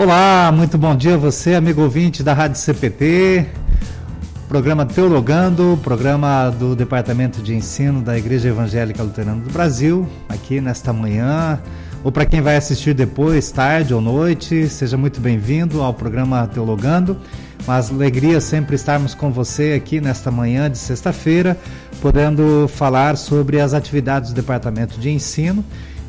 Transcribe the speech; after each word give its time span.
Olá, 0.00 0.50
muito 0.50 0.78
bom 0.78 0.96
dia 0.96 1.16
a 1.16 1.18
você, 1.18 1.54
amigo 1.54 1.82
ouvinte 1.82 2.22
da 2.22 2.32
Rádio 2.32 2.58
CPT, 2.58 3.44
programa 4.48 4.86
Teologando, 4.86 5.78
programa 5.82 6.48
do 6.48 6.74
Departamento 6.74 7.42
de 7.42 7.54
Ensino 7.54 8.00
da 8.00 8.16
Igreja 8.16 8.48
Evangélica 8.48 9.02
Luterana 9.02 9.42
do 9.42 9.52
Brasil, 9.52 10.08
aqui 10.26 10.58
nesta 10.58 10.90
manhã, 10.90 11.60
ou 12.02 12.10
para 12.10 12.24
quem 12.24 12.40
vai 12.40 12.56
assistir 12.56 12.94
depois, 12.94 13.52
tarde 13.52 13.92
ou 13.92 14.00
noite, 14.00 14.70
seja 14.70 14.96
muito 14.96 15.20
bem-vindo 15.20 15.82
ao 15.82 15.92
programa 15.92 16.46
Teologando. 16.46 17.18
Uma 17.66 17.76
alegria 17.76 18.40
sempre 18.40 18.76
estarmos 18.76 19.14
com 19.14 19.30
você 19.30 19.74
aqui 19.74 20.00
nesta 20.00 20.30
manhã 20.30 20.70
de 20.70 20.78
sexta-feira, 20.78 21.58
podendo 22.00 22.66
falar 22.68 23.18
sobre 23.18 23.60
as 23.60 23.74
atividades 23.74 24.30
do 24.30 24.34
Departamento 24.34 24.98
de 24.98 25.10
Ensino 25.10 25.62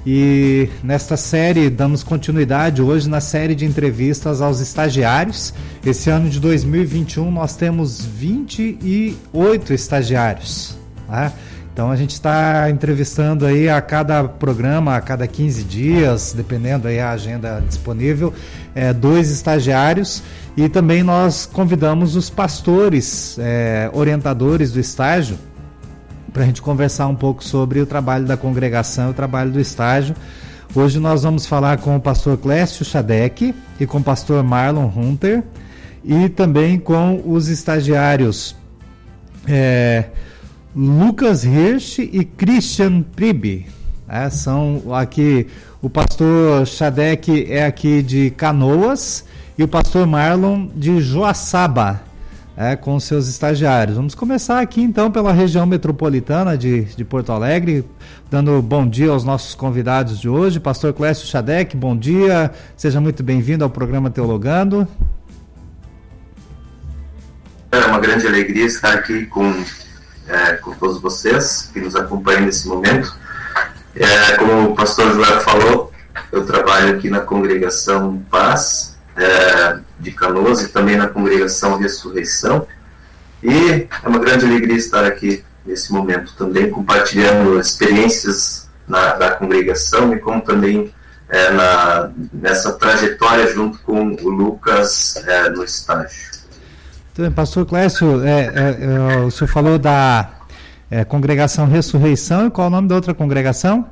e 0.06 0.68
nesta 0.84 1.16
série 1.16 1.70
damos 1.70 2.04
continuidade 2.04 2.82
hoje 2.82 3.08
na 3.08 3.22
série 3.22 3.54
de 3.54 3.66
entrevistas 3.66 4.42
aos 4.42 4.60
estagiários. 4.60 5.54
Esse 5.86 6.10
ano 6.10 6.30
de 6.30 6.40
2021 6.40 7.30
nós 7.30 7.56
temos 7.56 8.04
28 8.04 9.74
estagiários. 9.74 10.76
Né? 11.08 11.32
Então 11.72 11.92
a 11.92 11.96
gente 11.96 12.12
está 12.12 12.70
entrevistando 12.70 13.46
aí 13.46 13.70
a 13.70 13.80
cada 13.80 14.24
programa, 14.24 14.96
a 14.96 15.02
cada 15.02 15.28
15 15.28 15.64
dias, 15.64 16.34
dependendo 16.36 16.88
aí 16.88 17.00
a 17.00 17.12
agenda 17.12 17.64
disponível, 17.66 18.34
é, 18.74 18.92
dois 18.92 19.30
estagiários 19.30 20.24
e 20.58 20.68
também 20.68 21.04
nós 21.04 21.46
convidamos 21.46 22.16
os 22.16 22.30
pastores, 22.30 23.38
é, 23.40 23.90
orientadores 23.94 24.72
do 24.72 24.80
estágio 24.80 25.38
para 26.34 26.44
a 26.44 26.46
gente 26.46 26.62
conversar 26.62 27.08
um 27.08 27.16
pouco 27.16 27.44
sobre 27.44 27.82
o 27.82 27.86
trabalho 27.86 28.26
da 28.26 28.38
congregação 28.38 29.10
o 29.10 29.14
trabalho 29.14 29.52
do 29.52 29.60
estágio. 29.60 30.16
Hoje 30.74 31.00
nós 31.00 31.24
vamos 31.24 31.46
falar 31.46 31.78
com 31.80 31.96
o 31.96 32.00
pastor 32.00 32.38
Clécio 32.38 32.86
Schadek 32.86 33.54
e 33.80 33.86
com 33.86 33.98
o 33.98 34.04
pastor 34.04 34.42
Marlon 34.44 34.90
Hunter 34.96 35.44
e 36.04 36.30
também 36.30 36.80
com 36.80 37.22
os 37.26 37.50
estagiários 37.50 38.56
é, 39.48 40.06
Lucas 40.74 41.44
Hirsch 41.44 42.00
e 42.00 42.24
Christian 42.24 43.02
Pribe. 43.02 43.68
É, 44.08 44.30
são 44.30 44.82
aqui, 44.94 45.48
o 45.82 45.90
pastor 45.90 46.66
Schadek 46.66 47.48
é 47.50 47.66
aqui 47.66 48.02
de 48.02 48.30
Canoas 48.32 49.26
e 49.58 49.64
o 49.64 49.68
pastor 49.68 50.08
Marlon 50.08 50.68
de 50.76 51.02
Joaçaba 51.02 52.11
é, 52.56 52.76
com 52.76 53.00
seus 53.00 53.28
estagiários. 53.28 53.96
Vamos 53.96 54.16
começar 54.16 54.60
aqui 54.60 54.82
então 54.82 55.12
pela 55.12 55.32
região 55.32 55.66
metropolitana 55.66 56.58
de, 56.58 56.84
de 56.84 57.04
Porto 57.04 57.32
Alegre, 57.32 57.86
dando 58.30 58.62
bom 58.62 58.88
dia 58.88 59.10
aos 59.10 59.24
nossos 59.24 59.56
convidados 59.56 60.20
de 60.20 60.30
hoje. 60.30 60.60
Pastor 60.60 60.94
Clécio 60.94 61.28
Chadec, 61.28 61.76
bom 61.76 61.96
dia, 61.96 62.52
seja 62.76 63.00
muito 63.00 63.24
bem-vindo 63.24 63.64
ao 63.64 63.70
programa 63.70 64.10
Teologando. 64.10 64.88
É 67.72 67.86
uma 67.86 68.00
grande 68.00 68.28
alegria 68.28 68.66
estar 68.66 68.94
aqui 68.94 69.26
com, 69.28 69.50
é, 70.28 70.54
com 70.54 70.74
todos 70.74 71.02
vocês 71.02 71.70
que 71.72 71.80
nos 71.80 71.96
acompanham 71.96 72.42
nesse 72.42 72.68
momento. 72.68 73.16
É, 73.96 74.38
como 74.38 74.72
o 74.72 74.76
pastor 74.76 75.14
Joel 75.14 75.40
falou, 75.42 75.92
eu 76.32 76.46
trabalho 76.46 76.96
aqui 76.96 77.10
na 77.10 77.22
congregação 77.22 78.22
Paz, 78.30 78.91
é, 79.16 79.80
de 80.00 80.12
Canoas 80.12 80.62
e 80.62 80.70
também 80.70 80.96
na 80.96 81.08
congregação 81.08 81.78
Ressurreição. 81.78 82.68
E 83.44 83.88
é 84.04 84.08
uma 84.08 84.20
grande 84.20 84.46
alegria 84.46 84.76
estar 84.76 85.04
aqui 85.04 85.44
nesse 85.66 85.92
momento 85.92 86.34
também, 86.38 86.70
compartilhando 86.70 87.60
experiências 87.60 88.70
na, 88.88 89.14
da 89.14 89.32
congregação 89.32 90.14
e 90.14 90.20
como 90.20 90.42
também 90.42 90.94
é, 91.30 91.52
na, 91.52 92.12
nessa 92.34 92.74
trajetória 92.74 93.48
junto 93.54 93.80
com 93.80 94.16
o 94.22 94.30
Lucas 94.30 95.16
é, 95.26 95.50
no 95.50 95.64
estágio. 95.64 96.32
Pastor 97.36 97.66
Clécio, 97.66 98.24
é, 98.24 98.48
é, 98.48 98.78
é, 98.82 99.20
o 99.20 99.30
senhor 99.30 99.48
falou 99.48 99.78
da 99.78 100.30
congregação 101.08 101.68
Ressurreição 101.68 102.48
e 102.48 102.52
qual 102.52 102.66
é 102.66 102.68
o 102.68 102.72
nome 102.72 102.88
da 102.88 102.96
outra 102.96 103.14
congregação? 103.14 103.88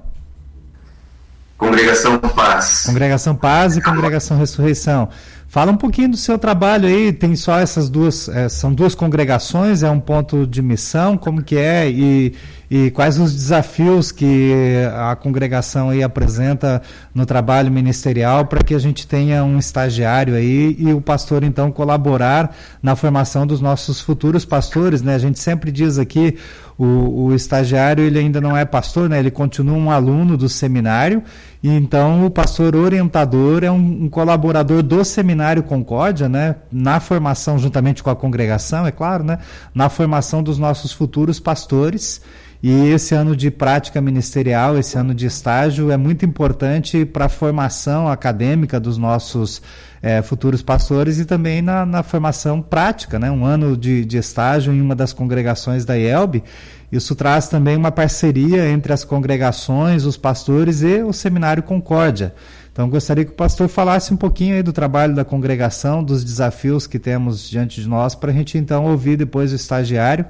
Congregação 1.59 2.17
Paz. 2.17 2.83
Congregação 2.85 3.35
Paz 3.35 3.75
e 3.75 3.81
Congregação 3.81 4.37
Ressurreição. 4.37 5.09
Fala 5.45 5.71
um 5.71 5.75
pouquinho 5.77 6.09
do 6.09 6.15
seu 6.15 6.37
trabalho 6.37 6.87
aí, 6.87 7.11
tem 7.11 7.35
só 7.35 7.59
essas 7.59 7.89
duas, 7.89 8.29
é, 8.29 8.47
são 8.47 8.71
duas 8.71 8.95
congregações, 8.95 9.83
é 9.83 9.89
um 9.89 9.99
ponto 9.99 10.47
de 10.47 10.61
missão, 10.61 11.17
como 11.17 11.43
que 11.43 11.57
é 11.57 11.89
e, 11.89 12.33
e 12.69 12.91
quais 12.91 13.19
os 13.19 13.33
desafios 13.33 14.11
que 14.11 14.53
a 14.95 15.15
congregação 15.15 15.89
aí 15.89 16.01
apresenta 16.01 16.81
no 17.13 17.25
trabalho 17.25 17.71
ministerial 17.71 18.45
para 18.45 18.63
que 18.63 18.75
a 18.75 18.79
gente 18.79 19.05
tenha 19.07 19.43
um 19.43 19.57
estagiário 19.57 20.35
aí 20.35 20.77
e 20.79 20.93
o 20.93 21.01
pastor 21.01 21.43
então 21.43 21.71
colaborar 21.71 22.55
na 22.81 22.95
formação 22.95 23.45
dos 23.45 23.59
nossos 23.59 23.99
futuros 23.99 24.45
pastores, 24.45 25.01
né? 25.01 25.15
A 25.15 25.19
gente 25.19 25.39
sempre 25.39 25.71
diz 25.71 25.97
aqui 25.97 26.37
o, 26.79 27.25
o 27.25 27.35
estagiário 27.35 28.05
ele 28.05 28.17
ainda 28.17 28.39
não 28.39 28.55
é 28.55 28.63
pastor, 28.63 29.09
né? 29.09 29.19
Ele 29.19 29.29
continua 29.29 29.75
um 29.75 29.91
aluno 29.91 30.37
do 30.37 30.47
seminário 30.47 31.21
e 31.61 31.67
então 31.67 32.25
o 32.25 32.31
pastor 32.31 32.73
orientador 32.73 33.65
é 33.65 33.69
um, 33.69 34.05
um 34.05 34.09
colaborador 34.09 34.81
do 34.81 35.03
seminário 35.03 35.61
Concórdia, 35.61 36.29
né? 36.29 36.55
Na 36.71 37.01
formação 37.01 37.59
juntamente 37.59 38.01
com 38.01 38.09
a 38.09 38.15
congregação, 38.15 38.87
é 38.87 38.91
claro, 38.91 39.25
né? 39.25 39.39
Na 39.75 39.89
formação 39.89 40.41
dos 40.41 40.57
nossos 40.57 40.93
futuros 40.93 41.37
pastores. 41.37 42.21
E 42.61 42.89
esse 42.89 43.15
ano 43.15 43.37
de 43.37 43.49
prática 43.49 44.01
ministerial, 44.01 44.77
esse 44.77 44.97
ano 44.97 45.15
de 45.15 45.25
estágio, 45.25 45.91
é 45.91 45.95
muito 45.95 46.25
importante 46.25 47.05
para 47.05 47.25
a 47.25 47.29
formação 47.29 48.09
acadêmica 48.09 48.77
dos 48.81 48.97
nossos 48.97 49.61
é, 50.01 50.21
futuros 50.21 50.61
pastores 50.61 51.19
e 51.19 51.25
também 51.25 51.61
na, 51.61 51.85
na, 51.85 52.03
formação 52.03 52.61
prática, 52.61 53.17
né? 53.17 53.31
um 53.31 53.45
ano 53.45 53.77
de, 53.77 54.03
de 54.03 54.17
estágio 54.17 54.73
em 54.73 54.81
uma 54.81 54.93
das 54.93 55.13
congregações 55.13 55.85
da 55.85 55.97
IELB. 55.97 56.43
Isso 56.91 57.15
traz 57.15 57.47
também 57.47 57.77
uma 57.77 57.91
parceria 57.91 58.67
entre 58.69 58.91
as 58.91 59.05
congregações, 59.05 60.03
os 60.03 60.17
pastores 60.17 60.81
e 60.81 61.01
o 61.01 61.13
Seminário 61.13 61.63
Concórdia. 61.63 62.33
Então, 62.73 62.89
gostaria 62.89 63.23
que 63.23 63.31
o 63.31 63.35
pastor 63.35 63.69
falasse 63.69 64.13
um 64.13 64.17
pouquinho 64.17 64.55
aí 64.55 64.63
do 64.63 64.73
trabalho 64.73 65.15
da 65.15 65.23
congregação, 65.23 66.03
dos 66.03 66.23
desafios 66.25 66.87
que 66.87 66.99
temos 66.99 67.49
diante 67.49 67.81
de 67.81 67.87
nós, 67.87 68.15
para 68.15 68.31
a 68.31 68.33
gente 68.33 68.57
então 68.57 68.85
ouvir 68.85 69.15
depois 69.15 69.53
o 69.53 69.55
estagiário 69.55 70.25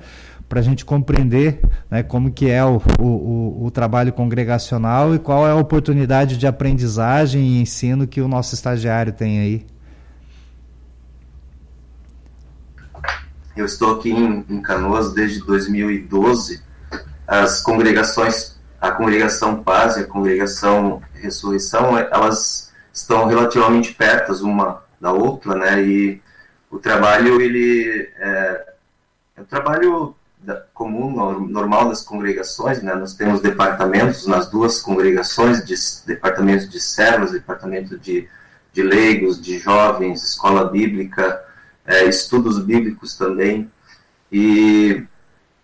para 0.50 0.60
a 0.60 0.64
gente 0.64 0.84
compreender 0.84 1.62
né, 1.92 2.02
como 2.02 2.32
que 2.32 2.50
é 2.50 2.66
o, 2.66 2.82
o, 3.00 3.66
o, 3.66 3.72
trabalho 3.72 4.12
congregacional 4.12 5.14
e 5.14 5.20
qual 5.20 5.48
é 5.48 5.52
a 5.52 5.56
oportunidade 5.56 6.38
de 6.38 6.48
aprendizagem 6.48 7.42
e 7.42 7.62
ensino 7.62 8.08
que 8.08 8.20
o 8.20 8.28
nosso 8.28 8.56
estagiário 8.56 9.14
tem 9.14 9.40
aí. 9.40 9.66
Eu 13.56 13.66
estou 13.66 13.96
aqui 13.96 14.10
em, 14.10 14.44
em 14.50 14.60
Canoas 14.60 15.14
desde 15.14 15.40
2012. 15.46 16.62
As 17.28 17.62
congregações, 17.62 18.58
a 18.82 18.90
congregação 18.90 19.62
Paz 19.62 19.98
e 19.98 20.00
a 20.00 20.08
congregação 20.08 21.02
Ressurreição, 21.14 21.98
elas 21.98 22.72
estão 22.92 23.28
relativamente 23.28 23.94
perto 23.94 24.34
uma 24.44 24.82
da 25.00 25.12
outra, 25.12 25.54
né? 25.56 25.84
E 25.84 26.22
o 26.72 26.80
trabalho 26.80 27.40
ele 27.42 28.10
é, 28.18 28.66
é 29.38 29.42
um 29.42 29.46
trabalho 29.46 30.16
comum, 30.74 31.48
normal 31.48 31.90
das 31.90 32.02
congregações, 32.02 32.82
né? 32.82 32.96
nós 32.96 33.14
temos 33.14 33.42
departamentos 33.42 34.26
nas 34.26 34.50
duas 34.50 34.82
congregações, 34.82 35.64
de, 35.66 35.76
departamento 36.06 36.68
de 36.68 36.80
servos, 36.80 37.32
departamento 37.32 37.98
de, 37.98 38.28
de 38.74 38.82
leigos, 38.82 39.42
de 39.42 39.60
jovens, 39.60 40.24
escola 40.24 40.70
bíblica, 40.70 41.44
é, 41.86 42.06
estudos 42.06 42.64
bíblicos 42.64 43.16
também, 43.18 43.70
e, 44.32 45.04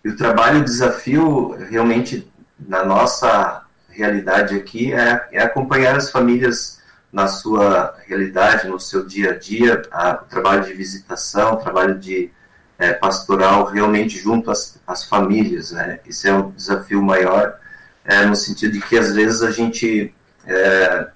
e 0.04 0.10
o 0.10 0.18
trabalho, 0.18 0.60
o 0.60 0.66
desafio 0.66 1.51
realmente 1.69 2.28
na 2.60 2.83
nossa 2.83 3.63
realidade 3.89 4.56
aqui 4.56 4.94
é, 4.94 5.28
é 5.31 5.42
acompanhar 5.42 5.95
as 5.95 6.10
famílias 6.10 6.81
na 7.12 7.28
sua 7.28 7.95
realidade, 8.06 8.68
no 8.68 8.80
seu 8.80 9.06
dia 9.06 9.31
a 9.31 9.38
dia, 9.38 9.83
a, 9.89 10.21
o 10.21 10.25
trabalho 10.25 10.66
de 10.66 10.74
visitação, 10.74 11.54
o 11.54 11.57
trabalho 11.57 11.98
de 11.98 12.30
é, 12.77 12.94
pastoral 12.94 13.66
realmente 13.66 14.18
junto 14.18 14.51
às, 14.51 14.80
às 14.86 15.06
famílias. 15.06 15.72
Né? 15.72 16.00
Esse 16.06 16.27
é 16.27 16.33
o 16.33 16.51
desafio 16.51 17.01
maior, 17.01 17.57
é, 18.04 18.25
no 18.25 18.36
sentido 18.36 18.74
de 18.74 18.81
que 18.81 18.98
às 18.98 19.13
vezes 19.13 19.42
a 19.42 19.51
gente, 19.51 20.13
é, 20.45 21.07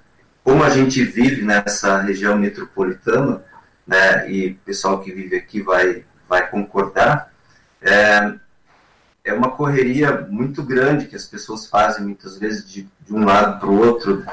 como 0.44 0.64
a 0.64 0.70
gente 0.70 1.04
vive 1.04 1.44
nessa 1.44 2.02
região 2.02 2.38
metropolitana, 2.38 3.42
né, 3.86 4.30
e 4.32 4.52
o 4.52 4.56
pessoal 4.66 5.02
que 5.02 5.12
vive 5.12 5.36
aqui 5.36 5.62
vai, 5.62 6.04
vai 6.28 6.48
concordar, 6.48 7.32
é, 7.82 8.34
é 9.24 9.34
uma 9.34 9.52
correria 9.52 10.28
muito 10.30 10.64
grande 10.64 11.08
que 11.08 11.16
as 11.16 11.26
pessoas 11.26 11.68
fazem 11.68 12.06
muitas 12.06 12.38
vezes 12.38 12.70
de, 12.70 12.88
de 13.06 13.14
um 13.14 13.26
lado 13.26 13.60
para 13.60 13.70
o 13.70 13.80
outro, 13.80 14.26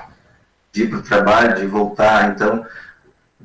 de 0.72 0.82
ir 0.82 0.90
para 0.90 0.98
o 0.98 1.02
trabalho, 1.02 1.56
de 1.56 1.66
voltar. 1.66 2.30
Então, 2.30 2.66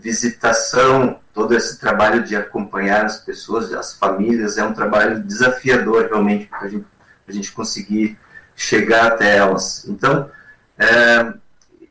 visitação, 0.02 1.20
todo 1.34 1.56
esse 1.56 1.80
trabalho 1.80 2.24
de 2.24 2.36
acompanhar 2.36 3.06
as 3.06 3.18
pessoas, 3.18 3.72
as 3.72 3.94
famílias, 3.96 4.58
é 4.58 4.64
um 4.64 4.74
trabalho 4.74 5.24
desafiador 5.24 6.08
realmente 6.08 6.48
para 6.48 6.62
a 6.62 6.68
gente, 6.68 6.86
a 7.28 7.32
gente 7.32 7.52
conseguir 7.52 8.18
chegar 8.56 9.08
até 9.08 9.38
elas. 9.38 9.86
Então, 9.88 10.30
é, 10.78 11.34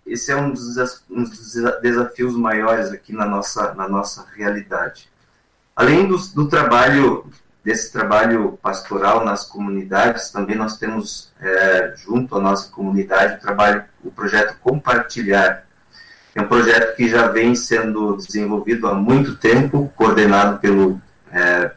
esse 0.05 0.33
é 0.33 0.37
um 0.37 0.51
dos, 0.51 0.77
um 1.09 1.23
dos, 1.23 1.55
desafios 1.81 2.37
maiores 2.37 2.91
aqui 2.91 3.12
na 3.12 3.25
nossa, 3.25 3.75
na 3.75 3.89
nossa 3.89 4.27
realidade. 4.37 5.09
Além 5.75 6.07
do, 6.09 6.19
do 6.35 6.49
trabalho, 6.49 7.31
desse 7.65 7.93
trabalho 7.93 8.59
pastoral 8.61 9.25
nas 9.25 9.45
comunidades, 9.45 10.31
também 10.31 10.57
nós 10.57 10.77
temos 10.79 11.33
é, 11.41 11.95
junto 11.97 12.37
à 12.37 12.41
nossa 12.41 12.71
comunidade 12.71 13.37
o 13.37 13.41
trabalho, 13.41 13.85
o 14.05 14.11
projeto 14.11 14.57
Compartilhar. 14.61 15.65
É 16.35 16.41
um 16.41 16.47
projeto 16.47 16.94
que 16.97 17.09
já 17.09 17.27
vem 17.27 17.55
sendo 17.55 18.17
desenvolvido 18.17 18.87
há 18.87 18.94
muito 18.94 19.37
tempo, 19.37 19.93
coordenado 19.97 20.59
pelo, 20.61 21.00
é, 21.32 21.73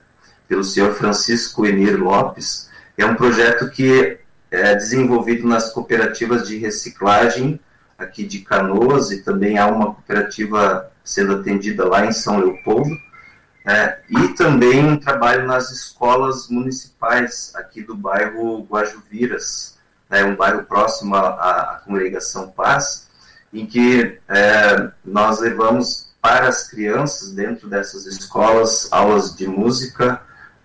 pelo 0.47 0.63
senhor 0.63 0.94
Francisco 0.94 1.65
Enir 1.65 2.01
Lopes. 2.01 2.69
É 2.97 3.05
um 3.05 3.15
projeto 3.15 3.69
que 3.69 4.19
é 4.51 4.75
desenvolvido 4.75 5.47
nas 5.47 5.71
cooperativas 5.73 6.47
de 6.47 6.57
reciclagem 6.57 7.59
aqui 7.97 8.23
de 8.23 8.39
Canoas 8.39 9.11
e 9.11 9.23
também 9.23 9.57
há 9.57 9.65
uma 9.65 9.88
cooperativa 9.88 10.91
sendo 11.03 11.33
atendida 11.38 11.88
lá 11.88 12.06
em 12.06 12.11
São 12.11 12.38
Leopoldo. 12.38 12.95
É, 13.65 13.99
e 14.09 14.27
também 14.29 14.85
um 14.85 14.97
trabalho 14.97 15.47
nas 15.47 15.71
escolas 15.71 16.49
municipais 16.49 17.51
aqui 17.56 17.81
do 17.81 17.95
bairro 17.95 18.67
Guajuviras, 18.69 19.77
né, 20.09 20.23
um 20.25 20.35
bairro 20.35 20.63
próximo 20.63 21.15
à, 21.15 21.29
à 21.29 21.81
congregação 21.85 22.51
Paz, 22.51 23.02
em 23.53 23.65
que 23.65 24.17
é, 24.27 24.89
nós 25.05 25.39
levamos 25.39 26.11
para 26.21 26.47
as 26.47 26.67
crianças 26.67 27.31
dentro 27.31 27.69
dessas 27.69 28.05
escolas 28.05 28.88
aulas 28.91 29.35
de 29.35 29.47
música, 29.47 30.21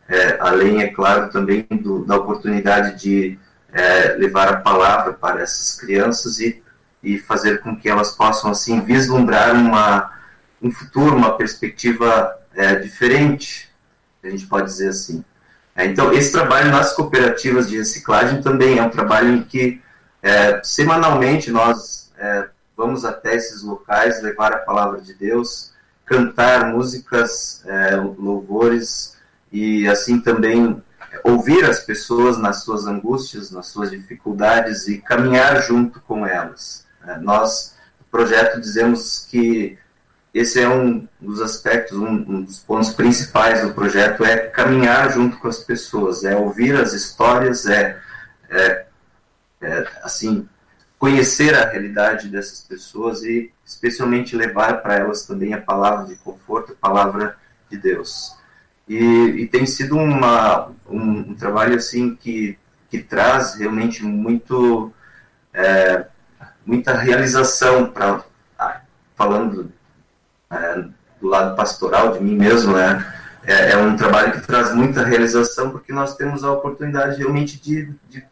é, 0.08 0.38
além, 0.40 0.82
é 0.82 0.88
claro, 0.88 1.30
também 1.30 1.66
do, 1.70 2.04
da 2.04 2.16
oportunidade 2.16 2.98
de 2.98 3.38
é, 3.72 4.14
levar 4.14 4.48
a 4.48 4.56
palavra 4.56 5.12
para 5.12 5.42
essas 5.42 5.78
crianças 5.78 6.38
e 6.40 6.62
e 7.02 7.18
fazer 7.18 7.60
com 7.60 7.76
que 7.76 7.88
elas 7.88 8.12
possam 8.12 8.50
assim 8.50 8.80
vislumbrar 8.80 9.54
uma 9.54 10.16
um 10.60 10.72
futuro, 10.72 11.14
uma 11.14 11.36
perspectiva 11.36 12.36
é, 12.52 12.74
diferente, 12.74 13.68
a 14.24 14.28
gente 14.28 14.44
pode 14.46 14.66
dizer 14.66 14.88
assim. 14.88 15.24
É, 15.76 15.86
então, 15.86 16.12
esse 16.12 16.32
trabalho 16.32 16.72
nas 16.72 16.92
cooperativas 16.94 17.68
de 17.68 17.78
reciclagem 17.78 18.42
também 18.42 18.76
é 18.76 18.82
um 18.82 18.90
trabalho 18.90 19.36
em 19.36 19.42
que 19.44 19.80
é, 20.20 20.60
semanalmente 20.64 21.52
nós 21.52 22.10
é, 22.18 22.48
vamos 22.78 23.04
até 23.04 23.34
esses 23.34 23.60
locais 23.62 24.22
levar 24.22 24.52
a 24.52 24.58
palavra 24.58 25.00
de 25.00 25.12
Deus, 25.12 25.72
cantar 26.06 26.72
músicas, 26.72 27.60
é, 27.66 27.96
louvores 27.96 29.18
e 29.50 29.88
assim 29.88 30.20
também 30.20 30.80
ouvir 31.24 31.64
as 31.64 31.80
pessoas 31.80 32.38
nas 32.38 32.62
suas 32.62 32.86
angústias, 32.86 33.50
nas 33.50 33.66
suas 33.66 33.90
dificuldades 33.90 34.86
e 34.86 34.98
caminhar 34.98 35.60
junto 35.60 36.00
com 36.02 36.24
elas. 36.24 36.86
É, 37.04 37.18
nós, 37.18 37.74
no 37.98 38.06
projeto, 38.12 38.60
dizemos 38.60 39.26
que 39.28 39.76
esse 40.32 40.60
é 40.60 40.68
um 40.68 41.08
dos 41.20 41.40
aspectos, 41.40 41.98
um, 41.98 42.06
um, 42.06 42.42
dos 42.42 42.60
pontos 42.60 42.90
principais 42.90 43.66
do 43.66 43.74
projeto, 43.74 44.24
é 44.24 44.36
caminhar 44.36 45.12
junto 45.12 45.38
com 45.38 45.48
as 45.48 45.58
pessoas, 45.58 46.22
é 46.22 46.36
ouvir 46.36 46.76
as 46.76 46.92
histórias, 46.92 47.66
é, 47.66 47.98
é, 48.50 48.86
é 49.62 49.88
assim, 50.04 50.48
conhecer 50.98 51.54
a 51.54 51.68
realidade 51.68 52.28
dessas 52.28 52.60
pessoas 52.60 53.22
e 53.22 53.52
especialmente 53.64 54.34
levar 54.34 54.82
para 54.82 54.96
elas 54.96 55.24
também 55.24 55.54
a 55.54 55.60
palavra 55.60 56.06
de 56.06 56.16
conforto, 56.16 56.72
a 56.72 56.88
palavra 56.88 57.36
de 57.70 57.78
Deus. 57.78 58.36
E, 58.88 58.96
e 58.96 59.46
tem 59.46 59.64
sido 59.64 59.96
uma, 59.96 60.70
um, 60.88 61.30
um, 61.30 61.34
trabalho 61.34 61.76
assim 61.76 62.16
que, 62.16 62.58
que 62.90 62.98
traz 63.00 63.54
realmente 63.54 64.02
muito 64.02 64.92
é, 65.52 66.06
muita 66.64 66.94
realização 66.94 67.90
para 67.90 68.24
ah, 68.58 68.80
falando 69.14 69.70
é, 70.50 70.84
do 71.20 71.28
lado 71.28 71.54
pastoral 71.54 72.12
de 72.12 72.20
mim 72.20 72.34
mesmo, 72.34 72.72
né? 72.72 73.14
É, 73.44 73.72
é, 73.72 73.76
um 73.76 73.96
trabalho 73.96 74.32
que 74.32 74.46
traz 74.46 74.74
muita 74.74 75.04
realização 75.04 75.70
porque 75.70 75.92
nós 75.92 76.16
temos 76.16 76.42
a 76.42 76.52
oportunidade 76.52 77.18
realmente 77.18 77.60
de, 77.60 77.94
de, 78.08 78.24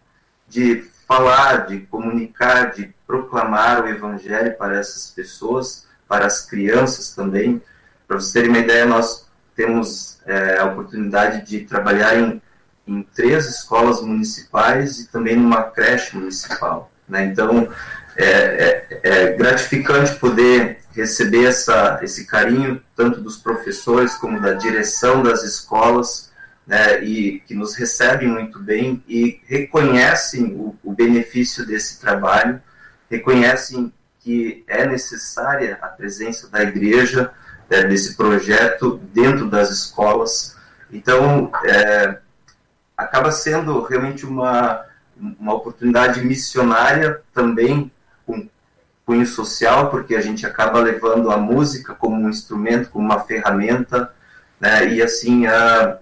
de 0.49 0.91
falar, 1.06 1.67
de 1.67 1.81
comunicar, 1.81 2.73
de 2.73 2.93
proclamar 3.06 3.85
o 3.85 3.88
evangelho 3.88 4.56
para 4.56 4.79
essas 4.79 5.11
pessoas, 5.11 5.87
para 6.08 6.26
as 6.26 6.44
crianças 6.44 7.14
também. 7.14 7.62
Para 8.06 8.19
vocês 8.19 8.32
terem 8.32 8.50
uma 8.50 8.58
ideia, 8.58 8.85
nós 8.85 9.26
temos 9.55 10.19
é, 10.26 10.58
a 10.58 10.67
oportunidade 10.67 11.47
de 11.47 11.61
trabalhar 11.61 12.19
em, 12.19 12.43
em 12.87 13.03
três 13.03 13.47
escolas 13.47 14.00
municipais 14.00 14.99
e 15.00 15.08
também 15.08 15.37
numa 15.37 15.62
creche 15.62 16.17
municipal. 16.17 16.91
Né? 17.09 17.25
Então, 17.25 17.69
é, 18.17 18.26
é, 18.26 19.00
é, 19.02 19.32
gratificante 19.37 20.17
poder 20.17 20.79
receber 20.93 21.44
essa, 21.44 22.00
esse 22.02 22.26
carinho, 22.26 22.82
tanto 22.97 23.20
dos 23.20 23.37
professores 23.37 24.14
como 24.14 24.41
da 24.41 24.55
direção 24.55 25.23
das 25.23 25.43
escolas, 25.43 26.25
né, 26.67 27.03
e 27.05 27.41
que 27.41 27.55
nos 27.55 27.75
recebem 27.77 28.29
muito 28.29 28.59
bem 28.59 29.03
e 29.07 29.41
reconhecem 29.47 30.55
o, 30.55 30.77
o 30.83 30.93
benefício 30.93 31.65
desse 31.65 32.01
trabalho, 32.01 32.61
reconhecem 33.11 33.93
que 34.21 34.65
é 34.67 34.85
necessária 34.87 35.79
a 35.81 35.87
presença 35.87 36.49
da 36.49 36.63
igreja, 36.63 37.31
é, 37.71 37.85
desse 37.85 38.17
projeto 38.17 39.01
dentro 39.13 39.49
das 39.49 39.71
escolas. 39.71 40.57
Então, 40.91 41.51
é, 41.65 42.19
acaba 42.97 43.31
sendo 43.31 43.83
realmente 43.83 44.27
uma, 44.27 44.85
uma 45.17 45.55
oportunidade 45.55 46.25
missionária 46.25 47.21
também 47.33 47.91
com 48.27 48.49
cunho 49.05 49.27
social, 49.27 49.91
porque 49.91 50.17
a 50.17 50.21
gente 50.21 50.45
acaba 50.45 50.81
levando 50.81 51.31
a 51.31 51.37
música 51.37 51.95
como 51.95 52.17
um 52.17 52.29
instrumento, 52.29 52.91
como 52.91 53.05
uma 53.05 53.21
ferramenta, 53.21 54.12
né? 54.61 54.93
e 54.93 55.01
assim 55.01 55.47
a, 55.47 55.99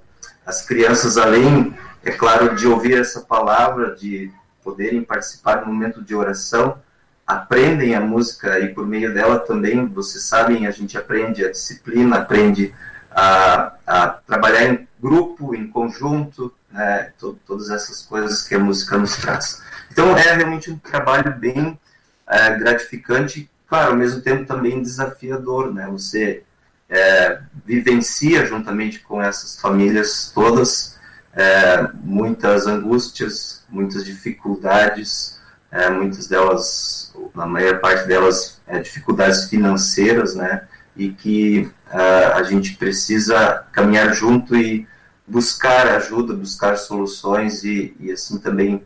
as 0.46 0.64
crianças, 0.66 1.16
além, 1.16 1.76
é 2.04 2.10
claro, 2.10 2.54
de 2.54 2.66
ouvir 2.66 2.98
essa 2.98 3.20
palavra, 3.20 3.94
de 3.94 4.30
poderem 4.62 5.02
participar 5.02 5.56
do 5.56 5.66
momento 5.66 6.02
de 6.02 6.14
oração, 6.14 6.78
aprendem 7.26 7.94
a 7.94 8.00
música 8.00 8.58
e 8.58 8.74
por 8.74 8.86
meio 8.86 9.12
dela 9.12 9.38
também, 9.38 9.86
vocês 9.86 10.24
sabem, 10.24 10.66
a 10.66 10.70
gente 10.70 10.96
aprende 10.96 11.44
a 11.44 11.50
disciplina, 11.50 12.16
aprende 12.16 12.74
a, 13.10 13.72
a 13.86 14.08
trabalhar 14.08 14.64
em 14.64 14.86
grupo, 15.00 15.54
em 15.54 15.66
conjunto, 15.68 16.52
né, 16.70 17.12
todas 17.46 17.70
essas 17.70 18.02
coisas 18.02 18.42
que 18.42 18.54
a 18.54 18.58
música 18.58 18.98
nos 18.98 19.16
traz. 19.16 19.62
Então 19.90 20.16
é 20.16 20.34
realmente 20.34 20.70
um 20.70 20.78
trabalho 20.78 21.32
bem 21.34 21.78
é, 22.26 22.58
gratificante, 22.58 23.48
claro, 23.68 23.92
ao 23.92 23.96
mesmo 23.96 24.20
tempo 24.20 24.44
também 24.44 24.82
desafiador, 24.82 25.72
né? 25.72 25.86
Você 25.90 26.42
é, 26.88 27.40
vivencia 27.64 28.46
juntamente 28.46 29.00
com 29.00 29.22
essas 29.22 29.60
famílias 29.60 30.30
todas 30.34 30.94
é, 31.34 31.88
muitas 32.02 32.66
angústias, 32.66 33.62
muitas 33.68 34.04
dificuldades, 34.04 35.38
é, 35.70 35.90
muitas 35.90 36.28
delas, 36.28 37.12
na 37.34 37.46
maior 37.46 37.80
parte 37.80 38.06
delas, 38.06 38.60
é, 38.66 38.78
dificuldades 38.78 39.48
financeiras, 39.48 40.34
né? 40.34 40.62
E 40.96 41.10
que 41.10 41.68
é, 41.90 42.26
a 42.26 42.42
gente 42.44 42.76
precisa 42.76 43.64
caminhar 43.72 44.14
junto 44.14 44.54
e 44.56 44.86
buscar 45.26 45.88
ajuda, 45.88 46.34
buscar 46.34 46.76
soluções 46.76 47.64
e, 47.64 47.96
e 47.98 48.12
assim 48.12 48.38
também 48.38 48.82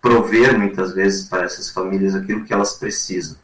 prover 0.00 0.56
muitas 0.56 0.92
vezes 0.94 1.24
para 1.24 1.44
essas 1.44 1.70
famílias 1.70 2.14
aquilo 2.14 2.44
que 2.44 2.52
elas 2.52 2.74
precisam. 2.74 3.36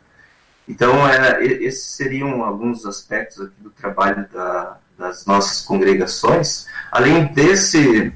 Então, 0.69 1.07
é, 1.07 1.45
esses 1.45 1.85
seriam 1.95 2.43
alguns 2.43 2.87
aspectos 2.87 3.41
aqui 3.41 3.55
do 3.61 3.71
trabalho 3.71 4.27
da, 4.33 4.79
das 4.99 5.27
nossas 5.27 5.61
congregações. 5.61 6.67
Além 6.91 7.27
desse, 7.27 8.13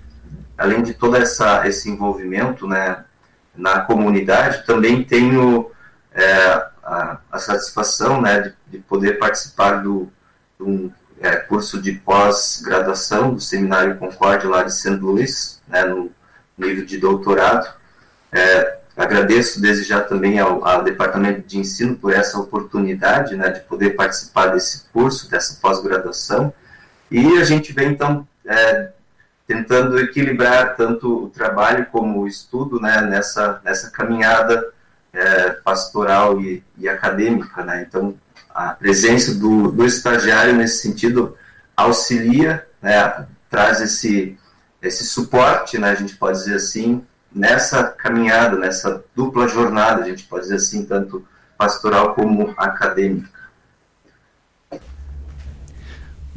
além 0.57 0.83
de 0.83 0.95
todo 0.95 1.17
essa, 1.17 1.67
esse 1.69 1.90
envolvimento 1.90 2.67
né, 2.67 3.05
na 3.55 3.81
comunidade, 3.81 4.64
também 4.64 5.05
tenho 5.05 5.71
é, 6.12 6.69
a, 6.83 7.19
a, 7.31 7.38
satisfação 7.38 8.21
né, 8.21 8.40
de, 8.40 8.55
de, 8.69 8.78
poder 8.78 9.19
participar 9.19 9.83
do, 9.83 10.11
do 10.59 10.90
é, 11.21 11.37
curso 11.37 11.83
de 11.83 11.93
pós-graduação 11.93 13.35
do 13.35 13.40
Seminário 13.40 13.99
Concórdia 13.99 14.49
lá 14.49 14.62
de 14.62 14.75
St. 14.75 14.90
Louis, 14.90 15.61
né, 15.69 15.85
no 15.85 16.11
nível 16.57 16.87
de 16.87 16.97
doutorado. 16.99 17.69
É, 18.33 18.77
agradeço 18.99 19.61
desde 19.61 19.85
já 19.85 20.00
também 20.00 20.40
ao, 20.40 20.67
ao, 20.67 20.83
Departamento 20.83 21.47
de 21.47 21.59
Ensino 21.59 21.95
por 21.97 22.12
essa 22.12 22.38
oportunidade 22.38 23.37
né, 23.37 23.49
de 23.49 23.61
poder 23.61 23.90
participar 23.90 24.49
desse 24.49 24.87
curso, 24.93 25.31
dessa 25.31 25.59
pós-graduação. 25.62 26.52
E 27.09 27.38
a 27.38 27.45
gente 27.45 27.73
vem, 27.73 27.93
então, 27.93 28.26
é, 28.45 28.90
tentando 29.47 30.00
equilibrar 30.00 30.75
tanto 30.76 31.26
o 31.26 31.31
trabalho 31.31 31.87
como 31.93 32.21
o 32.21 32.26
estudo 32.26 32.81
né, 32.81 33.00
nessa, 33.02 33.61
nessa 33.64 33.88
caminhada 33.90 34.67
é, 35.12 35.50
pastoral 35.50 36.40
e, 36.40 36.62
e, 36.76 36.88
acadêmica. 36.88 37.64
Né? 37.64 37.87
Então, 37.88 38.14
a 38.52 38.71
presença 38.71 39.33
do, 39.33 39.71
do 39.71 39.87
estagiário, 39.87 40.55
nesse 40.55 40.83
sentido, 40.83 41.37
auxilia, 41.76 42.67
né, 42.83 43.26
traz 43.49 43.81
esse, 43.81 44.37
esse 44.83 45.07
suporte, 45.07 45.78
né, 45.78 45.90
a 45.90 45.95
gente 45.95 46.17
pode 46.17 46.38
dizer 46.38 46.57
assim, 46.57 47.05
nessa 47.35 47.85
caminhada, 47.85 48.56
nessa 48.56 49.02
dupla 49.14 49.49
jornada, 49.49 50.02
a 50.02 50.08
gente 50.08 50.25
pode 50.25 50.42
dizer 50.44 50.56
assim, 50.56 50.85
tanto 50.85 51.25
pastoral 51.56 52.14
como 52.14 52.54
acadêmica. 52.56 53.38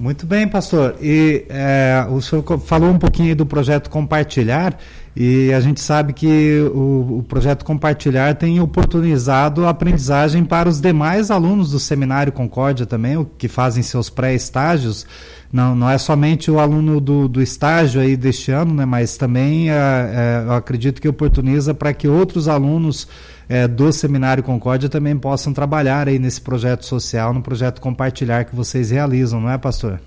Muito 0.01 0.25
bem, 0.25 0.47
pastor. 0.47 0.95
E 0.99 1.45
é, 1.47 2.03
o 2.09 2.19
senhor 2.21 2.43
falou 2.61 2.89
um 2.89 2.97
pouquinho 2.97 3.35
do 3.35 3.45
projeto 3.45 3.87
Compartilhar, 3.87 4.75
e 5.15 5.53
a 5.53 5.59
gente 5.59 5.79
sabe 5.79 6.11
que 6.11 6.59
o, 6.73 7.19
o, 7.19 7.23
projeto 7.27 7.63
Compartilhar 7.63 8.33
tem 8.33 8.59
oportunizado 8.59 9.65
a 9.65 9.69
aprendizagem 9.69 10.43
para 10.43 10.67
os 10.67 10.81
demais 10.81 11.29
alunos 11.29 11.69
do 11.69 11.79
Seminário 11.79 12.31
Concórdia 12.31 12.87
também, 12.87 13.23
que 13.37 13.47
fazem 13.47 13.83
seus 13.83 14.09
pré-estágios. 14.09 15.05
Não, 15.51 15.75
não 15.75 15.89
é 15.89 15.97
somente 15.97 16.49
o 16.49 16.59
aluno 16.59 17.01
do, 17.01 17.27
do 17.27 17.41
estágio 17.41 17.99
aí 17.99 18.15
deste 18.15 18.51
ano, 18.51 18.73
né, 18.73 18.85
mas 18.85 19.17
também 19.17 19.69
é, 19.69 19.73
é, 19.73 20.43
eu 20.45 20.53
acredito 20.53 21.01
que 21.01 21.09
oportuniza 21.09 21.73
para 21.73 21.93
que 21.93 22.07
outros 22.07 22.47
alunos 22.47 23.05
é, 23.49 23.67
do 23.67 23.91
Seminário 23.91 24.41
Concórdia 24.43 24.87
também 24.87 25.17
possam 25.17 25.51
trabalhar 25.51 26.07
aí 26.07 26.17
nesse 26.17 26.39
projeto 26.39 26.85
social, 26.85 27.33
no 27.33 27.41
projeto 27.41 27.81
compartilhar 27.81 28.45
que 28.45 28.55
vocês 28.55 28.91
realizam, 28.91 29.41
não 29.41 29.49
é, 29.49 29.57
pastor? 29.57 29.99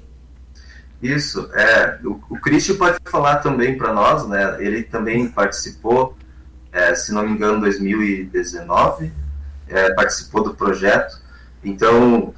Isso, 1.03 1.51
é, 1.53 1.99
o, 2.03 2.19
o 2.31 2.41
Cristian 2.41 2.77
pode 2.77 2.97
falar 3.05 3.37
também 3.37 3.77
para 3.77 3.93
nós, 3.93 4.27
né, 4.27 4.57
ele 4.61 4.83
também 4.83 5.29
participou, 5.29 6.17
é, 6.73 6.95
se 6.95 7.13
não 7.13 7.23
me 7.23 7.33
engano, 7.33 7.59
em 7.59 7.61
2019, 7.61 9.13
é, 9.69 9.93
participou 9.93 10.43
do 10.43 10.55
projeto, 10.55 11.21
então 11.63 12.33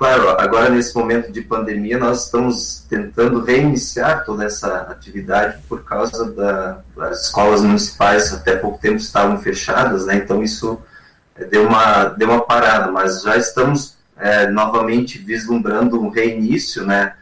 Claro, 0.00 0.30
agora 0.30 0.70
nesse 0.70 0.96
momento 0.96 1.30
de 1.30 1.42
pandemia 1.42 1.98
nós 1.98 2.24
estamos 2.24 2.86
tentando 2.88 3.44
reiniciar 3.44 4.24
toda 4.24 4.46
essa 4.46 4.86
atividade 4.90 5.60
por 5.68 5.84
causa 5.84 6.32
da, 6.32 6.80
das 6.96 7.26
escolas 7.26 7.60
municipais 7.60 8.32
até 8.32 8.56
pouco 8.56 8.78
tempo 8.78 8.96
estavam 8.96 9.38
fechadas, 9.42 10.06
né? 10.06 10.16
Então 10.16 10.42
isso 10.42 10.80
é, 11.36 11.44
deu 11.44 11.66
uma 11.66 12.04
deu 12.04 12.30
uma 12.30 12.40
parada, 12.40 12.90
mas 12.90 13.20
já 13.20 13.36
estamos 13.36 13.98
é, 14.16 14.46
novamente 14.46 15.18
vislumbrando 15.18 16.00
um 16.00 16.08
reinício, 16.08 16.82
né? 16.86 17.14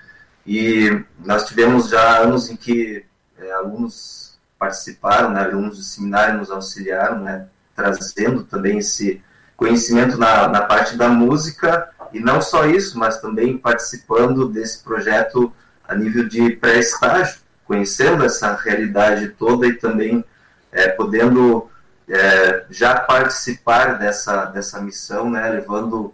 E 0.46 1.02
nós 1.26 1.48
tivemos 1.48 1.88
já 1.88 2.18
anos 2.18 2.48
em 2.48 2.54
que 2.54 3.04
é, 3.40 3.52
alunos 3.54 4.38
participaram, 4.56 5.30
né? 5.30 5.42
Alunos 5.42 5.78
do 5.78 5.82
seminário 5.82 6.38
nos 6.38 6.48
auxiliaram, 6.48 7.24
né? 7.24 7.48
Trazendo 7.74 8.44
também 8.44 8.78
esse 8.78 9.20
conhecimento 9.56 10.16
na, 10.16 10.46
na 10.46 10.60
parte 10.60 10.96
da 10.96 11.08
música 11.08 11.88
e 12.12 12.20
não 12.20 12.40
só 12.40 12.66
isso, 12.66 12.98
mas 12.98 13.20
também 13.20 13.56
participando 13.56 14.48
desse 14.48 14.82
projeto 14.82 15.52
a 15.86 15.94
nível 15.94 16.28
de 16.28 16.50
pré-estágio, 16.50 17.40
conhecendo 17.64 18.24
essa 18.24 18.54
realidade 18.54 19.28
toda 19.28 19.66
e 19.66 19.74
também 19.74 20.24
é, 20.72 20.88
podendo 20.88 21.68
é, 22.08 22.64
já 22.70 22.98
participar 22.98 23.98
dessa, 23.98 24.46
dessa 24.46 24.80
missão, 24.80 25.30
né, 25.30 25.48
levando 25.50 26.12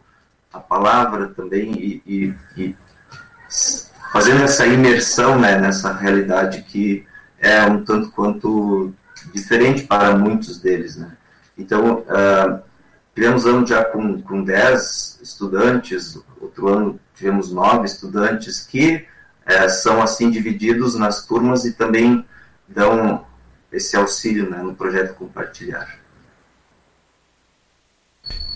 a 0.53 0.61
palavra 0.61 1.29
também 1.29 1.73
e, 1.73 2.03
e, 2.07 2.35
e 2.57 2.77
fazendo 4.13 4.45
essa 4.45 4.67
imersão 4.67 5.39
né, 5.39 5.59
nessa 5.59 5.93
realidade 5.93 6.63
que 6.63 7.07
é 7.39 7.63
um 7.65 7.85
tanto 7.85 8.11
quanto 8.11 8.93
diferente 9.33 9.83
para 9.83 10.17
muitos 10.17 10.59
deles. 10.59 10.97
Né? 10.97 11.13
Então, 11.59 12.05
uh, 12.09 12.63
Tivemos 13.15 13.47
ano 13.47 13.67
já 13.67 13.85
com, 13.85 14.21
com 14.21 14.43
10 14.43 15.21
estudantes, 15.23 16.19
outro 16.41 16.69
ano 16.69 17.01
tivemos 17.15 17.53
9 17.53 17.87
estudantes 17.87 18.61
que 18.61 19.07
é, 19.47 19.69
são 19.69 20.03
assim 20.03 20.31
divididos 20.31 20.97
nas 20.97 21.25
turmas 21.25 21.65
e 21.65 21.73
também 21.73 22.25
dão 22.67 23.25
esse 23.71 23.97
auxílio 23.97 24.51
né, 24.51 24.59
no 24.59 24.75
projeto 24.75 25.15
Compartilhar. 25.15 25.99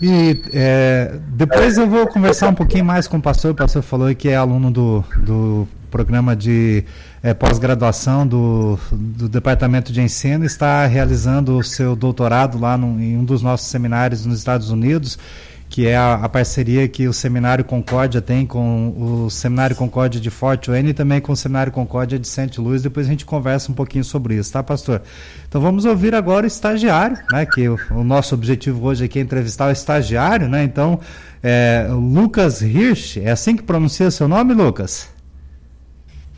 E 0.01 0.41
é, 0.53 1.19
depois 1.29 1.77
eu 1.77 1.87
vou 1.87 2.07
conversar 2.07 2.49
um 2.49 2.55
pouquinho 2.55 2.85
mais 2.85 3.07
com 3.07 3.17
o 3.17 3.21
pastor. 3.21 3.51
O 3.51 3.55
pastor 3.55 3.83
falou 3.83 4.13
que 4.15 4.29
é 4.29 4.35
aluno 4.35 4.71
do, 4.71 5.03
do 5.17 5.67
programa 5.89 6.35
de 6.35 6.83
é, 7.21 7.33
pós-graduação 7.33 8.25
do, 8.25 8.79
do 8.91 9.27
Departamento 9.27 9.91
de 9.91 10.01
Ensino, 10.01 10.45
está 10.45 10.85
realizando 10.85 11.57
o 11.57 11.63
seu 11.63 11.95
doutorado 11.95 12.59
lá 12.59 12.77
no, 12.77 12.99
em 13.01 13.17
um 13.17 13.23
dos 13.23 13.41
nossos 13.41 13.67
seminários 13.67 14.25
nos 14.25 14.37
Estados 14.37 14.69
Unidos, 14.69 15.17
que 15.69 15.85
é 15.85 15.95
a, 15.95 16.15
a, 16.15 16.29
parceria 16.29 16.87
que 16.87 17.07
o 17.07 17.13
Seminário 17.13 17.63
Concórdia 17.63 18.19
tem 18.19 18.45
com 18.45 19.25
o 19.25 19.29
Seminário 19.29 19.75
Concórdia 19.75 20.19
de 20.19 20.29
Fort 20.29 20.67
Wayne 20.67 20.89
e 20.89 20.93
também 20.93 21.21
com 21.21 21.31
o 21.31 21.37
Seminário 21.37 21.71
Concórdia 21.71 22.17
de 22.17 22.27
St. 22.27 22.59
Louis. 22.59 22.81
Depois 22.81 23.05
a 23.05 23.09
gente 23.09 23.23
conversa 23.23 23.71
um 23.71 23.75
pouquinho 23.75 24.03
sobre 24.03 24.35
isso, 24.35 24.51
tá, 24.51 24.63
pastor? 24.63 25.01
Então 25.47 25.61
vamos 25.61 25.85
ouvir 25.85 26.15
agora 26.15 26.45
o 26.45 26.47
estagiário, 26.47 27.17
né? 27.31 27.45
Que 27.45 27.69
o, 27.69 27.77
o 27.91 28.03
nosso 28.03 28.33
objetivo 28.33 28.83
hoje 28.87 29.05
aqui 29.05 29.19
é 29.19 29.21
entrevistar 29.21 29.67
o 29.67 29.71
estagiário, 29.71 30.49
né? 30.49 30.63
Então, 30.63 30.99
é, 31.43 31.87
Lucas 31.91 32.63
Hirsch, 32.63 33.17
é 33.17 33.29
assim 33.29 33.55
que 33.55 33.61
pronuncia 33.61 34.09
seu 34.09 34.27
nome, 34.27 34.55
Lucas? 34.55 35.07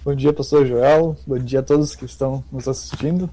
Bom 0.04 0.16
dia, 0.16 0.34
pastor 0.34 0.66
Joel. 0.66 1.16
Bom 1.28 1.38
dia 1.38 1.60
a 1.60 1.64
todos 1.64 1.96
que 1.96 2.06
estão 2.06 2.44
nos 2.52 2.68
assistindo. 2.68 3.30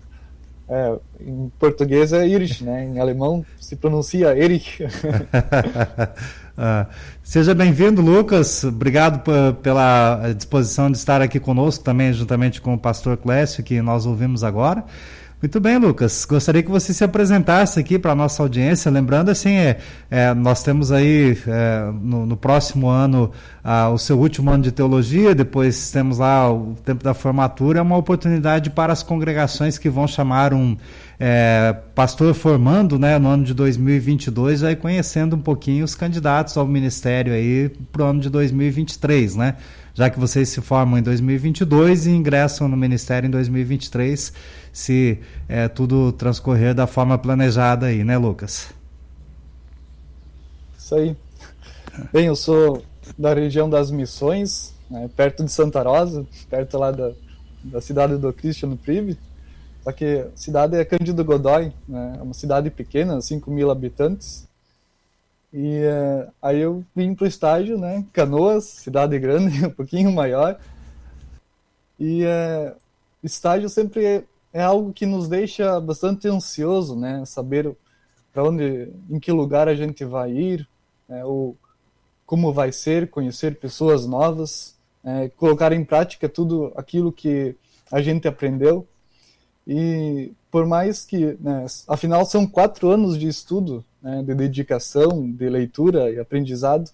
É, 0.68 0.98
em 1.18 1.50
português 1.58 2.12
é 2.12 2.28
Erich, 2.28 2.62
né? 2.62 2.84
Em 2.84 3.00
alemão 3.00 3.42
se 3.58 3.74
pronuncia 3.74 4.36
Erich. 4.36 4.84
ah, 6.58 6.86
seja 7.22 7.54
bem-vindo, 7.54 8.02
Lucas. 8.02 8.64
Obrigado 8.64 9.22
pela 9.62 10.34
disposição 10.34 10.90
de 10.90 10.98
estar 10.98 11.22
aqui 11.22 11.40
conosco 11.40 11.82
também, 11.82 12.12
juntamente 12.12 12.60
com 12.60 12.74
o 12.74 12.78
pastor 12.78 13.16
Clécio, 13.16 13.64
que 13.64 13.80
nós 13.80 14.04
ouvimos 14.04 14.44
agora. 14.44 14.84
Muito 15.40 15.60
bem, 15.60 15.78
Lucas. 15.78 16.24
Gostaria 16.24 16.64
que 16.64 16.70
você 16.70 16.92
se 16.92 17.04
apresentasse 17.04 17.78
aqui 17.78 17.96
para 17.96 18.10
a 18.10 18.14
nossa 18.14 18.42
audiência. 18.42 18.90
Lembrando, 18.90 19.30
assim, 19.30 19.52
é, 19.52 19.78
é 20.10 20.34
nós 20.34 20.64
temos 20.64 20.90
aí 20.90 21.38
é, 21.46 21.92
no, 21.92 22.26
no, 22.26 22.36
próximo 22.36 22.88
ano 22.88 23.30
o 23.92 23.98
seu 23.98 24.18
último 24.18 24.50
ano 24.50 24.64
de 24.64 24.72
teologia, 24.72 25.36
depois 25.36 25.92
temos 25.92 26.18
lá 26.18 26.52
o 26.52 26.74
tempo 26.84 27.04
da 27.04 27.14
formatura. 27.14 27.78
É 27.78 27.82
uma 27.82 27.96
oportunidade 27.96 28.68
para 28.70 28.92
as 28.92 29.04
congregações 29.04 29.78
que 29.78 29.88
vão 29.88 30.08
chamar 30.08 30.52
um 30.52 30.76
é, 31.20 31.72
pastor 31.94 32.34
formando 32.34 32.98
né, 32.98 33.16
no 33.16 33.28
ano 33.28 33.44
de 33.44 33.54
2022, 33.54 34.64
aí 34.64 34.74
conhecendo 34.74 35.36
um 35.36 35.40
pouquinho 35.40 35.84
os 35.84 35.94
candidatos 35.94 36.56
ao 36.56 36.66
ministério 36.66 37.32
aí 37.32 37.70
para 37.92 38.02
o 38.02 38.06
ano 38.06 38.20
de 38.20 38.28
2023, 38.28 39.36
né? 39.36 39.54
Já 39.94 40.10
que 40.10 40.18
vocês 40.18 40.48
se 40.48 40.60
formam 40.60 40.98
em 40.98 41.02
2022 41.02 42.06
e 42.06 42.10
ingressam 42.10 42.68
no 42.68 42.76
ministério 42.76 43.26
em 43.26 43.30
2023 43.30 44.32
se 44.78 45.18
é, 45.48 45.66
tudo 45.66 46.12
transcorrer 46.12 46.72
da 46.72 46.86
forma 46.86 47.18
planejada 47.18 47.86
aí, 47.86 48.04
né, 48.04 48.16
Lucas? 48.16 48.72
Isso 50.78 50.94
aí. 50.94 51.16
Bem, 52.12 52.26
eu 52.26 52.36
sou 52.36 52.84
da 53.18 53.34
região 53.34 53.68
das 53.68 53.90
Missões, 53.90 54.72
né, 54.88 55.10
perto 55.16 55.44
de 55.44 55.50
Santa 55.50 55.82
Rosa, 55.82 56.24
perto 56.48 56.78
lá 56.78 56.92
da, 56.92 57.10
da 57.64 57.80
cidade 57.80 58.16
do 58.18 58.32
Christian 58.32 58.76
Prive. 58.76 59.18
Só 59.82 59.90
que 59.90 60.04
a 60.04 60.36
cidade 60.36 60.76
é 60.76 60.84
Cândido 60.84 61.24
Godói, 61.24 61.72
né, 61.88 62.18
é 62.20 62.22
uma 62.22 62.34
cidade 62.34 62.70
pequena, 62.70 63.20
5 63.20 63.50
mil 63.50 63.72
habitantes. 63.72 64.46
E 65.52 65.78
é, 65.82 66.28
aí 66.40 66.60
eu 66.60 66.84
vim 66.94 67.16
para 67.16 67.24
o 67.24 67.28
estágio, 67.28 67.76
né, 67.76 68.04
Canoas, 68.12 68.62
cidade 68.62 69.18
grande, 69.18 69.58
um 69.66 69.70
pouquinho 69.70 70.12
maior. 70.12 70.56
E 71.98 72.22
é, 72.24 72.74
estágio 73.24 73.68
sempre 73.68 74.24
é 74.52 74.62
algo 74.62 74.92
que 74.92 75.06
nos 75.06 75.28
deixa 75.28 75.80
bastante 75.80 76.28
ansioso, 76.28 76.96
né? 76.96 77.24
Saber 77.24 77.76
para 78.32 78.44
onde, 78.44 78.92
em 79.10 79.18
que 79.18 79.32
lugar 79.32 79.68
a 79.68 79.74
gente 79.74 80.04
vai 80.04 80.32
ir, 80.32 80.68
né? 81.08 81.24
ou 81.24 81.56
como 82.24 82.52
vai 82.52 82.70
ser, 82.72 83.10
conhecer 83.10 83.58
pessoas 83.58 84.06
novas, 84.06 84.76
é, 85.02 85.28
colocar 85.30 85.72
em 85.72 85.84
prática 85.84 86.28
tudo 86.28 86.72
aquilo 86.76 87.10
que 87.10 87.56
a 87.90 88.02
gente 88.02 88.28
aprendeu. 88.28 88.86
E 89.66 90.32
por 90.50 90.66
mais 90.66 91.04
que, 91.04 91.36
né, 91.40 91.66
afinal, 91.86 92.24
são 92.24 92.46
quatro 92.46 92.90
anos 92.90 93.18
de 93.18 93.28
estudo, 93.28 93.84
né, 94.02 94.22
de 94.22 94.34
dedicação, 94.34 95.30
de 95.30 95.48
leitura 95.48 96.10
e 96.10 96.18
aprendizado, 96.18 96.90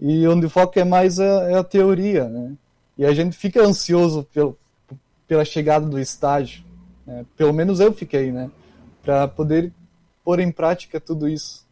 e 0.00 0.26
onde 0.26 0.46
o 0.46 0.50
foco 0.50 0.78
é 0.78 0.84
mais 0.84 1.20
a, 1.20 1.50
é 1.50 1.54
a 1.54 1.64
teoria, 1.64 2.28
né? 2.28 2.52
E 2.98 3.04
a 3.04 3.12
gente 3.14 3.36
fica 3.36 3.62
ansioso 3.62 4.26
pelo, 4.34 4.58
pela 5.32 5.46
chegada 5.46 5.86
do 5.86 5.98
estágio. 5.98 6.62
Né? 7.06 7.24
Pelo 7.38 7.54
menos 7.54 7.80
eu 7.80 7.90
fiquei, 7.90 8.30
né? 8.30 8.50
Para 9.02 9.26
poder 9.26 9.72
pôr 10.22 10.40
em 10.40 10.52
prática 10.52 11.00
tudo 11.00 11.26
isso. 11.26 11.66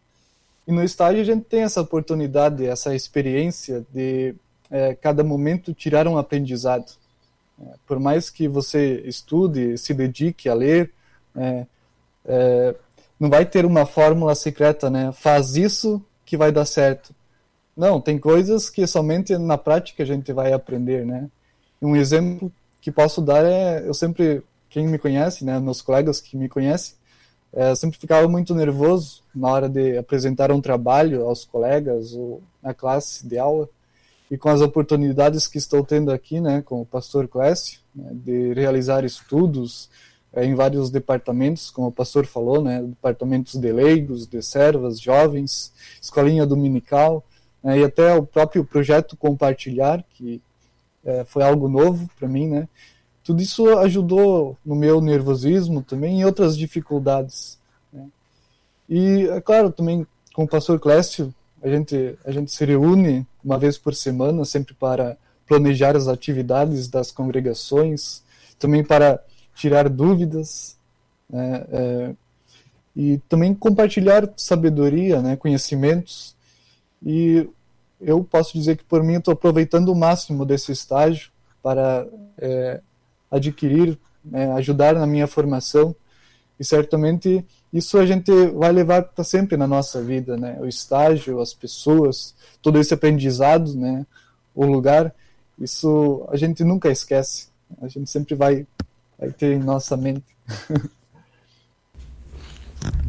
E 0.67 0.73
no 0.73 0.83
estágio 0.83 1.21
a 1.21 1.25
gente 1.25 1.45
tem 1.45 1.61
essa 1.61 1.83
oportunidade, 1.83 2.67
essa 2.67 2.95
experiência 2.95 3.85
de 3.93 4.35
é, 4.71 4.95
cada 4.95 5.23
momento 5.23 5.75
tirar 5.75 6.09
um 6.09 6.17
aprendizado. 6.17 6.91
É, 7.61 7.75
por 7.87 8.01
mais 8.01 8.31
que 8.31 8.49
você 8.49 9.03
estude, 9.05 9.77
se 9.77 9.93
dedique 9.93 10.49
a 10.49 10.55
ler, 10.55 10.91
é, 11.37 11.67
é 12.25 12.75
não 13.21 13.29
vai 13.29 13.45
ter 13.45 13.67
uma 13.67 13.85
fórmula 13.85 14.35
secreta, 14.35 14.89
né? 14.89 15.13
Faz 15.13 15.55
isso 15.55 16.03
que 16.25 16.35
vai 16.35 16.51
dar 16.51 16.65
certo. 16.65 17.15
Não, 17.77 18.01
tem 18.01 18.19
coisas 18.19 18.71
que 18.71 18.87
somente 18.87 19.37
na 19.37 19.59
prática 19.59 20.03
a 20.03 20.07
gente 20.07 20.33
vai 20.33 20.51
aprender, 20.51 21.05
né? 21.05 21.29
Um 21.83 21.95
exemplo 21.95 22.51
que 22.81 22.91
posso 22.91 23.21
dar 23.21 23.45
é, 23.45 23.87
eu 23.87 23.95
sempre, 23.95 24.43
quem 24.69 24.87
me 24.87 24.99
conhece, 24.99 25.45
né, 25.45 25.59
meus 25.61 25.83
colegas 25.83 26.21
que 26.21 26.37
me 26.37 26.49
conhecem, 26.49 26.95
é, 27.53 27.75
sempre 27.75 27.99
ficava 27.99 28.29
muito 28.29 28.55
nervoso 28.55 29.23
na 29.35 29.49
hora 29.49 29.69
de 29.69 29.99
apresentar 29.99 30.53
um 30.53 30.61
trabalho 30.61 31.27
aos 31.27 31.45
colegas 31.45 32.13
ou 32.13 32.43
na 32.63 32.73
classe 32.73 33.27
de 33.27 33.39
aula. 33.39 33.69
E 34.31 34.39
com 34.39 34.49
as 34.49 34.61
oportunidades 34.61 35.49
que 35.49 35.59
estou 35.59 35.85
tendo 35.85 36.13
aqui, 36.13 36.41
né, 36.41 36.63
com 36.63 36.81
o 36.81 36.87
pastor 36.87 37.27
Clécio, 37.27 37.81
né, 37.95 38.11
de 38.13 38.55
realizar 38.55 39.05
estudos 39.05 39.91
é, 40.33 40.45
em 40.45 40.55
vários 40.55 40.91
departamentos, 40.91 41.71
como 41.71 41.89
o 41.89 41.93
pastor 41.93 42.25
falou, 42.25 42.63
né, 42.63 42.81
departamentos 42.81 43.57
de 43.57 43.73
leigos, 43.73 44.29
de 44.29 44.41
servas, 44.41 45.01
jovens, 45.01 45.73
escolinha 46.01 46.47
dominical, 46.47 47.25
né, 47.61 47.81
e 47.81 47.85
até 47.85 48.15
o 48.15 48.23
próprio 48.25 48.65
projeto 48.65 49.17
Compartilhar, 49.17 50.05
que 50.11 50.41
é, 51.05 51.25
foi 51.25 51.43
algo 51.43 51.69
novo 51.69 52.09
para 52.19 52.29
mim, 52.29 52.49
né, 52.49 52.69
tudo 53.23 53.43
isso 53.43 53.79
ajudou 53.79 54.57
no 54.65 54.75
meu 54.75 55.01
nervosismo 55.01 55.83
também 55.83 56.21
e 56.21 56.25
outras 56.25 56.57
dificuldades. 56.57 57.59
Né? 57.93 58.09
E, 58.89 59.29
é 59.29 59.41
claro, 59.41 59.71
também 59.71 60.07
com 60.35 60.45
o 60.45 60.49
pastor 60.49 60.81
Clécio, 60.81 61.33
a 61.63 61.69
gente, 61.69 62.19
a 62.25 62.31
gente 62.31 62.51
se 62.51 62.65
reúne 62.65 63.27
uma 63.45 63.59
vez 63.59 63.77
por 63.77 63.95
semana, 63.95 64.45
sempre 64.45 64.75
para 64.75 65.17
planejar 65.47 65.97
as 65.97 66.09
atividades 66.09 66.89
das 66.89 67.13
congregações, 67.13 68.23
também 68.59 68.83
para 68.83 69.23
tirar 69.55 69.89
dúvidas, 69.89 70.77
né? 71.29 71.65
é, 71.71 72.15
e 72.97 73.19
também 73.29 73.55
compartilhar 73.55 74.29
sabedoria, 74.37 75.21
né? 75.21 75.37
conhecimentos. 75.37 76.35
E 77.05 77.49
eu 78.01 78.25
posso 78.25 78.53
dizer 78.55 78.77
que, 78.77 78.85
por 78.85 79.03
mim, 79.03 79.15
estou 79.15 79.33
aproveitando 79.33 79.91
o 79.91 79.95
máximo 79.95 80.45
desse 80.45 80.73
estágio 80.73 81.31
para 81.63 82.07
é, 82.39 82.81
adquirir, 83.31 83.99
né, 84.25 84.53
ajudar 84.53 84.95
na 84.95 85.07
minha 85.07 85.27
formação. 85.27 85.95
E 86.59 86.65
certamente 86.65 87.45
isso 87.73 87.99
a 87.99 88.05
gente 88.05 88.31
vai 88.49 88.73
levar 88.73 89.03
para 89.03 89.25
sempre 89.25 89.57
na 89.57 89.67
nossa 89.67 90.03
vida, 90.03 90.37
né? 90.37 90.59
O 90.61 90.67
estágio, 90.67 91.41
as 91.41 91.55
pessoas, 91.55 92.35
todo 92.61 92.79
esse 92.79 92.93
aprendizado, 92.93 93.75
né? 93.75 94.07
O 94.55 94.67
lugar, 94.67 95.15
isso 95.59 96.27
a 96.29 96.37
gente 96.37 96.65
nunca 96.65 96.91
esquece. 96.91 97.49
A 97.81 97.89
gente 97.89 98.11
sempre 98.11 98.35
vai, 98.35 98.67
vai 99.19 99.31
ter 99.31 99.57
em 99.57 99.61
nossa 99.61 99.97
mente. 99.97 100.37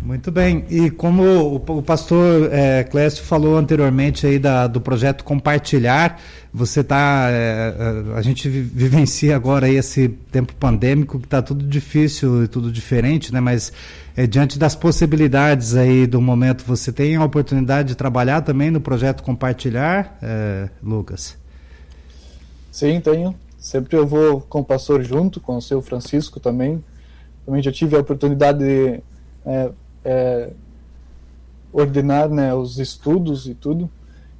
Muito 0.04 0.32
bem. 0.32 0.66
E 0.70 0.90
como 0.90 1.56
o, 1.56 1.82
pastor 1.82 2.50
é, 2.51 2.84
Clécio 2.84 3.24
falou 3.24 3.58
anteriormente 3.58 4.28
aí 4.28 4.38
da, 4.38 4.68
do 4.68 4.82
projeto 4.82 5.24
Compartilhar, 5.24 6.20
você 6.54 6.82
está. 6.82 7.28
É, 7.30 7.74
a 8.16 8.22
gente 8.22 8.50
vivencia 8.50 9.36
agora 9.36 9.68
aí 9.68 9.75
esse 9.75 10.10
tempo 10.10 10.54
pandêmico 10.56 11.20
que 11.20 11.25
está 11.25 11.42
tudo 11.42 11.66
difícil 11.66 12.44
e 12.44 12.48
tudo 12.48 12.72
diferente, 12.72 13.32
né? 13.32 13.40
Mas 13.40 13.72
é, 14.18 14.28
diante 14.28 14.60
das 14.60 14.75
possibilidades 14.75 15.75
aí 15.75 16.06
do 16.06 16.20
momento, 16.20 16.66
você 16.66 16.92
tem 16.92 17.16
a 17.16 17.24
oportunidade 17.24 17.90
de 17.90 17.96
trabalhar 17.96 18.42
também 18.42 18.70
no 18.70 18.82
projeto 18.82 19.24
Compartilhar, 19.24 20.18
Lucas? 20.84 21.38
Sim, 22.72 23.00
tenho. 23.00 23.34
Sempre 23.58 23.96
eu 23.96 24.08
vou 24.08 24.42
com 24.42 24.60
o 24.60 24.66
pastor 24.66 25.04
junto, 25.04 25.40
com 25.40 25.56
o 25.56 25.62
seu 25.62 25.82
Francisco 25.82 26.40
também. 26.40 26.84
Também 27.46 27.62
já 27.62 27.72
tive 27.72 27.96
a 27.96 28.00
oportunidade 28.00 28.60
de 28.60 29.01
é, 29.45 29.71
é, 30.03 30.50
ordenar 31.71 32.29
né, 32.29 32.53
os 32.53 32.79
estudos 32.79 33.48
e 33.48 33.53
tudo. 33.53 33.89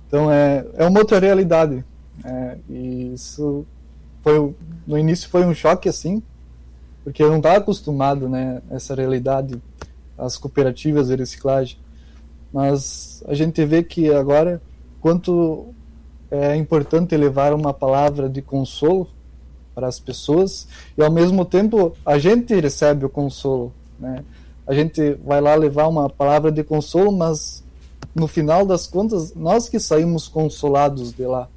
Então 0.08 0.32
é, 0.32 0.66
é 0.76 0.86
uma 0.86 1.00
outra 1.00 1.20
realidade. 1.20 1.84
É, 2.24 2.58
e 2.70 3.14
isso 3.14 3.66
foi 4.22 4.54
no 4.86 4.98
início 4.98 5.30
foi 5.30 5.46
um 5.46 5.54
choque 5.54 5.90
assim, 5.90 6.22
porque 7.04 7.24
eu 7.24 7.30
não 7.30 7.38
estava 7.38 7.58
acostumado 7.58 8.30
né 8.30 8.62
essa 8.70 8.94
realidade, 8.94 9.60
as 10.18 10.38
cooperativas 10.38 11.08
de 11.08 11.16
reciclagem. 11.16 11.78
Mas 12.54 13.24
a 13.28 13.34
gente 13.34 13.64
vê 13.66 13.82
que 13.82 14.14
agora 14.14 14.62
quanto 15.00 15.74
é 16.30 16.56
importante 16.56 17.16
levar 17.16 17.54
uma 17.54 17.74
palavra 17.74 18.30
de 18.30 18.42
consolo 18.42 19.10
para 19.74 19.88
as 19.88 20.00
pessoas 20.00 20.68
e 20.98 21.02
ao 21.02 21.12
mesmo 21.12 21.46
tempo 21.46 21.96
a 22.06 22.20
gente 22.20 22.54
recebe 22.60 23.06
o 23.06 23.10
consolo, 23.10 23.74
né? 24.00 24.24
A 24.66 24.74
gente 24.74 25.14
vai 25.26 25.42
lá 25.42 25.56
levar 25.56 25.88
uma 25.88 26.10
palavra 26.10 26.52
de 26.52 26.64
consolo, 26.64 27.12
mas 27.12 27.64
no 28.14 28.28
final 28.28 28.66
das 28.66 28.88
contas, 28.88 29.34
nós 29.34 29.70
que 29.70 29.80
saímos 29.80 30.28
consolados 30.28 31.14
de 31.14 31.26
lá. 31.26 31.48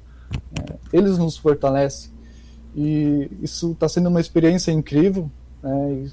Né? 0.57 0.77
Eles 0.91 1.17
nos 1.17 1.37
fortalecem. 1.37 2.11
E 2.75 3.29
isso 3.41 3.71
está 3.71 3.87
sendo 3.87 4.09
uma 4.09 4.19
experiência 4.19 4.71
incrível. 4.71 5.29
Né? 5.61 6.09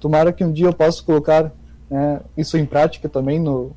tomara 0.00 0.32
que 0.32 0.44
um 0.44 0.52
dia 0.52 0.66
eu 0.66 0.72
possa 0.72 1.02
colocar 1.02 1.52
né, 1.90 2.20
isso 2.36 2.56
em 2.56 2.64
prática 2.64 3.08
também 3.08 3.40
no 3.40 3.72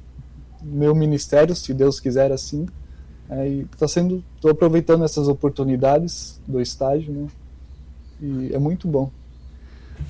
meu 0.62 0.94
ministério, 0.94 1.56
se 1.56 1.74
Deus 1.74 2.00
quiser 2.00 2.32
assim. 2.32 2.67
É, 3.30 3.48
e 3.48 3.62
está 3.62 3.88
sendo, 3.88 4.24
estou 4.36 4.52
aproveitando 4.52 5.04
essas 5.04 5.28
oportunidades 5.28 6.39
do 6.46 6.60
estágio, 6.60 7.13
né? 7.13 7.28
E 8.22 8.54
é 8.54 8.60
muito 8.60 8.88
bom. 8.88 9.10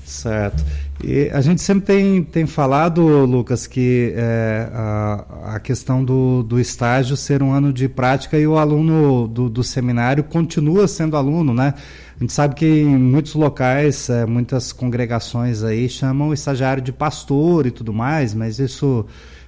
Certo. 0.04 0.64
E 1.02 1.28
a 1.32 1.40
gente 1.40 1.60
sempre 1.60 1.84
tem, 1.84 2.22
tem 2.22 2.46
falado, 2.46 3.02
Lucas, 3.24 3.66
que 3.66 4.12
é, 4.16 4.68
a, 4.72 5.54
a 5.54 5.60
questão 5.60 6.04
do, 6.04 6.42
do 6.44 6.60
estágio 6.60 7.16
ser 7.16 7.42
um 7.42 7.52
ano 7.52 7.72
de 7.72 7.88
prática 7.88 8.38
e 8.38 8.46
o 8.46 8.56
aluno 8.56 9.26
do, 9.26 9.48
do 9.48 9.64
seminário 9.64 10.22
continua 10.22 10.86
sendo 10.86 11.16
aluno, 11.16 11.52
né? 11.52 11.74
A 12.16 12.20
gente 12.20 12.32
sabe 12.32 12.54
que 12.54 12.66
em 12.66 12.96
muitos 12.96 13.34
locais, 13.34 14.08
é, 14.08 14.24
muitas 14.24 14.72
congregações 14.72 15.64
aí 15.64 15.88
chamam 15.88 16.28
o 16.28 16.34
estagiário 16.34 16.82
de 16.82 16.92
pastor 16.92 17.66
e 17.66 17.72
tudo 17.72 17.92
mais, 17.92 18.32
mas 18.32 18.60
isso 18.60 19.04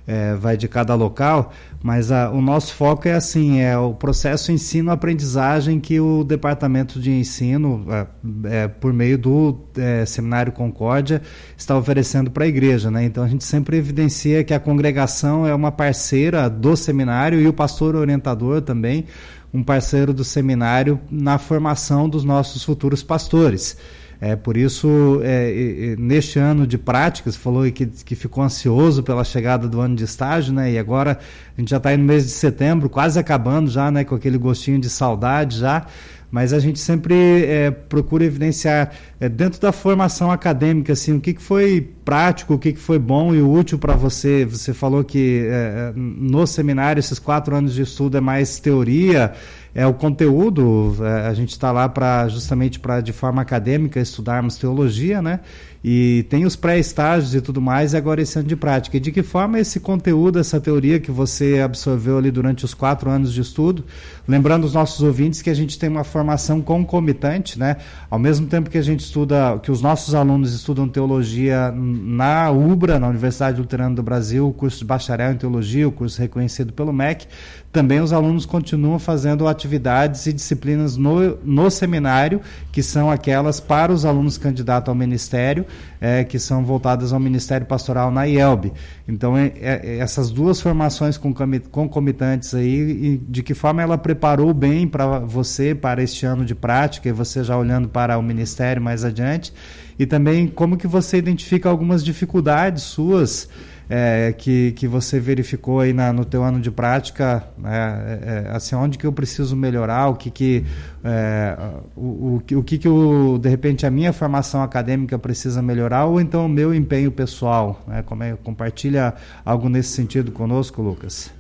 é, 0.07 0.35
vai 0.35 0.57
de 0.57 0.69
cada 0.69 0.95
local, 0.95 1.53
mas 1.83 2.13
a, 2.13 2.31
o 2.31 2.41
nosso 2.41 2.75
foco 2.75 3.09
é 3.09 3.15
assim, 3.15 3.61
é 3.61 3.77
o 3.77 3.95
processo 3.95 4.53
ensino-aprendizagem 4.53 5.81
que 5.81 5.99
o 5.99 6.25
Departamento 6.25 7.01
de 7.01 7.11
Ensino, 7.11 7.87
é, 7.89 8.07
é, 8.45 8.69
por 8.69 8.93
meio 8.93 9.17
do 9.17 9.59
é, 9.77 10.05
Seminário 10.05 10.53
Concórdia, 10.53 11.23
está 11.57 11.77
oferecendo 11.77 12.31
para 12.31 12.45
a 12.45 12.47
igreja. 12.47 12.91
Né? 12.91 13.05
Então 13.05 13.25
a 13.25 13.29
gente 13.29 13.45
sempre 13.45 13.77
evidencia 13.77 14.45
que 14.45 14.53
a 14.53 14.61
congregação 14.61 15.47
é 15.47 15.55
uma 15.55 15.73
parceira 15.73 16.49
do 16.49 16.77
seminário 16.77 17.41
e 17.41 17.49
o 17.49 17.53
pastor 17.53 17.97
orientador 17.97 18.61
também, 18.61 19.07
um 19.53 19.63
parceiro 19.63 20.13
do 20.13 20.25
seminário 20.25 21.01
na 21.11 21.39
formação 21.39 22.09
dos 22.09 22.25
nossos 22.25 22.63
futuros 22.63 23.03
pastores. 23.03 23.77
É, 24.21 24.37
por 24.37 24.57
isso, 24.57 25.21
é, 25.23 25.95
neste 25.99 26.39
ano 26.39 26.67
de 26.67 26.79
práticas, 26.79 27.37
falou 27.37 27.71
que, 27.71 27.87
que 27.87 28.15
ficou 28.15 28.43
ansioso 28.43 29.03
pela 29.03 29.25
chegada 29.25 29.69
do 29.69 29.81
ano 29.81 29.97
de 29.97 30.05
estágio, 30.05 30.53
né? 30.53 30.73
E 30.73 30.79
agora 30.79 31.19
a 31.57 31.61
gente 31.61 31.71
já 31.71 31.77
está 31.77 31.97
no 31.97 32.05
mês 32.05 32.25
de 32.25 32.31
setembro, 32.31 32.89
quase 32.89 33.19
acabando 33.19 33.71
já, 33.71 33.91
né? 33.91 34.05
Com 34.05 34.15
aquele 34.15 34.39
gostinho 34.39 34.79
de 34.79 34.89
saudade 34.89 35.59
já 35.59 35.87
mas 36.35 36.53
a 36.53 36.59
gente 36.59 36.81
sempre 36.81 37.45
é, 37.45 37.71
procura 37.71 38.25
evidenciar 38.25 38.91
é, 39.21 39.29
dentro 39.29 39.61
da 39.61 39.71
formação 39.71 40.33
acadêmica 40.33 40.93
assim 40.93 41.13
o 41.13 41.21
que, 41.21 41.33
que 41.33 41.41
foi 41.41 41.93
prático, 42.05 42.55
o 42.55 42.59
que, 42.59 42.73
que 42.73 42.81
foi 42.81 42.99
bom 42.99 43.33
e 43.33 43.41
útil 43.41 43.79
para 43.79 43.95
você. 43.95 44.45
Você 44.45 44.75
falou 44.75 45.05
que 45.05 45.47
é, 45.49 45.93
no 45.95 46.45
seminário 46.45 46.99
esses 46.99 47.21
quatro 47.21 47.55
anos 47.55 47.73
de 47.73 47.83
estudo 47.83 48.17
é 48.17 48.21
mais 48.21 48.59
teoria, 48.59 49.33
é 49.75 49.87
o 49.87 49.93
conteúdo. 49.93 50.97
É, 51.01 51.27
a 51.27 51.35
gente 51.35 51.51
está 51.51 51.73
lá 51.73 51.89
para 51.89 52.29
justamente 52.29 52.79
para 52.79 53.01
de 53.01 53.13
forma 53.13 53.43
acadêmica 53.43 54.01
estudarmos 54.01 54.57
teologia, 54.57 55.21
né? 55.21 55.41
E 55.87 56.25
tem 56.31 56.47
os 56.47 56.57
pré-estágios 56.57 57.35
e 57.35 57.43
tudo 57.43 57.61
mais, 57.61 57.93
e 57.93 57.97
agora 57.99 58.23
esse 58.23 58.39
ano 58.39 58.49
de 58.49 58.57
prática. 58.57 58.97
E 58.97 59.01
de 59.01 59.13
que 59.13 59.23
forma 59.23 59.59
esse 59.59 59.79
conteúdo, 59.81 60.39
essa 60.39 60.59
teoria 60.59 60.99
que 60.99 61.11
você 61.11 61.61
absorveu 61.63 62.17
ali 62.17 62.31
durante 62.31 62.65
os 62.65 62.73
quatro 62.73 63.11
anos 63.11 63.35
de 63.35 63.43
estudo, 63.43 63.85
lembrando 64.27 64.65
os 64.65 64.73
nossos 64.73 65.03
ouvintes 65.03 65.43
que 65.43 65.51
a 65.51 65.55
gente 65.55 65.79
tem 65.79 65.91
uma 65.91 66.03
formação 66.03 66.63
concomitante, 66.63 67.59
né? 67.59 67.77
Ao 68.09 68.19
mesmo 68.19 68.47
tempo 68.47 68.71
que 68.71 68.79
a 68.79 68.83
gente 68.83 69.01
estuda, 69.01 69.59
que 69.59 69.71
os 69.71 69.83
nossos 69.83 70.15
alunos 70.15 70.55
estudam 70.55 70.89
teologia 70.89 71.71
na 71.77 72.51
UBRA, 72.51 72.99
na 72.99 73.09
Universidade 73.09 73.61
Luterana 73.61 73.95
do 73.95 74.03
Brasil, 74.03 74.49
o 74.49 74.55
curso 74.55 74.79
de 74.79 74.85
bacharel 74.87 75.33
em 75.33 75.37
teologia, 75.37 75.87
o 75.87 75.93
curso 75.93 76.19
reconhecido 76.19 76.73
pelo 76.73 76.95
MEC, 76.95 77.27
também 77.75 78.01
os 78.01 78.13
alunos 78.13 78.47
continuam 78.47 79.01
fazendo 79.01 79.49
atividades 79.49 80.27
e 80.27 80.33
disciplinas 80.33 80.97
no, 80.97 81.37
no 81.43 81.69
seminário, 81.69 82.41
que 82.71 82.85
são 82.85 83.11
aquelas 83.11 83.59
para 83.59 83.93
os 83.93 84.05
alunos 84.05 84.39
candidatos 84.39 84.89
ao 84.89 84.95
ministério, 84.95 85.67
é, 86.01 86.23
que 86.23 86.39
são 86.39 86.65
voltadas 86.65 87.13
ao 87.13 87.19
Ministério 87.19 87.67
Pastoral 87.67 88.13
na 88.13 88.29
IELB. 88.29 88.73
Então, 89.09 89.37
é, 89.37 89.53
é, 89.61 89.99
essas 89.99 90.31
duas 90.31 90.61
formações 90.61 91.19
concomitantes 91.19 92.55
aí, 92.55 93.21
de 93.29 93.43
que 93.43 93.55
forma 93.55 93.83
ela 93.83 93.99
preparou 93.99 94.55
bem 94.55 94.87
para 94.87 95.19
você, 95.19 95.75
para 95.75 96.01
este 96.01 96.25
ano 96.25 96.45
de 96.45 96.55
prática, 96.55 97.09
e 97.09 97.13
você 97.13 97.43
já 97.43 97.59
olhando 97.59 97.89
para 97.89 98.17
o 98.17 98.23
Ministério 98.23 98.81
mais 98.81 99.05
adiante, 99.05 99.53
e 99.99 100.07
também 100.07 100.47
como 100.47 100.77
que 100.77 100.87
você 100.87 101.17
identifica 101.17 101.69
algumas 101.69 102.05
dificuldades 102.05 102.85
suas 102.85 103.49
é, 103.89 104.33
que, 104.33 104.73
que 104.73 104.89
você 104.89 105.21
verificou 105.21 105.81
aí 105.81 105.93
na, 105.93 106.13
no 106.13 106.25
teu 106.25 106.43
ano 106.43 106.61
de 106.61 106.71
prática, 106.71 107.47
né, 107.59 108.19
é, 108.23 108.45
é 108.49 108.57
assim, 108.57 108.75
onde 108.75 108.97
que 108.97 109.07
eu 109.07 109.13
preciso 109.13 109.55
melhorar, 109.55 110.09
o 110.09 110.15
que 110.15 110.31
que, 110.31 110.65
é, 111.03 111.57
o, 111.97 112.01
o, 112.01 112.43
o, 112.59 112.63
que 112.63 112.79
que 112.79 112.89
o, 112.89 113.39
de 113.39 113.49
repente 113.49 113.87
a 113.87 113.91
minha 113.91 114.13
formação 114.13 114.63
acadêmica 114.63 115.19
precisa 115.19 115.61
melhorar 115.61 116.07
ou 116.07 116.21
então 116.21 116.47
o 116.47 116.49
meu 116.49 116.75
empenho 116.75 117.11
pessoal, 117.11 117.83
né, 117.87 118.03
como 118.03 118.23
é, 118.23 118.35
compartilha 118.37 119.15
algo 119.45 119.69
nesse 119.69 119.91
sentido 119.91 120.33
conosco, 120.33 120.81
Lucas? 120.83 121.31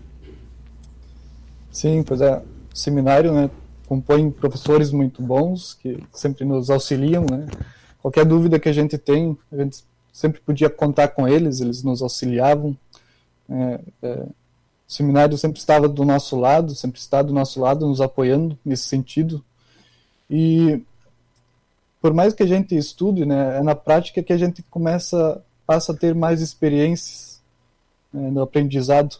Sim, 1.70 2.02
pois 2.02 2.20
é, 2.20 2.36
o 2.36 2.76
seminário, 2.76 3.32
né, 3.32 3.50
compõe 3.86 4.30
professores 4.30 4.90
muito 4.90 5.22
bons 5.22 5.74
que 5.74 6.02
sempre 6.12 6.44
nos 6.44 6.70
auxiliam, 6.70 7.24
né, 7.30 7.46
qualquer 8.00 8.24
dúvida 8.24 8.58
que 8.58 8.68
a 8.68 8.72
gente 8.72 8.98
tem, 8.98 9.36
a 9.50 9.56
gente 9.56 9.82
sempre 10.14 10.40
podia 10.40 10.70
contar 10.70 11.08
com 11.08 11.26
eles, 11.26 11.60
eles 11.60 11.82
nos 11.82 12.00
auxiliavam. 12.00 12.76
É, 13.50 13.80
é, 14.00 14.08
o 14.88 14.92
seminário 14.92 15.36
sempre 15.36 15.58
estava 15.58 15.88
do 15.88 16.04
nosso 16.04 16.38
lado, 16.38 16.72
sempre 16.72 17.00
está 17.00 17.20
do 17.20 17.32
nosso 17.32 17.60
lado, 17.60 17.84
nos 17.84 18.00
apoiando 18.00 18.56
nesse 18.64 18.84
sentido. 18.84 19.44
E 20.30 20.80
por 22.00 22.14
mais 22.14 22.32
que 22.32 22.44
a 22.44 22.46
gente 22.46 22.76
estude, 22.76 23.26
né, 23.26 23.58
é 23.58 23.62
na 23.62 23.74
prática 23.74 24.22
que 24.22 24.32
a 24.32 24.36
gente 24.36 24.62
começa, 24.62 25.42
passa 25.66 25.90
a 25.90 25.96
ter 25.96 26.14
mais 26.14 26.40
experiências 26.40 27.42
né, 28.12 28.30
no 28.30 28.40
aprendizado. 28.40 29.16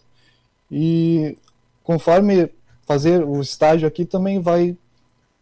E 0.70 1.36
conforme 1.82 2.48
fazer 2.86 3.24
o 3.24 3.40
estágio 3.40 3.88
aqui 3.88 4.04
também 4.04 4.40
vai 4.40 4.76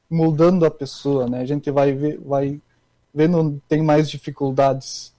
moldando 0.08 0.64
a 0.64 0.70
pessoa, 0.70 1.28
né? 1.28 1.40
A 1.40 1.46
gente 1.46 1.70
vai 1.70 1.92
ver, 1.92 2.18
vai 2.20 2.60
vendo 3.12 3.38
onde 3.38 3.60
tem 3.68 3.82
mais 3.82 4.08
dificuldades 4.08 5.11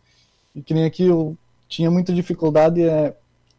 e 0.56 0.62
que 0.62 0.74
nem 0.74 0.86
aqui 0.86 1.04
eu 1.04 1.38
tinha 1.68 1.89
muita 1.89 2.13
dificuldade 2.13 2.82
é 2.84 3.16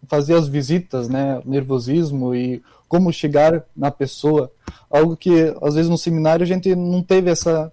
fazer 0.07 0.35
as 0.35 0.47
visitas, 0.47 1.09
né, 1.09 1.41
nervosismo 1.45 2.35
e 2.35 2.63
como 2.89 3.13
chegar 3.13 3.65
na 3.77 3.91
pessoa, 3.91 4.53
algo 4.91 5.17
que 5.17 5.55
às 5.63 5.75
vezes 5.75 5.91
no 5.91 5.99
seminário 5.99 6.45
a 6.45 6.47
gente 6.47 6.75
não 6.75 7.03
teve 7.03 7.31
essa, 7.31 7.73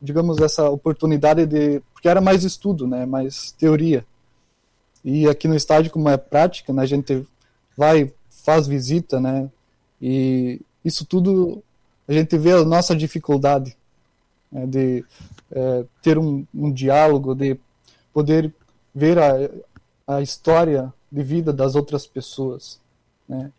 digamos, 0.00 0.38
essa 0.38 0.68
oportunidade 0.68 1.46
de, 1.46 1.80
porque 1.92 2.08
era 2.08 2.20
mais 2.20 2.44
estudo, 2.44 2.86
né, 2.86 3.06
mais 3.06 3.52
teoria. 3.52 4.04
E 5.04 5.26
aqui 5.26 5.48
no 5.48 5.56
estádio 5.56 5.90
como 5.90 6.08
é 6.08 6.16
prática, 6.16 6.72
né, 6.72 6.82
a 6.82 6.86
gente 6.86 7.26
vai, 7.76 8.12
faz 8.28 8.66
visita, 8.66 9.18
né, 9.18 9.48
e 10.00 10.60
isso 10.84 11.04
tudo 11.04 11.62
a 12.06 12.12
gente 12.12 12.36
vê 12.36 12.52
a 12.52 12.64
nossa 12.64 12.94
dificuldade 12.94 13.76
né, 14.50 14.66
de 14.66 15.04
é, 15.50 15.84
ter 16.02 16.18
um, 16.18 16.44
um 16.54 16.72
diálogo, 16.72 17.34
de 17.34 17.56
poder 18.12 18.52
ver 18.94 19.18
a, 19.18 20.16
a 20.16 20.22
história 20.22 20.92
de 21.10 21.22
vida 21.22 21.52
das 21.52 21.74
outras 21.74 22.06
pessoas. 22.06 22.80
Né? 23.28 23.50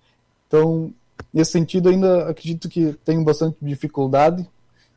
Então, 0.48 0.94
nesse 1.34 1.52
sentido, 1.52 1.90
ainda 1.90 2.30
acredito 2.30 2.70
que 2.70 2.94
tenho 3.06 3.24
bastante 3.24 3.58
dificuldade. 3.62 4.48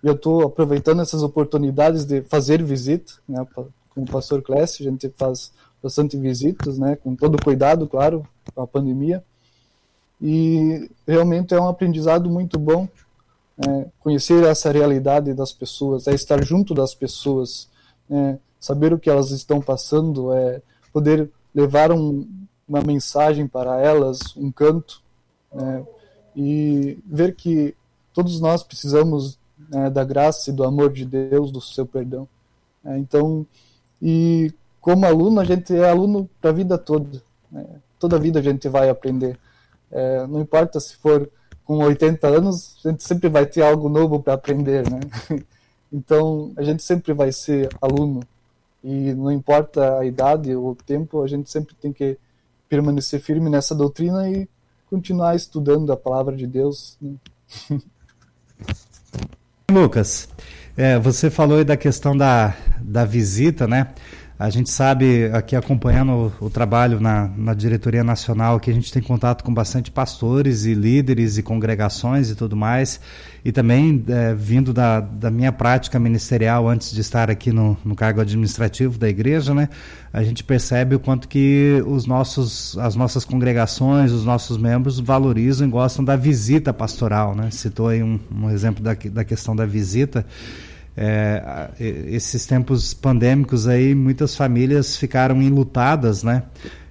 E 0.03 0.07
eu 0.07 0.15
estou 0.15 0.43
aproveitando 0.43 1.01
essas 1.01 1.23
oportunidades 1.23 2.05
de 2.05 2.23
fazer 2.23 2.63
visita, 2.63 3.15
né, 3.29 3.47
com 3.55 4.03
o 4.03 4.07
pastor 4.07 4.43
Clécio, 4.43 4.87
a 4.87 4.91
gente 4.91 5.09
faz 5.17 5.53
bastante 5.83 6.17
visitas, 6.17 6.79
né, 6.79 6.97
com 6.97 7.15
todo 7.15 7.43
cuidado, 7.43 7.87
claro, 7.87 8.27
com 8.55 8.63
a 8.63 8.67
pandemia, 8.67 9.23
e 10.21 10.91
realmente 11.07 11.55
é 11.55 11.61
um 11.61 11.69
aprendizado 11.69 12.31
muito 12.31 12.59
bom 12.59 12.89
é, 13.59 13.87
conhecer 14.01 14.43
essa 14.45 14.73
realidade 14.73 15.33
das 15.35 15.53
pessoas, 15.53 16.07
é 16.07 16.15
estar 16.15 16.43
junto 16.45 16.75
das 16.75 16.95
pessoas, 16.95 17.69
é, 18.11 18.37
saber 18.65 18.95
o 18.95 18.99
que 18.99 19.11
elas 19.11 19.31
estão 19.31 19.61
passando, 19.61 20.33
é 20.33 20.63
poder 20.93 21.31
levar 21.55 21.93
um, 21.93 22.27
uma 22.67 22.81
mensagem 22.81 23.47
para 23.47 23.79
elas, 23.79 24.35
um 24.37 24.51
canto, 24.51 25.03
né, 25.53 25.85
e 26.35 26.99
ver 27.07 27.35
que 27.35 27.77
todos 28.13 28.41
nós 28.41 28.63
precisamos 28.63 29.39
né, 29.69 29.91
da 29.91 30.03
graça 30.03 30.51
e 30.51 30.53
do 30.53 30.65
amor 30.65 30.93
de 30.93 31.05
Deus, 31.05 31.53
do 31.53 31.61
seu 31.61 31.85
perdão. 31.85 32.27
É, 32.85 32.99
então, 32.99 33.47
e 34.01 34.53
como 34.81 35.05
aluno, 35.05 35.41
a 35.41 35.45
gente 35.45 35.75
é 35.75 35.89
aluno 35.89 36.29
para 36.41 36.51
a 36.51 36.55
vida 36.55 36.79
toda. 36.79 37.23
Né, 37.53 37.67
toda 37.99 38.17
a 38.17 38.19
vida 38.19 38.41
a 38.41 38.43
gente 38.43 38.69
vai 38.69 38.89
aprender. 38.89 39.39
É, 39.93 40.27
não 40.27 40.41
importa 40.41 40.81
se 40.81 40.97
for 40.97 41.31
com 41.65 41.79
80 41.79 42.27
anos, 42.27 42.77
a 42.85 42.91
gente 42.91 43.05
sempre 43.05 43.29
vai 43.29 43.45
ter 43.47 43.63
algo 43.63 43.89
novo 43.89 44.21
para 44.23 44.33
aprender, 44.33 44.89
né? 44.91 45.01
Então, 45.97 46.51
a 46.57 46.63
gente 46.65 46.83
sempre 46.83 47.13
vai 47.13 47.31
ser 47.31 47.69
aluno 47.81 48.27
e 48.85 49.15
não 49.15 49.33
importa 49.33 49.99
a 49.99 50.05
idade 50.05 50.55
ou 50.55 50.73
o 50.73 50.75
tempo, 50.75 51.23
a 51.23 51.27
gente 51.27 51.51
sempre 51.51 51.75
tem 51.75 51.91
que 51.91 52.19
permanecer 52.69 53.19
firme 53.19 53.49
nessa 53.49 53.75
doutrina 53.75 54.29
e 54.29 54.47
continuar 54.91 55.35
estudando 55.35 55.91
a 55.91 55.97
palavra 55.97 56.37
de 56.37 56.47
Deus. 56.47 56.99
Né? 57.01 57.15
Lucas, 59.73 60.29
é, 60.77 60.99
você 60.99 61.31
falou 61.31 61.59
aí 61.59 61.65
da 61.65 61.79
questão 61.79 62.15
da, 62.15 62.55
da 62.79 63.07
visita, 63.07 63.67
né? 63.67 63.95
A 64.37 64.51
gente 64.51 64.69
sabe, 64.69 65.27
aqui 65.33 65.55
acompanhando 65.55 66.33
o, 66.41 66.47
o, 66.47 66.51
trabalho 66.51 66.99
na, 66.99 67.31
na 67.37 67.55
diretoria 67.55 68.03
nacional, 68.03 68.59
que 68.59 68.69
a 68.69 68.75
gente 68.75 68.93
tem 68.93 69.01
contato 69.01 69.45
com 69.45 69.55
bastante 69.55 69.93
pastores 69.93 70.65
e 70.65 70.75
líderes 70.75 71.39
e 71.39 71.43
congregações 71.43 72.31
e 72.31 72.35
tudo 72.35 72.57
mais, 72.57 73.01
e 73.45 73.53
também 73.53 74.03
é, 74.09 74.35
vindo 74.35 74.73
da, 74.73 74.99
da 74.99 75.31
minha 75.31 75.53
prática 75.53 76.01
ministerial 76.01 76.69
antes 76.69 76.91
de 76.91 77.01
estar 77.01 77.31
aqui 77.31 77.53
no, 77.53 77.77
no 77.85 77.95
cargo 77.95 78.21
administrativo 78.21 78.99
da 78.99 79.09
igreja, 79.09 79.55
né, 79.55 79.69
a 80.13 80.25
gente 80.25 80.43
percebe 80.43 80.97
o 80.97 80.99
quanto 80.99 81.29
que 81.29 81.81
os 81.87 82.05
nossos, 82.05 82.77
as 82.79 82.97
nossas 82.97 83.25
congregações, 83.25 84.11
os 84.11 84.25
nossos 84.25 84.59
membros 84.59 84.99
valorizam 84.99 85.69
e 85.69 85.71
gostam 85.71 86.05
da 86.05 86.17
visita 86.17 86.73
pastoral. 86.73 87.37
Né? 87.37 87.51
Citou 87.53 87.87
aí 87.87 88.03
um, 88.03 88.19
um 88.35 88.51
exemplo 88.51 88.83
da, 88.83 88.95
da 88.95 89.25
questão 89.25 89.55
da 89.55 89.65
visita 89.65 90.27
é, 90.97 91.69
esses 91.79 92.47
tempos 92.47 92.95
pandêmicos 92.95 93.67
aí, 93.67 93.95
muitas 93.95 94.37
famílias 94.37 94.97
ficaram 94.97 95.43
enlutadas, 95.43 96.23
né? 96.23 96.45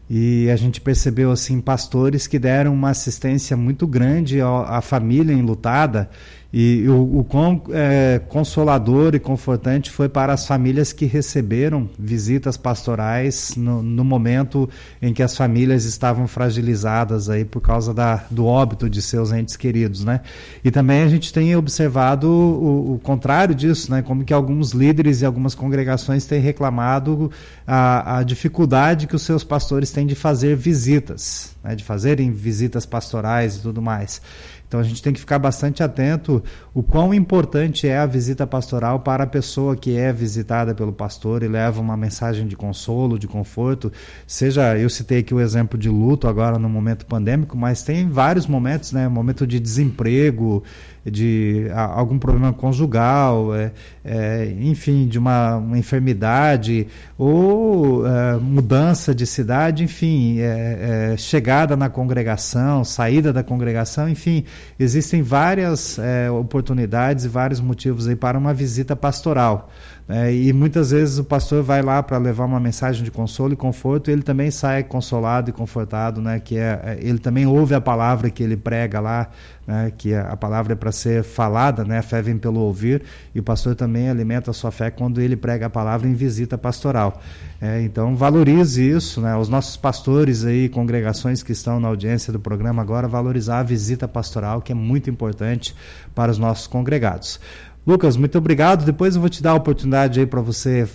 E 0.10 0.50
a 0.50 0.56
gente 0.56 0.82
percebeu 0.82 1.32
assim 1.32 1.62
pastores 1.62 2.28
que 2.28 2.38
deram 2.38 2.74
uma 2.74 2.89
assistência 2.89 3.56
muito 3.56 3.88
grande 3.88 4.42
à 4.42 4.82
família 4.82 5.34
enlutada 5.34 6.10
e 6.54 6.88
o, 6.88 7.20
o 7.20 7.24
quão 7.24 7.63
é, 7.72 8.22
consolador 8.30 9.16
e 9.16 9.20
confortante 9.20 9.89
foi 9.89 10.08
para 10.08 10.34
as 10.34 10.46
famílias 10.46 10.94
que 10.94 11.06
receberam 11.06 11.89
visitas 11.98 12.58
pastorais 12.58 13.56
no, 13.58 13.82
no, 13.82 14.04
momento 14.04 14.70
em 15.02 15.12
que 15.16 15.24
as 15.24 15.36
famílias 15.36 15.86
estavam 15.86 16.28
fragilizadas 16.28 17.28
aí 17.28 17.44
por 17.44 17.60
causa 17.60 17.92
da, 17.92 18.26
do 18.30 18.46
óbito 18.46 18.88
de 18.88 19.02
seus 19.02 19.32
entes 19.32 19.56
queridos, 19.56 20.06
né? 20.06 20.22
E 20.63 20.70
também 20.70 21.02
a 21.02 21.08
gente 21.08 21.34
tem 21.34 21.56
observado 21.56 22.30
o, 22.30 22.94
o 22.94 23.00
contrário 23.00 23.56
disso, 23.56 23.89
né? 23.89 24.04
Como 24.04 24.24
que 24.24 24.32
alguns 24.32 24.74
líderes 24.74 25.24
e 25.24 25.26
algumas 25.26 25.56
congregações 25.56 26.28
têm 26.28 26.39
reclamado 26.39 27.32
a, 27.66 28.20
a 28.20 28.24
dificuldade 28.24 29.08
que 29.08 29.16
os 29.16 29.24
seus 29.24 29.44
pastores 29.44 29.89
têm 29.89 30.06
de 30.06 30.13
fazer 30.13 30.56
visitas, 30.56 31.53
né? 31.63 31.76
de 31.76 31.84
fazerem 31.84 32.32
visitas 32.32 32.86
pastorais 32.86 33.56
e 33.56 33.62
tudo 33.62 33.82
mais. 33.82 34.21
Então 34.67 34.80
a 34.80 34.84
gente 34.84 35.04
tem 35.04 35.13
que 35.13 35.19
ficar 35.19 35.38
bastante 35.38 35.84
atento 35.84 36.43
o 36.73 36.82
quão 36.82 37.13
importante 37.13 37.88
é 37.88 37.99
a 37.99 38.08
visita 38.08 38.47
pastoral 38.47 39.02
para 39.02 39.23
a 39.23 39.28
pessoa 39.28 39.76
que 39.76 39.95
é 39.95 40.12
visitada 40.12 40.73
pelo 40.73 40.91
pastor 40.91 41.43
e 41.43 41.47
leva 41.47 41.80
uma 41.80 41.95
mensagem 41.95 42.47
de 42.47 42.56
consolo, 42.56 43.19
de 43.19 43.28
conforto. 43.28 43.91
Seja, 44.26 44.76
eu 44.76 44.89
citei 44.89 45.19
aqui 45.19 45.32
o 45.32 45.39
exemplo 45.39 45.78
de 45.78 45.89
luto 45.89 46.28
agora 46.28 46.58
no 46.58 46.67
momento 46.67 47.06
pandêmico, 47.06 47.56
mas 47.56 47.84
tem 47.84 48.10
vários 48.10 48.47
momentos, 48.47 48.91
né? 48.91 49.08
Momento 49.08 49.45
de 49.45 49.60
desemprego, 49.60 50.63
de 51.06 51.68
algum 51.74 52.18
problema 52.18 52.54
conjugal, 52.54 53.54
é, 53.54 53.72
é, 54.06 54.56
enfim, 54.62 55.08
de 55.08 55.20
uma, 55.20 55.58
uma 55.58 55.78
enfermidade 55.78 56.88
ou 57.18 58.08
é, 58.08 58.38
mudança 58.38 59.13
de 59.13 59.26
cidade, 59.26 59.84
enfim, 59.84 60.39
é, 60.39 61.12
é, 61.13 61.18
chegada 61.18 61.76
na 61.76 61.89
congregação, 61.89 62.84
saída 62.84 63.34
da 63.34 63.44
congregação, 63.44 64.08
enfim, 64.08 64.46
existem 64.80 65.22
várias 65.22 66.00
é, 66.00 66.32
oportunidades 66.32 67.26
e 67.26 67.28
vários 67.28 67.60
motivos 67.60 68.08
aí 68.08 68.16
para 68.16 68.38
uma 68.38 68.54
visita 68.54 68.96
pastoral. 68.96 69.70
É, 70.08 70.34
e 70.34 70.52
muitas 70.52 70.92
vezes 70.92 71.18
o 71.18 71.24
pastor 71.24 71.63
vai 71.63 71.82
lá 71.82 72.04
para 72.04 72.18
levar 72.18 72.44
uma 72.44 72.60
mensagem 72.60 73.04
de 73.04 73.12
consolo 73.12 73.54
e 73.54 73.56
conforto, 73.56 74.10
e 74.10 74.13
ele 74.13 74.22
também 74.22 74.52
sai 74.52 74.84
consolado 74.84 75.50
e 75.50 75.54
confortado, 75.54 76.22
né? 76.22 76.42
Que 76.42 76.58
é, 76.58 76.82
é 76.84 77.00
ele 77.02 77.20
também 77.20 77.46
ouve 77.46 77.74
a 77.74 77.80
palavra 77.80 78.30
que 78.30 78.44
ele 78.44 78.58
prega 78.58 79.00
lá, 79.00 79.30
né? 79.66 79.94
Que 79.98 80.13
a 80.13 80.36
palavra 80.36 80.74
é 80.74 80.76
para 80.76 80.92
ser 80.92 81.24
falada, 81.24 81.86
né? 81.86 82.00
A 82.00 82.02
fé 82.02 82.22
vem 82.22 82.38
pelo 82.38 82.60
ouvir, 82.60 83.02
e 83.34 83.39
o 83.39 83.44
pastor 83.44 83.76
também 83.76 84.10
alimenta 84.10 84.52
a 84.52 84.54
sua 84.54 84.72
fé 84.72 84.92
quando 84.92 85.22
ele 85.22 85.38
prega 85.38 85.68
a 85.68 85.70
palavra 85.70 86.08
em 86.08 86.13
visita 86.13 86.58
pastoral. 86.58 87.22
É, 87.62 87.82
então 87.82 88.13
valorize 88.13 88.86
isso, 88.86 89.22
né? 89.22 89.38
Os 89.38 89.48
nossos 89.48 89.78
pastores 89.78 90.44
aí, 90.44 90.68
congregações 90.68 91.42
que 91.42 91.54
estão 91.54 91.80
na 91.80 91.88
audiência 91.88 92.34
do 92.34 92.42
programa 92.42 92.82
agora, 92.82 93.08
valorizar 93.08 93.60
a 93.60 93.63
visita 93.63 94.06
pastoral, 94.06 94.62
que 94.62 94.74
é 94.74 94.76
muito 94.76 95.10
importante 95.10 95.74
para 96.13 96.30
os 96.30 96.38
nossos 96.38 96.68
congregados. 96.68 97.39
Lucas, 97.86 98.15
muito 98.15 98.38
obrigado. 98.38 98.86
Depois 98.86 99.15
eu 99.15 99.22
vou 99.22 99.30
te 99.30 99.43
dar 99.43 99.52
a 99.52 99.56
oportunidade 99.56 100.19
aí 100.19 100.26
para 100.26 100.41
você 100.41 100.88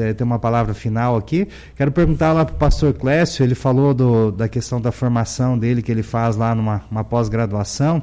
é, 0.00 0.12
ter 0.12 0.24
uma 0.24 0.38
palavra 0.38 0.74
final 0.74 1.16
aqui. 1.16 1.48
Quero 1.76 1.92
perguntar 1.92 2.32
lá 2.32 2.44
para 2.44 2.54
o 2.54 2.58
pastor 2.58 2.92
Clécio, 2.94 3.44
ele 3.44 3.54
falou 3.54 3.94
do, 3.94 4.30
da 4.32 4.48
questão 4.48 4.80
da 4.80 4.92
formação 4.92 5.58
dele 5.58 5.82
que 5.82 5.90
ele 5.90 6.02
faz 6.02 6.36
lá 6.36 6.54
numa 6.54 7.04
pós-graduação. 7.04 8.02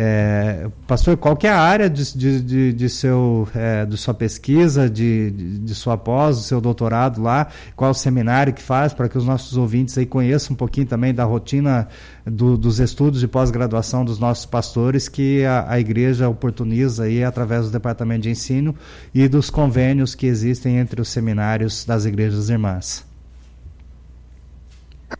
É, 0.00 0.68
pastor, 0.86 1.16
qual 1.16 1.36
que 1.36 1.44
é 1.44 1.50
a 1.50 1.58
área 1.58 1.90
de, 1.90 2.16
de, 2.16 2.40
de, 2.40 2.72
de 2.72 2.88
seu, 2.88 3.48
é, 3.52 3.84
de 3.84 3.96
sua 3.96 4.14
pesquisa, 4.14 4.88
de, 4.88 5.32
de, 5.32 5.58
de, 5.58 5.74
sua 5.74 5.98
pós, 5.98 6.36
do 6.36 6.42
seu 6.44 6.60
doutorado 6.60 7.20
lá? 7.20 7.48
Qual 7.74 7.90
o 7.90 7.94
seminário 7.94 8.52
que 8.52 8.62
faz 8.62 8.94
para 8.94 9.08
que 9.08 9.18
os 9.18 9.26
nossos 9.26 9.56
ouvintes 9.56 9.98
aí 9.98 10.06
conheçam 10.06 10.54
um 10.54 10.56
pouquinho 10.56 10.86
também 10.86 11.12
da 11.12 11.24
rotina 11.24 11.88
do, 12.24 12.56
dos 12.56 12.78
estudos 12.78 13.18
de 13.18 13.26
pós-graduação 13.26 14.04
dos 14.04 14.20
nossos 14.20 14.46
pastores 14.46 15.08
que 15.08 15.44
a, 15.44 15.66
a, 15.68 15.80
igreja 15.80 16.28
oportuniza 16.28 17.02
aí 17.02 17.24
através 17.24 17.64
do 17.64 17.72
departamento 17.72 18.20
de 18.20 18.30
ensino 18.30 18.76
e 19.12 19.26
dos 19.26 19.50
convênios 19.50 20.14
que 20.14 20.26
existem 20.26 20.78
entre 20.78 21.00
os 21.00 21.08
seminários 21.08 21.84
das 21.84 22.04
igrejas 22.04 22.50
irmãs? 22.50 23.04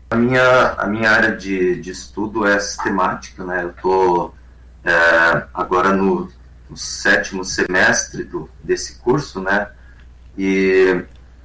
A 0.09 0.15
minha, 0.15 0.71
a 0.77 0.87
minha 0.87 1.11
área 1.11 1.35
de, 1.35 1.81
de 1.81 1.91
estudo 1.91 2.47
é 2.47 2.57
sistemática, 2.61 3.43
né? 3.43 3.63
Eu 3.65 3.71
estou 3.71 4.38
é, 4.83 5.43
agora 5.53 5.91
no, 5.91 6.29
no, 6.69 6.77
sétimo 6.77 7.43
semestre 7.43 8.23
do, 8.23 8.49
desse 8.63 8.95
curso, 8.99 9.41
né? 9.41 9.69
E 10.37 11.03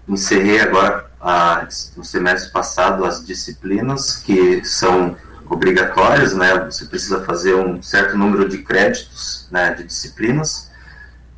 encerrei 0.08 0.60
agora 0.60 1.10
a, 1.20 1.66
no 1.96 2.04
semestre 2.04 2.52
passado 2.52 3.04
as 3.04 3.24
disciplinas 3.24 4.18
que 4.18 4.64
são 4.64 5.16
obrigatórias, 5.48 6.34
né? 6.34 6.64
Você 6.66 6.86
precisa 6.86 7.24
fazer 7.24 7.54
um 7.54 7.82
certo 7.82 8.16
número 8.16 8.48
de 8.48 8.58
créditos, 8.58 9.48
né? 9.50 9.74
De 9.74 9.84
disciplinas. 9.84 10.70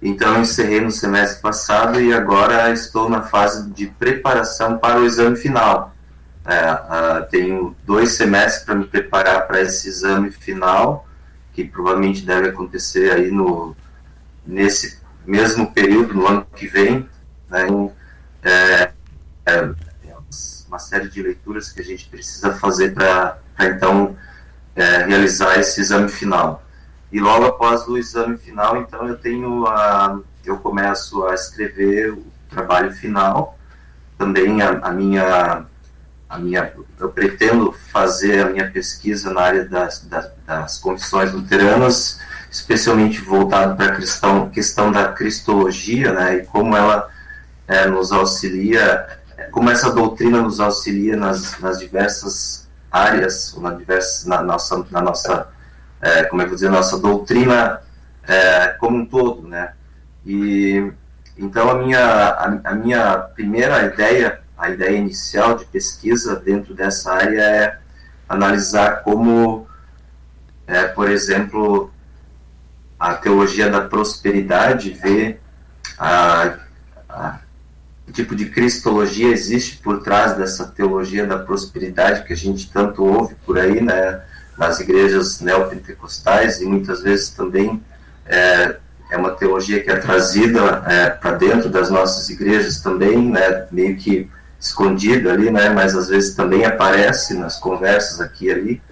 Então 0.01 0.41
encerrei 0.41 0.81
no 0.81 0.91
semestre 0.91 1.41
passado 1.41 2.01
e 2.01 2.13
agora 2.13 2.71
estou 2.71 3.09
na 3.09 3.23
fase 3.23 3.71
de 3.71 3.87
preparação 3.87 4.77
para 4.77 5.01
o 5.01 5.07
exame 5.07 5.37
final. 5.37 5.95
É, 6.45 6.73
uh, 6.73 7.29
tenho 7.29 7.75
dois 7.85 8.13
semestres 8.13 8.65
para 8.65 8.75
me 8.75 8.85
preparar 8.85 9.49
para 9.49 9.61
esse 9.63 9.89
exame 9.89 10.31
final 10.31 11.07
que 11.57 11.65
provavelmente 11.65 12.21
deve 12.21 12.51
acontecer 12.51 13.11
aí 13.11 13.31
no 13.31 13.75
nesse 14.47 15.01
mesmo 15.25 15.73
período 15.73 16.13
no 16.13 16.27
ano 16.27 16.47
que 16.55 16.67
vem 16.69 17.09
né? 17.49 17.65
Então, 17.65 17.93
é, 18.43 18.93
é, 19.47 19.75
uma 20.69 20.79
série 20.79 21.09
de 21.09 21.23
leituras 21.23 21.73
que 21.73 21.81
a 21.81 21.85
gente 21.85 22.09
precisa 22.11 22.53
fazer 22.53 22.93
para 22.93 23.39
então 23.59 24.15
é, 24.75 25.05
realizar 25.05 25.59
esse 25.59 25.81
exame 25.81 26.11
final 26.11 26.63
e 27.11 27.19
logo 27.19 27.47
após 27.47 27.89
o 27.89 27.97
exame 27.97 28.37
final 28.37 28.77
então 28.77 29.09
eu 29.09 29.17
tenho 29.17 29.67
a 29.67 30.21
eu 30.45 30.59
começo 30.59 31.25
a 31.25 31.35
escrever 31.35 32.13
o 32.13 32.27
trabalho 32.51 32.93
final 32.93 33.59
também 34.19 34.61
a, 34.61 34.79
a 34.81 34.93
minha 34.93 35.65
a 36.29 36.39
minha, 36.39 36.73
eu 36.99 37.09
pretendo 37.09 37.73
fazer 37.73 38.45
a 38.45 38.51
minha 38.51 38.71
pesquisa 38.71 39.33
na 39.33 39.41
área 39.41 39.65
das, 39.65 40.01
das, 40.05 40.31
das 40.45 40.79
confissões 40.79 41.33
luteranas, 41.33 42.19
especialmente 42.51 43.21
voltado 43.21 43.77
para 43.77 43.93
a 43.93 43.97
questão, 43.97 44.51
questão 44.51 44.91
da 44.91 45.13
cristologia, 45.13 46.13
né, 46.13 46.37
e 46.37 46.47
como 46.47 46.77
ela 46.77 47.09
é, 47.69 47.87
nos 47.87 48.11
auxilia, 48.11 49.07
como 49.53 49.71
essa 49.71 49.93
doutrina 49.93 50.43
nos 50.43 50.59
auxilia 50.59 51.17
nas, 51.17 51.59
nas 51.61 51.79
diversas 51.79 52.67
áreas, 52.91 53.55
na, 53.59 53.71
diversas, 53.73 54.25
na 54.27 54.43
nossa, 54.43 54.85
na 54.91 55.01
nossa 55.01 55.49
é, 56.01 56.25
como 56.25 56.43
é 56.43 56.45
que 56.45 56.49
eu 56.49 56.51
vou 56.51 56.57
dizer, 56.57 56.71
nossa 56.71 56.99
doutrina 56.99 57.81
é, 58.27 58.69
como 58.81 58.97
um 58.97 59.07
todo, 59.07 59.47
né, 59.47 59.73
e 60.25 60.93
então 61.39 61.71
a 61.71 61.75
minha, 61.75 62.01
a, 62.01 62.61
a 62.65 62.75
minha 62.75 63.19
primeira 63.19 63.85
ideia 63.85 64.41
a 64.57 64.71
ideia 64.71 64.97
inicial 64.97 65.57
de 65.57 65.65
pesquisa 65.67 66.37
dentro 66.37 66.75
dessa 66.75 67.13
área 67.13 67.41
é 67.41 67.79
analisar 68.29 69.03
como, 69.03 69.67
é, 70.67 70.87
por 70.89 71.11
exemplo, 71.11 71.91
a 72.99 73.15
teologia 73.15 73.69
da 73.69 73.83
prosperidade 73.83 74.91
vê 74.91 75.39
a, 75.99 76.57
a 77.09 77.39
tipo 78.17 78.35
de 78.35 78.47
cristologia 78.47 79.29
existe 79.29 79.77
por 79.77 80.03
trás 80.03 80.35
dessa 80.39 80.65
teologia 80.67 81.27
da 81.27 81.39
prosperidade 81.39 82.25
que 82.25 82.33
a 82.33 82.37
gente 82.37 82.71
tanto 82.73 83.05
ouve 83.05 83.35
por 83.45 83.59
aí, 83.59 83.83
né, 83.83 84.23
nas 84.57 84.81
igrejas 84.81 85.43
neopentecostais 85.43 86.63
e 86.63 86.65
muitas 86.65 87.03
vezes 87.03 87.29
também 87.29 87.83
é, 88.25 88.77
é 89.11 89.17
uma 89.19 89.33
teologia 89.33 89.83
que 89.83 89.91
é 89.91 89.97
trazida 89.97 90.83
é, 90.87 91.11
para 91.11 91.33
dentro 91.33 91.69
das 91.69 91.91
nossas 91.91 92.31
igrejas 92.31 92.81
também, 92.81 93.31
né, 93.31 93.67
meio 93.71 93.97
que 93.99 94.31
escondido 94.59 95.31
ali, 95.31 95.51
né, 95.51 95.69
mas 95.69 95.95
às 95.95 96.09
vezes 96.09 96.35
também 96.35 96.65
aparece 96.65 97.35
nas 97.35 97.59
conversas 97.59 98.21
aqui 98.21 98.47
e 98.47 98.51
ali. 98.51 98.83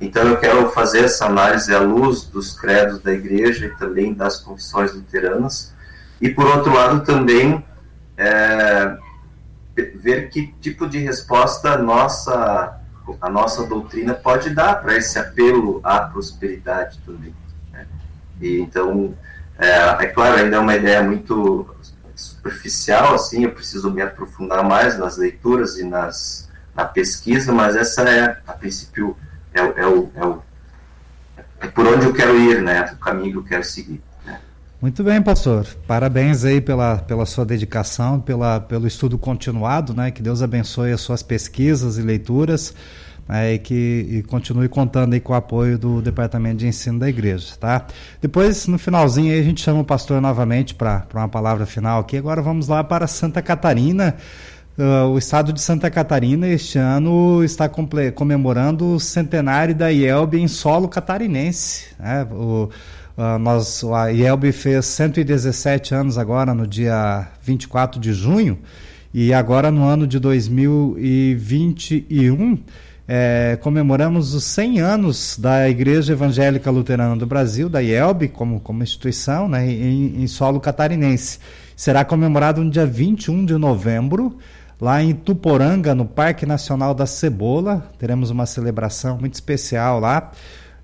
Então 0.00 0.22
eu 0.24 0.36
quero 0.38 0.70
fazer 0.70 1.04
essa 1.04 1.26
análise 1.26 1.74
à 1.74 1.80
luz 1.80 2.24
dos 2.24 2.52
credos 2.58 3.00
da 3.00 3.12
igreja 3.12 3.66
e 3.66 3.76
também 3.76 4.12
das 4.12 4.40
confissões 4.40 4.92
luteranas. 4.92 5.72
E 6.20 6.28
por 6.28 6.46
outro 6.46 6.74
lado 6.74 7.04
também 7.04 7.64
é, 8.16 8.96
ver 9.96 10.28
que 10.30 10.54
tipo 10.60 10.88
de 10.88 10.98
resposta 10.98 11.70
a 11.70 11.78
nossa, 11.78 12.80
a 13.20 13.30
nossa 13.30 13.66
doutrina 13.66 14.14
pode 14.14 14.50
dar 14.50 14.82
para 14.82 14.96
esse 14.96 15.18
apelo 15.18 15.80
à 15.82 16.00
prosperidade 16.00 16.98
também. 17.04 17.34
Né? 17.72 17.86
E 18.40 18.58
então, 18.58 19.14
é, 19.58 20.04
é 20.04 20.06
claro, 20.06 20.36
ainda 20.36 20.56
é 20.56 20.58
uma 20.58 20.76
ideia 20.76 21.02
muito 21.02 21.73
superficial, 22.44 23.14
assim, 23.14 23.44
eu 23.44 23.52
preciso 23.52 23.90
me 23.90 24.02
aprofundar 24.02 24.62
mais 24.62 24.98
nas 24.98 25.16
leituras 25.16 25.78
e 25.78 25.84
nas, 25.84 26.48
na 26.74 26.84
pesquisa, 26.84 27.52
mas 27.52 27.74
essa 27.74 28.02
é, 28.02 28.36
a 28.46 28.52
princípio, 28.52 29.16
é, 29.54 29.60
é, 29.60 29.86
o, 29.86 30.10
é, 30.14 30.26
o, 30.26 30.42
é 31.60 31.66
por 31.68 31.86
onde 31.86 32.04
eu 32.04 32.12
quero 32.12 32.38
ir, 32.38 32.60
né, 32.60 32.90
o 32.92 32.96
caminho 32.96 33.32
que 33.32 33.38
eu 33.38 33.44
quero 33.44 33.64
seguir. 33.64 34.02
Né. 34.26 34.38
Muito 34.80 35.02
bem, 35.02 35.22
pastor. 35.22 35.66
Parabéns 35.86 36.44
aí 36.44 36.60
pela, 36.60 36.98
pela 36.98 37.24
sua 37.24 37.46
dedicação, 37.46 38.20
pela, 38.20 38.60
pelo 38.60 38.86
estudo 38.86 39.16
continuado, 39.16 39.94
né? 39.94 40.10
Que 40.10 40.20
Deus 40.22 40.42
abençoe 40.42 40.92
as 40.92 41.00
suas 41.00 41.22
pesquisas 41.22 41.96
e 41.96 42.02
leituras 42.02 42.74
né, 43.28 43.54
e 43.54 43.58
que 43.58 44.06
e 44.10 44.22
continue 44.22 44.68
contando 44.68 45.14
aí 45.14 45.20
com 45.20 45.32
o 45.32 45.36
apoio 45.36 45.78
do 45.78 46.02
Departamento 46.02 46.58
de 46.58 46.66
Ensino 46.66 46.98
da 46.98 47.08
Igreja, 47.08 47.54
tá? 47.58 47.86
Depois, 48.20 48.66
no 48.66 48.78
finalzinho, 48.78 49.32
aí, 49.32 49.40
a 49.40 49.42
gente 49.42 49.62
chama 49.62 49.80
o 49.80 49.84
pastor 49.84 50.20
novamente 50.20 50.74
para 50.74 51.06
uma 51.14 51.28
palavra 51.28 51.66
final 51.66 52.00
aqui. 52.00 52.16
Agora 52.16 52.42
vamos 52.42 52.68
lá 52.68 52.84
para 52.84 53.06
Santa 53.06 53.40
Catarina. 53.40 54.16
Uh, 54.76 55.06
o 55.10 55.18
estado 55.18 55.52
de 55.52 55.60
Santa 55.60 55.88
Catarina 55.88 56.48
este 56.48 56.78
ano 56.78 57.44
está 57.44 57.70
comemorando 58.12 58.94
o 58.94 59.00
centenário 59.00 59.72
da 59.72 59.92
IELB 59.92 60.40
em 60.40 60.48
solo 60.48 60.88
catarinense. 60.88 61.94
Né? 61.96 62.26
O, 62.32 62.68
uh, 63.16 63.38
nós, 63.38 63.84
a 63.84 64.08
IELB 64.08 64.50
fez 64.50 64.84
117 64.86 65.94
anos 65.94 66.18
agora, 66.18 66.52
no 66.52 66.66
dia 66.66 67.28
24 67.40 68.00
de 68.00 68.12
junho, 68.12 68.58
e 69.12 69.32
agora 69.32 69.70
no 69.70 69.84
ano 69.84 70.08
de 70.08 70.18
2021 70.18 72.58
é, 73.06 73.58
comemoramos 73.60 74.32
os 74.32 74.44
100 74.44 74.80
anos 74.80 75.38
da 75.38 75.68
Igreja 75.68 76.14
Evangélica 76.14 76.70
Luterana 76.70 77.14
do 77.16 77.26
Brasil, 77.26 77.68
da 77.68 77.80
IELB, 77.80 78.28
como, 78.28 78.60
como 78.60 78.82
instituição, 78.82 79.46
né, 79.46 79.70
em, 79.70 80.22
em 80.22 80.26
solo 80.26 80.58
catarinense. 80.58 81.38
Será 81.76 82.04
comemorado 82.04 82.62
no 82.62 82.70
dia 82.70 82.86
21 82.86 83.44
de 83.44 83.58
novembro, 83.58 84.38
lá 84.80 85.02
em 85.02 85.12
Tuporanga, 85.12 85.94
no 85.94 86.06
Parque 86.06 86.46
Nacional 86.46 86.94
da 86.94 87.04
Cebola. 87.04 87.90
Teremos 87.98 88.30
uma 88.30 88.46
celebração 88.46 89.18
muito 89.18 89.34
especial 89.34 90.00
lá. 90.00 90.32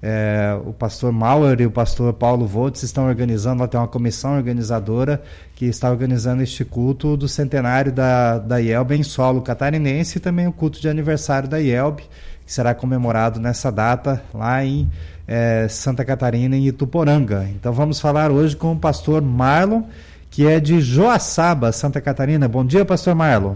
É, 0.03 0.59
o 0.65 0.73
pastor 0.73 1.13
Mauer 1.13 1.61
e 1.61 1.67
o 1.67 1.71
pastor 1.71 2.15
Paulo 2.15 2.47
Voltz 2.47 2.83
estão 2.83 3.07
organizando, 3.07 3.61
lá 3.61 3.69
tem 3.69 3.79
uma 3.79 3.87
comissão 3.87 4.35
organizadora 4.35 5.23
que 5.55 5.67
está 5.67 5.91
organizando 5.91 6.43
este 6.43 6.65
culto 6.65 7.19
do 7.19 7.29
centenário 7.29 7.93
da, 7.93 8.39
da 8.39 8.59
IELB 8.59 8.95
em 8.95 9.03
solo 9.03 9.43
catarinense 9.43 10.17
e 10.17 10.21
também 10.21 10.47
o 10.47 10.53
culto 10.53 10.81
de 10.81 10.89
aniversário 10.89 11.51
da 11.51 11.61
IELB, 11.61 12.03
que 12.47 12.53
será 12.53 12.75
comemorado 12.75 13.39
nessa 13.39 13.71
data 13.71 14.23
lá 14.33 14.65
em 14.65 14.91
é, 15.29 15.69
Santa 15.69 16.03
Catarina, 16.03 16.57
em 16.57 16.67
Ituporanga. 16.67 17.47
Então 17.55 17.71
vamos 17.71 18.01
falar 18.01 18.31
hoje 18.31 18.57
com 18.57 18.73
o 18.73 18.79
pastor 18.79 19.21
Marlon, 19.21 19.83
que 20.31 20.47
é 20.47 20.59
de 20.59 20.81
Joaçaba, 20.81 21.73
Santa 21.73 22.01
Catarina. 22.01 22.49
Bom 22.49 22.65
dia, 22.65 22.87
pastor 22.87 23.15
Marlon. 23.15 23.55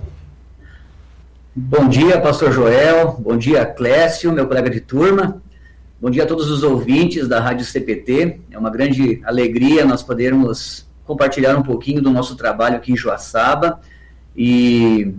Bom 1.57 1.89
dia, 1.89 2.21
pastor 2.21 2.53
Joel. 2.53 3.17
Bom 3.19 3.39
dia, 3.39 3.65
Clécio, 3.65 4.31
meu 4.31 4.47
colega 4.47 4.69
de 4.69 4.81
turma. 4.81 5.41
Bom 6.05 6.11
dia 6.11 6.25
a 6.25 6.27
todos 6.27 6.51
os 6.51 6.63
ouvintes 6.63 7.27
da 7.27 7.41
Rádio 7.41 7.65
CPT. 7.65 8.41
É 8.51 8.59
uma 8.59 8.69
grande 8.69 9.23
alegria 9.25 9.87
nós 9.87 10.03
podermos 10.03 10.87
compartilhar 11.03 11.57
um 11.57 11.63
pouquinho 11.63 12.03
do 12.03 12.11
nosso 12.11 12.37
trabalho 12.37 12.77
aqui 12.77 12.93
em 12.93 12.97
Joaçaba 12.97 13.81
e 14.37 15.15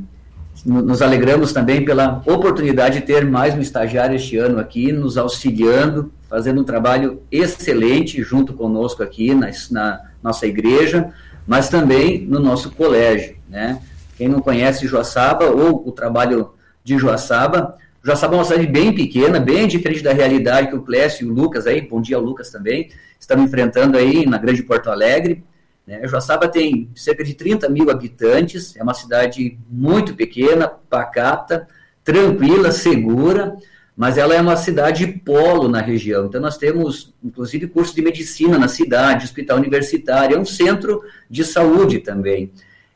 nos 0.64 1.02
alegramos 1.02 1.52
também 1.52 1.84
pela 1.84 2.22
oportunidade 2.28 3.00
de 3.00 3.06
ter 3.08 3.26
mais 3.26 3.56
um 3.56 3.62
estagiário 3.62 4.16
este 4.16 4.38
ano 4.38 4.60
aqui, 4.60 4.92
nos 4.92 5.18
auxiliando, 5.18 6.14
fazendo 6.30 6.62
um 6.62 6.64
trabalho 6.64 7.20
excelente 7.32 8.22
junto 8.22 8.54
conosco 8.54 9.02
aqui 9.02 9.34
na, 9.34 9.50
na, 9.72 10.02
nossa 10.22 10.46
igreja, 10.46 11.12
mas 11.48 11.68
também 11.68 12.22
no 12.28 12.40
nosso 12.40 12.70
colégio, 12.70 13.38
né? 13.50 13.82
Quem 14.16 14.28
não 14.28 14.40
conhece 14.40 14.86
Joaçaba 14.86 15.46
ou 15.46 15.88
o 15.88 15.92
trabalho 15.92 16.52
de 16.84 16.96
Joaçaba, 16.96 17.76
Joaçaba 18.06 18.36
é 18.36 18.38
uma 18.38 18.46
cidade 18.46 18.68
bem 18.68 18.94
pequena, 18.94 19.40
bem 19.40 19.68
diferente 19.68 20.04
da 20.04 20.14
realidade 20.14 20.68
que 20.68 20.76
o 20.76 20.84
Clécio 20.84 21.26
e 21.26 21.32
o 21.32 21.34
Lucas 21.34 21.66
aí, 21.66 21.82
bom 21.82 22.00
dia 22.00 22.18
ao 22.18 22.22
Lucas 22.22 22.52
também, 22.52 22.92
estão 23.20 23.44
enfrentando 23.44 23.98
aí 23.98 24.28
na 24.28 24.38
Grande 24.38 24.62
Porto 24.62 24.92
Alegre. 24.92 25.44
Né? 25.88 26.08
Joaçaba 26.08 26.48
tem 26.48 26.88
cerca 26.94 27.24
de 27.24 27.34
30 27.34 27.68
mil 27.68 27.90
habitantes, 27.90 28.76
é 28.76 28.84
uma 28.84 28.94
cidade 28.94 29.58
muito 29.68 30.14
pequena, 30.14 30.68
pacata, 30.68 31.68
tranquila, 32.04 32.72
segura, 32.72 33.58
mas 33.98 34.20
ela 34.20 34.36
é 34.36 34.42
uma 34.42 34.56
cidade 34.56 35.08
polo 35.08 35.68
na 35.68 35.82
região. 35.82 36.28
Então 36.28 36.40
nós 36.40 36.60
temos, 36.60 37.12
inclusive, 37.24 37.66
curso 37.66 37.96
de 37.96 38.04
medicina 38.04 38.60
na 38.60 38.68
cidade, 38.68 39.26
hospital 39.26 39.58
universitário, 39.58 40.38
é 40.38 40.40
um 40.40 40.46
centro 40.46 41.02
de 41.28 41.44
saúde 41.44 41.98
também. 41.98 42.52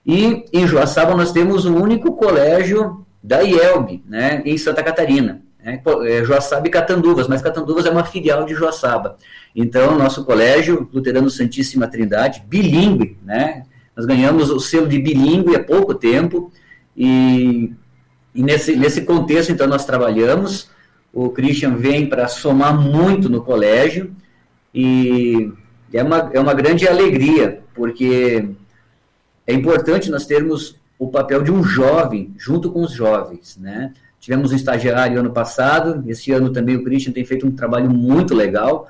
E 0.05 0.45
em 0.53 0.67
Joaçaba 0.67 1.15
nós 1.15 1.31
temos 1.31 1.65
o 1.65 1.73
único 1.73 2.13
colégio 2.13 3.07
da 3.21 3.41
IELB, 3.41 4.03
né, 4.07 4.41
em 4.45 4.57
Santa 4.57 4.83
Catarina. 4.83 5.41
Né, 5.63 5.81
é, 6.05 6.23
Joaçaba 6.23 6.67
e 6.67 6.71
Catanduvas, 6.71 7.27
mas 7.27 7.41
Catanduvas 7.41 7.85
é 7.85 7.89
uma 7.89 8.05
filial 8.05 8.45
de 8.45 8.53
Joaçaba. 8.53 9.17
Então, 9.55 9.97
nosso 9.97 10.23
colégio, 10.23 10.89
Luterano 10.93 11.29
Santíssima 11.29 11.87
Trindade, 11.87 12.43
bilíngue, 12.47 13.17
né, 13.23 13.65
nós 13.95 14.05
ganhamos 14.05 14.49
o 14.49 14.59
selo 14.59 14.87
de 14.87 14.97
bilíngue 14.97 15.55
há 15.55 15.63
pouco 15.63 15.93
tempo, 15.93 16.51
e, 16.95 17.73
e 18.33 18.41
nesse, 18.41 18.75
nesse 18.75 19.01
contexto, 19.01 19.51
então, 19.51 19.67
nós 19.67 19.85
trabalhamos, 19.85 20.69
o 21.11 21.29
Christian 21.29 21.75
vem 21.75 22.07
para 22.07 22.27
somar 22.27 22.79
muito 22.79 23.27
no 23.27 23.41
colégio, 23.41 24.15
e 24.73 25.51
é 25.91 26.01
uma, 26.01 26.29
é 26.33 26.39
uma 26.39 26.53
grande 26.53 26.87
alegria, 26.87 27.61
porque 27.73 28.47
é 29.45 29.53
importante 29.53 30.11
nós 30.11 30.25
termos 30.25 30.78
o 30.99 31.07
papel 31.07 31.41
de 31.41 31.51
um 31.51 31.63
jovem 31.63 32.33
junto 32.37 32.69
com 32.69 32.81
os 32.81 32.91
jovens, 32.91 33.57
né? 33.57 33.93
Tivemos 34.19 34.51
um 34.51 34.55
estagiário 34.55 35.17
ano 35.17 35.31
passado, 35.31 36.03
esse 36.07 36.29
ano 36.33 36.51
também 36.51 36.75
o 36.75 36.83
Christian 36.83 37.13
tem 37.13 37.23
feito 37.23 37.47
um 37.47 37.51
trabalho 37.51 37.89
muito 37.89 38.35
legal, 38.35 38.85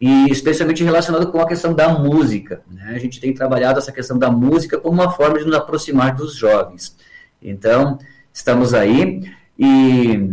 e 0.00 0.28
especialmente 0.28 0.82
relacionado 0.82 1.30
com 1.30 1.40
a 1.40 1.46
questão 1.46 1.72
da 1.72 1.88
música. 1.88 2.62
Né? 2.68 2.92
A 2.96 2.98
gente 2.98 3.20
tem 3.20 3.32
trabalhado 3.32 3.78
essa 3.78 3.92
questão 3.92 4.18
da 4.18 4.28
música 4.28 4.76
como 4.76 5.00
uma 5.00 5.12
forma 5.12 5.38
de 5.38 5.44
nos 5.44 5.54
aproximar 5.54 6.16
dos 6.16 6.34
jovens. 6.34 6.96
Então, 7.40 7.96
estamos 8.34 8.74
aí 8.74 9.30
e 9.56 10.28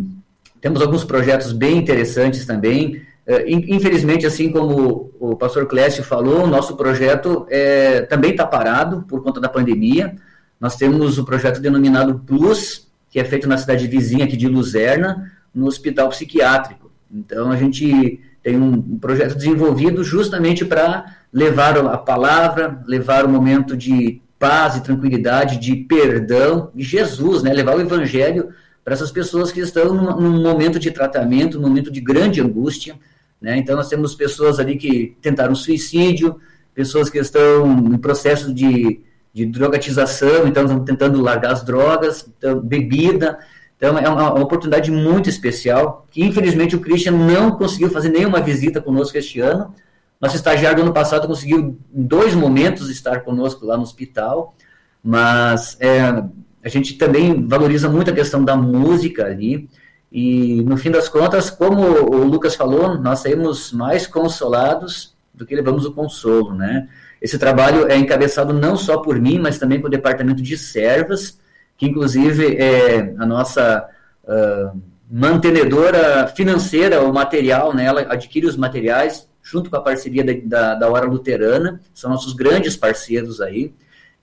temos 0.60 0.82
alguns 0.82 1.04
projetos 1.04 1.52
bem 1.54 1.78
interessantes 1.78 2.44
também. 2.48 3.04
É, 3.28 3.46
infelizmente, 3.48 4.26
assim 4.26 4.52
como 4.52 5.12
o 5.20 5.36
pastor 5.36 5.68
Clécio 5.68 6.04
falou, 6.04 6.46
o 6.46 6.48
nosso 6.48 6.76
projeto 6.76 7.46
é, 7.48 8.02
também 8.02 8.32
está 8.32 8.48
parado 8.48 9.04
por 9.08 9.22
conta 9.22 9.40
da 9.40 9.48
pandemia. 9.48 10.16
Nós 10.60 10.76
temos 10.76 11.18
o 11.18 11.26
projeto 11.26 11.60
denominado 11.62 12.20
Plus, 12.20 12.88
que 13.10 13.20
é 13.20 13.24
feito 13.24 13.48
na 13.48 13.58
cidade 13.58 13.88
vizinha 13.88 14.26
aqui 14.26 14.38
de 14.38 14.48
Luzerna, 14.48 15.32
no 15.54 15.68
hospital 15.68 16.10
psiquiátrico. 16.10 16.92
Então, 17.12 17.52
a 17.52 17.56
gente 17.56 18.20
tem 18.44 18.58
um 18.58 18.98
projeto 19.00 19.36
desenvolvido 19.36 20.04
justamente 20.04 20.64
para 20.64 21.18
levar 21.32 21.78
a 21.78 21.98
palavra, 21.98 22.82
levar 22.86 23.26
o 23.26 23.30
momento 23.30 23.76
de 23.76 24.22
paz 24.38 24.78
e 24.78 24.84
tranquilidade, 24.84 25.58
de 25.58 25.76
perdão, 25.76 26.72
de 26.74 26.84
Jesus, 26.84 27.44
né? 27.44 27.54
levar 27.54 27.76
o 27.76 27.82
evangelho 27.82 28.50
para 28.84 28.94
essas 28.94 29.12
pessoas 29.12 29.52
que 29.52 29.60
estão 29.60 29.94
num, 29.94 30.16
num 30.16 30.42
momento 30.42 30.80
de 30.80 30.92
tratamento, 30.92 31.60
num 31.60 31.68
momento 31.68 31.92
de 31.92 32.00
grande 32.00 32.42
angústia, 32.42 32.96
né? 33.42 33.58
Então, 33.58 33.76
nós 33.76 33.88
temos 33.88 34.16
pessoas 34.16 34.60
ali 34.60 34.76
que 34.76 35.16
tentaram 35.22 35.56
suicídio, 35.56 36.40
pessoas 36.74 37.10
que 37.10 37.18
estão 37.18 37.94
em 37.94 37.98
processo 37.98 38.54
de, 38.54 39.00
de 39.46 39.46
drogatização, 39.46 40.48
então 40.48 40.64
estão 40.64 40.84
tentando 40.84 41.22
largar 41.22 41.54
as 41.54 41.64
drogas, 41.64 42.30
então, 42.38 42.60
bebida. 42.60 43.40
Então, 43.78 43.98
é 43.98 44.10
uma, 44.10 44.34
uma, 44.34 44.44
oportunidade 44.44 44.92
muito 44.92 45.30
especial, 45.30 46.06
que 46.12 46.24
infelizmente 46.24 46.76
o 46.76 46.80
Christian 46.80 47.14
não 47.14 47.52
conseguiu 47.52 47.90
fazer 47.90 48.10
nenhuma 48.10 48.42
visita 48.42 48.82
conosco 48.82 49.18
este 49.18 49.40
ano. 49.40 49.74
Nosso 50.20 50.36
estagiário 50.36 50.78
do 50.78 50.84
ano 50.84 50.94
passado 50.94 51.28
conseguiu, 51.28 51.78
em 51.94 52.04
dois 52.04 52.36
momentos, 52.36 52.90
estar 52.90 53.22
conosco 53.22 53.66
lá 53.66 53.78
no 53.78 53.84
hospital, 53.84 54.54
mas 55.02 55.78
é, 55.80 56.24
a 56.64 56.68
gente 56.68 56.96
também 56.96 57.48
valoriza 57.48 57.88
muito 57.88 58.12
a 58.12 58.14
questão 58.14 58.44
da 58.44 58.56
música 58.58 59.26
ali, 59.26 59.70
e 60.12 60.62
no 60.64 60.76
fim 60.76 60.92
das 60.92 61.08
contas, 61.08 61.50
como 61.50 61.82
o 61.82 62.26
Lucas 62.26 62.56
falou, 62.56 62.98
nós 62.98 63.20
saímos 63.20 63.72
mais 63.72 64.08
consolados 64.08 65.16
do 65.34 65.46
que 65.46 65.56
levamos 65.56 65.86
o 65.86 65.94
consolo, 65.94 66.54
né? 66.54 66.90
Esse 67.22 67.38
trabalho 67.38 67.88
é 67.88 67.98
encabeçado 67.98 68.54
não 68.54 68.78
só 68.78 68.98
por 68.98 69.20
mim, 69.20 69.40
mas 69.40 69.58
também 69.58 69.80
pelo 69.80 69.92
departamento 69.92 70.42
de 70.42 70.58
servas, 70.58 71.40
que 71.78 71.86
inclusive 71.86 72.56
é 72.58 73.14
a 73.18 73.26
nossa 73.26 73.88
uh, 74.24 74.82
mantenedora 75.10 76.28
financeira, 76.28 77.02
o 77.02 77.14
material, 77.14 77.74
né? 77.74 77.86
Ela 77.86 78.02
adquire 78.02 78.46
os 78.46 78.56
materiais 78.56 79.28
junto 79.42 79.70
com 79.70 79.76
a 79.76 79.82
parceria 79.82 80.24
da, 80.24 80.34
da, 80.44 80.76
da 80.76 80.90
Hora 80.90 81.06
Luterana, 81.06 81.82
são 81.94 82.10
nossos 82.10 82.34
grandes 82.34 82.78
parceiros 82.78 83.42
aí. 83.42 83.74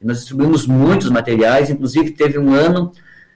Nós 0.00 0.18
distribuímos 0.18 0.66
muitos 0.66 1.10
materiais, 1.10 1.70
inclusive 1.70 2.12
teve 2.12 2.38
um 2.38 2.54
ano 2.54 2.92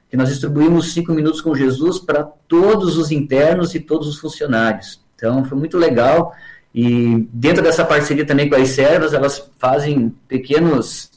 que 0.08 0.16
nós 0.16 0.28
distribuímos 0.28 0.92
cinco 0.92 1.12
minutos 1.12 1.40
com 1.40 1.54
Jesus 1.54 1.98
para 1.98 2.24
todos 2.24 2.96
os 2.96 3.10
internos 3.10 3.74
e 3.74 3.80
todos 3.80 4.08
os 4.08 4.18
funcionários. 4.18 5.00
Então, 5.14 5.44
foi 5.44 5.56
muito 5.56 5.78
legal. 5.78 6.34
E 6.74 7.28
dentro 7.32 7.62
dessa 7.62 7.84
parceria 7.84 8.24
também 8.24 8.48
com 8.48 8.54
as 8.54 8.68
servas, 8.70 9.12
elas 9.12 9.50
fazem 9.58 10.14
pequenos 10.28 11.10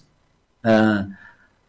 uh, 0.64 1.08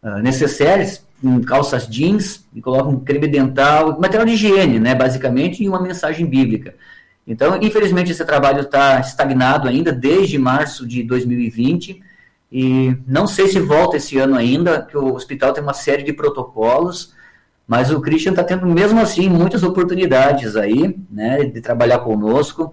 uh, 0.01 0.17
necessários 0.21 1.05
calças 1.47 1.87
jeans 1.87 2.45
e 2.53 2.61
colocam 2.61 2.99
creme 2.99 3.27
dental, 3.27 3.99
material 3.99 4.25
de 4.25 4.33
higiene, 4.33 4.79
né, 4.79 4.93
basicamente, 4.93 5.63
e 5.63 5.69
uma 5.69 5.81
mensagem 5.81 6.25
bíblica. 6.25 6.75
Então, 7.25 7.57
infelizmente, 7.61 8.11
esse 8.11 8.23
trabalho 8.23 8.61
está 8.61 8.99
estagnado 8.99 9.67
ainda 9.67 9.91
desde 9.91 10.37
março 10.37 10.85
de 10.85 11.01
2020 11.03 12.01
e 12.51 12.95
não 13.07 13.25
sei 13.25 13.47
se 13.47 13.59
volta 13.59 13.97
esse 13.97 14.17
ano 14.17 14.35
ainda, 14.35 14.81
que 14.83 14.95
o 14.97 15.15
hospital 15.15 15.51
tem 15.51 15.63
uma 15.63 15.73
série 15.73 16.03
de 16.03 16.13
protocolos, 16.13 17.13
mas 17.67 17.91
o 17.91 17.99
Christian 17.99 18.31
está 18.31 18.43
tendo 18.43 18.67
mesmo 18.67 19.01
assim 19.01 19.27
muitas 19.27 19.63
oportunidades 19.63 20.55
aí, 20.55 20.95
né, 21.09 21.43
de 21.45 21.59
trabalhar 21.61 21.99
conosco. 21.99 22.71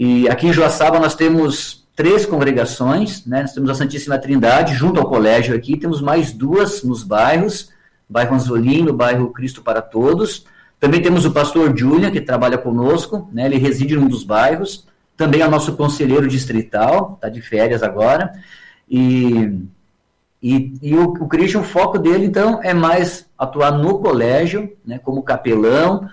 E 0.00 0.26
aqui 0.30 0.46
em 0.46 0.52
Joaçaba 0.52 0.98
nós 0.98 1.14
temos 1.14 1.86
três 1.94 2.24
congregações, 2.24 3.26
né, 3.26 3.42
nós 3.42 3.52
temos 3.52 3.68
a 3.68 3.74
Santíssima 3.74 4.16
Trindade 4.16 4.74
junto 4.74 4.98
ao 4.98 5.06
colégio 5.06 5.54
aqui, 5.54 5.76
temos 5.76 6.00
mais 6.00 6.32
duas 6.32 6.82
nos 6.82 7.02
bairros, 7.04 7.68
bairro 8.08 8.34
Anzolino, 8.34 8.94
bairro 8.94 9.28
Cristo 9.30 9.60
para 9.60 9.82
Todos. 9.82 10.46
Também 10.80 11.02
temos 11.02 11.26
o 11.26 11.32
pastor 11.32 11.76
Julian, 11.76 12.10
que 12.10 12.22
trabalha 12.22 12.56
conosco, 12.56 13.28
né, 13.30 13.44
ele 13.44 13.58
reside 13.58 13.94
num 13.94 14.08
dos 14.08 14.24
bairros. 14.24 14.86
Também 15.18 15.42
é 15.42 15.48
nosso 15.48 15.76
conselheiro 15.76 16.26
distrital, 16.26 17.12
está 17.16 17.28
de 17.28 17.42
férias 17.42 17.82
agora. 17.82 18.32
E, 18.88 19.52
e, 20.42 20.72
e 20.80 20.94
o, 20.94 21.10
o 21.10 21.28
Christian, 21.28 21.60
o 21.60 21.64
foco 21.64 21.98
dele, 21.98 22.24
então, 22.24 22.58
é 22.62 22.72
mais 22.72 23.26
atuar 23.38 23.72
no 23.72 23.98
colégio, 23.98 24.74
né, 24.82 24.98
como 24.98 25.22
capelão, 25.22 26.08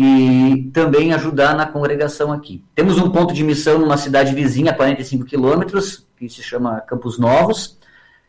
e 0.00 0.70
também 0.72 1.12
ajudar 1.12 1.56
na 1.56 1.66
congregação 1.66 2.32
aqui. 2.32 2.62
Temos 2.72 2.98
um 2.98 3.10
ponto 3.10 3.34
de 3.34 3.42
missão 3.42 3.80
numa 3.80 3.96
cidade 3.96 4.32
vizinha, 4.32 4.70
a 4.70 4.74
45 4.74 5.24
quilômetros, 5.24 6.06
que 6.16 6.28
se 6.28 6.40
chama 6.40 6.80
Campos 6.82 7.18
Novos, 7.18 7.76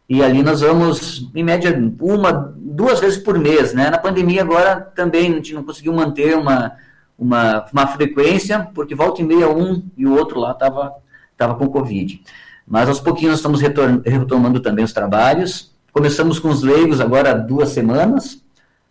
e 0.10 0.23
ali 0.23 0.41
nós 0.41 0.62
vamos, 0.62 1.29
em 1.36 1.43
média, 1.43 1.79
uma, 2.01 2.32
duas 2.58 2.99
vezes 2.99 3.19
por 3.19 3.38
mês, 3.38 3.71
né? 3.71 3.91
Na 3.91 3.99
pandemia 3.99 4.41
agora 4.41 4.82
também 4.82 5.32
a 5.32 5.36
gente 5.36 5.53
não 5.53 5.63
conseguiu 5.63 5.93
manter 5.93 6.36
uma, 6.36 6.71
uma, 7.15 7.63
uma 7.71 7.86
frequência, 7.86 8.67
porque 8.73 8.95
volta 8.95 9.21
e 9.21 9.23
meia 9.23 9.47
um 9.47 9.84
e 9.95 10.08
o 10.08 10.15
outro 10.15 10.39
lá 10.39 10.53
estava 10.53 10.95
tava 11.38 11.53
com 11.53 11.69
Covid. 11.69 12.19
Mas 12.67 12.89
aos 12.89 12.99
pouquinhos 12.99 13.43
nós 13.43 13.60
estamos 13.60 13.62
retomando 14.03 14.60
também 14.60 14.84
os 14.84 14.91
trabalhos. 14.91 15.71
Começamos 15.93 16.39
com 16.39 16.49
os 16.49 16.63
leigos 16.63 16.99
agora 16.99 17.29
há 17.29 17.36
duas 17.36 17.69
semanas, 17.69 18.43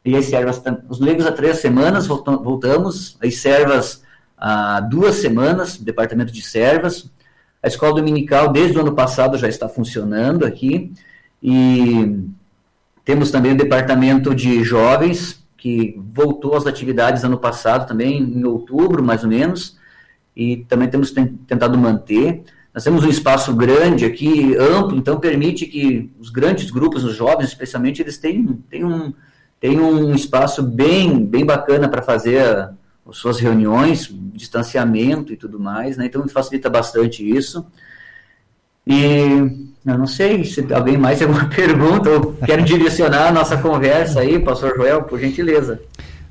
e 0.08 0.16
as 0.16 0.24
servas, 0.24 0.62
os 0.88 1.00
leigos 1.00 1.26
há 1.26 1.32
três 1.32 1.58
semanas, 1.58 2.06
voltamos, 2.06 3.18
as 3.22 3.36
servas 3.36 4.02
há 4.38 4.80
duas 4.80 5.16
semanas, 5.16 5.76
departamento 5.76 6.32
de 6.32 6.40
servas. 6.40 7.10
A 7.62 7.68
escola 7.68 7.96
dominical, 7.96 8.50
desde 8.50 8.78
o 8.78 8.80
ano 8.80 8.94
passado, 8.94 9.36
já 9.36 9.46
está 9.46 9.68
funcionando 9.68 10.46
aqui, 10.46 10.94
e 11.42 12.24
temos 13.04 13.30
também 13.30 13.52
o 13.52 13.56
departamento 13.56 14.34
de 14.34 14.64
jovens, 14.64 15.44
que 15.58 16.00
voltou 16.14 16.56
às 16.56 16.66
atividades 16.66 17.22
ano 17.22 17.36
passado, 17.36 17.86
também 17.86 18.18
em 18.18 18.44
outubro, 18.44 19.02
mais 19.02 19.24
ou 19.24 19.28
menos, 19.28 19.76
e 20.34 20.64
também 20.68 20.88
temos 20.88 21.10
tentado 21.10 21.76
manter. 21.76 22.44
Nós 22.72 22.82
temos 22.82 23.04
um 23.04 23.10
espaço 23.10 23.52
grande 23.54 24.06
aqui, 24.06 24.56
amplo, 24.56 24.96
então 24.96 25.20
permite 25.20 25.66
que 25.66 26.10
os 26.18 26.30
grandes 26.30 26.70
grupos, 26.70 27.04
os 27.04 27.14
jovens 27.14 27.48
especialmente, 27.48 28.00
eles 28.00 28.16
tenham, 28.16 28.58
tenham, 28.70 28.88
um, 28.88 29.12
tenham 29.60 29.90
um 29.90 30.14
espaço 30.14 30.62
bem, 30.62 31.24
bem 31.24 31.44
bacana 31.44 31.88
para 31.88 32.02
fazer 32.02 32.40
as 33.08 33.16
suas 33.16 33.40
reuniões, 33.40 34.08
distanciamento 34.32 35.32
e 35.32 35.36
tudo 35.36 35.58
mais, 35.58 35.96
né? 35.96 36.06
então 36.06 36.26
facilita 36.28 36.68
bastante 36.68 37.28
isso. 37.28 37.66
E 38.86 39.70
eu 39.84 39.98
não 39.98 40.06
sei 40.06 40.44
se 40.44 40.66
alguém 40.72 40.96
mais 40.96 41.18
tem 41.18 41.26
alguma 41.26 41.48
pergunta 41.50 42.08
ou 42.10 42.34
quer 42.34 42.62
direcionar 42.62 43.28
a 43.28 43.32
nossa 43.32 43.56
conversa 43.56 44.20
aí, 44.20 44.38
pastor 44.38 44.74
Joel, 44.76 45.02
por 45.02 45.18
gentileza. 45.20 45.80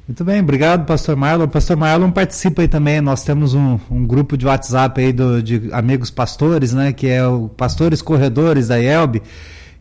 Muito 0.07 0.23
bem, 0.23 0.39
obrigado, 0.39 0.85
pastor 0.85 1.17
Marlon. 1.17 1.49
Pastor 1.49 1.75
Marlon 1.75 2.09
participa 2.09 2.61
aí 2.61 2.67
também. 2.67 3.01
Nós 3.01 3.25
temos 3.25 3.53
um, 3.53 3.77
um 3.91 4.05
grupo 4.05 4.37
de 4.37 4.45
WhatsApp 4.45 5.01
aí 5.01 5.11
do, 5.11 5.43
de 5.43 5.69
amigos 5.73 6.09
pastores, 6.09 6.73
né? 6.73 6.93
Que 6.93 7.07
é 7.09 7.27
o 7.27 7.49
Pastores 7.49 8.01
Corredores 8.01 8.69
da 8.69 8.79
IELB. 8.79 9.21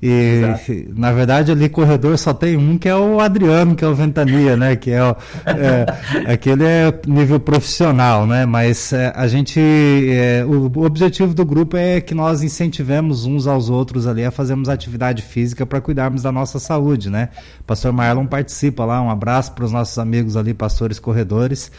E 0.06 0.38
Exato. 0.38 0.72
na 0.96 1.10
verdade 1.10 1.50
ali 1.50 1.68
corredor 1.68 2.16
só 2.16 2.32
tem 2.32 2.56
um 2.56 2.78
que 2.78 2.88
é 2.88 2.94
o 2.94 3.18
Adriano, 3.18 3.74
que 3.74 3.84
é 3.84 3.88
o 3.88 3.94
Ventania, 3.94 4.56
né? 4.56 4.76
Que 4.76 4.92
é, 4.92 5.02
o, 5.02 5.16
é 5.44 5.86
aquele 6.32 6.62
é 6.62 7.00
nível 7.08 7.40
profissional, 7.40 8.24
né? 8.24 8.46
Mas 8.46 8.92
é, 8.92 9.12
a 9.16 9.26
gente 9.26 9.58
é, 9.60 10.44
o, 10.44 10.70
o, 10.72 10.84
objetivo 10.84 11.34
do 11.34 11.44
grupo 11.44 11.76
é 11.76 12.00
que 12.00 12.14
nós 12.14 12.44
incentivemos 12.44 13.26
uns 13.26 13.48
aos 13.48 13.68
outros 13.68 14.06
ali 14.06 14.24
a 14.24 14.30
fazermos 14.30 14.68
atividade 14.68 15.22
física 15.22 15.66
para 15.66 15.80
cuidarmos 15.80 16.22
da 16.22 16.30
nossa 16.30 16.60
saúde, 16.60 17.10
né? 17.10 17.30
pastor 17.66 17.92
Marlon 17.92 18.26
participa 18.26 18.84
lá, 18.84 19.02
um 19.02 19.10
abraço 19.10 19.52
para 19.52 19.64
os 19.64 19.72
nossos 19.72 19.98
amigos 19.98 20.36
ali, 20.36 20.54
pastores 20.54 21.00
corredores 21.00 21.72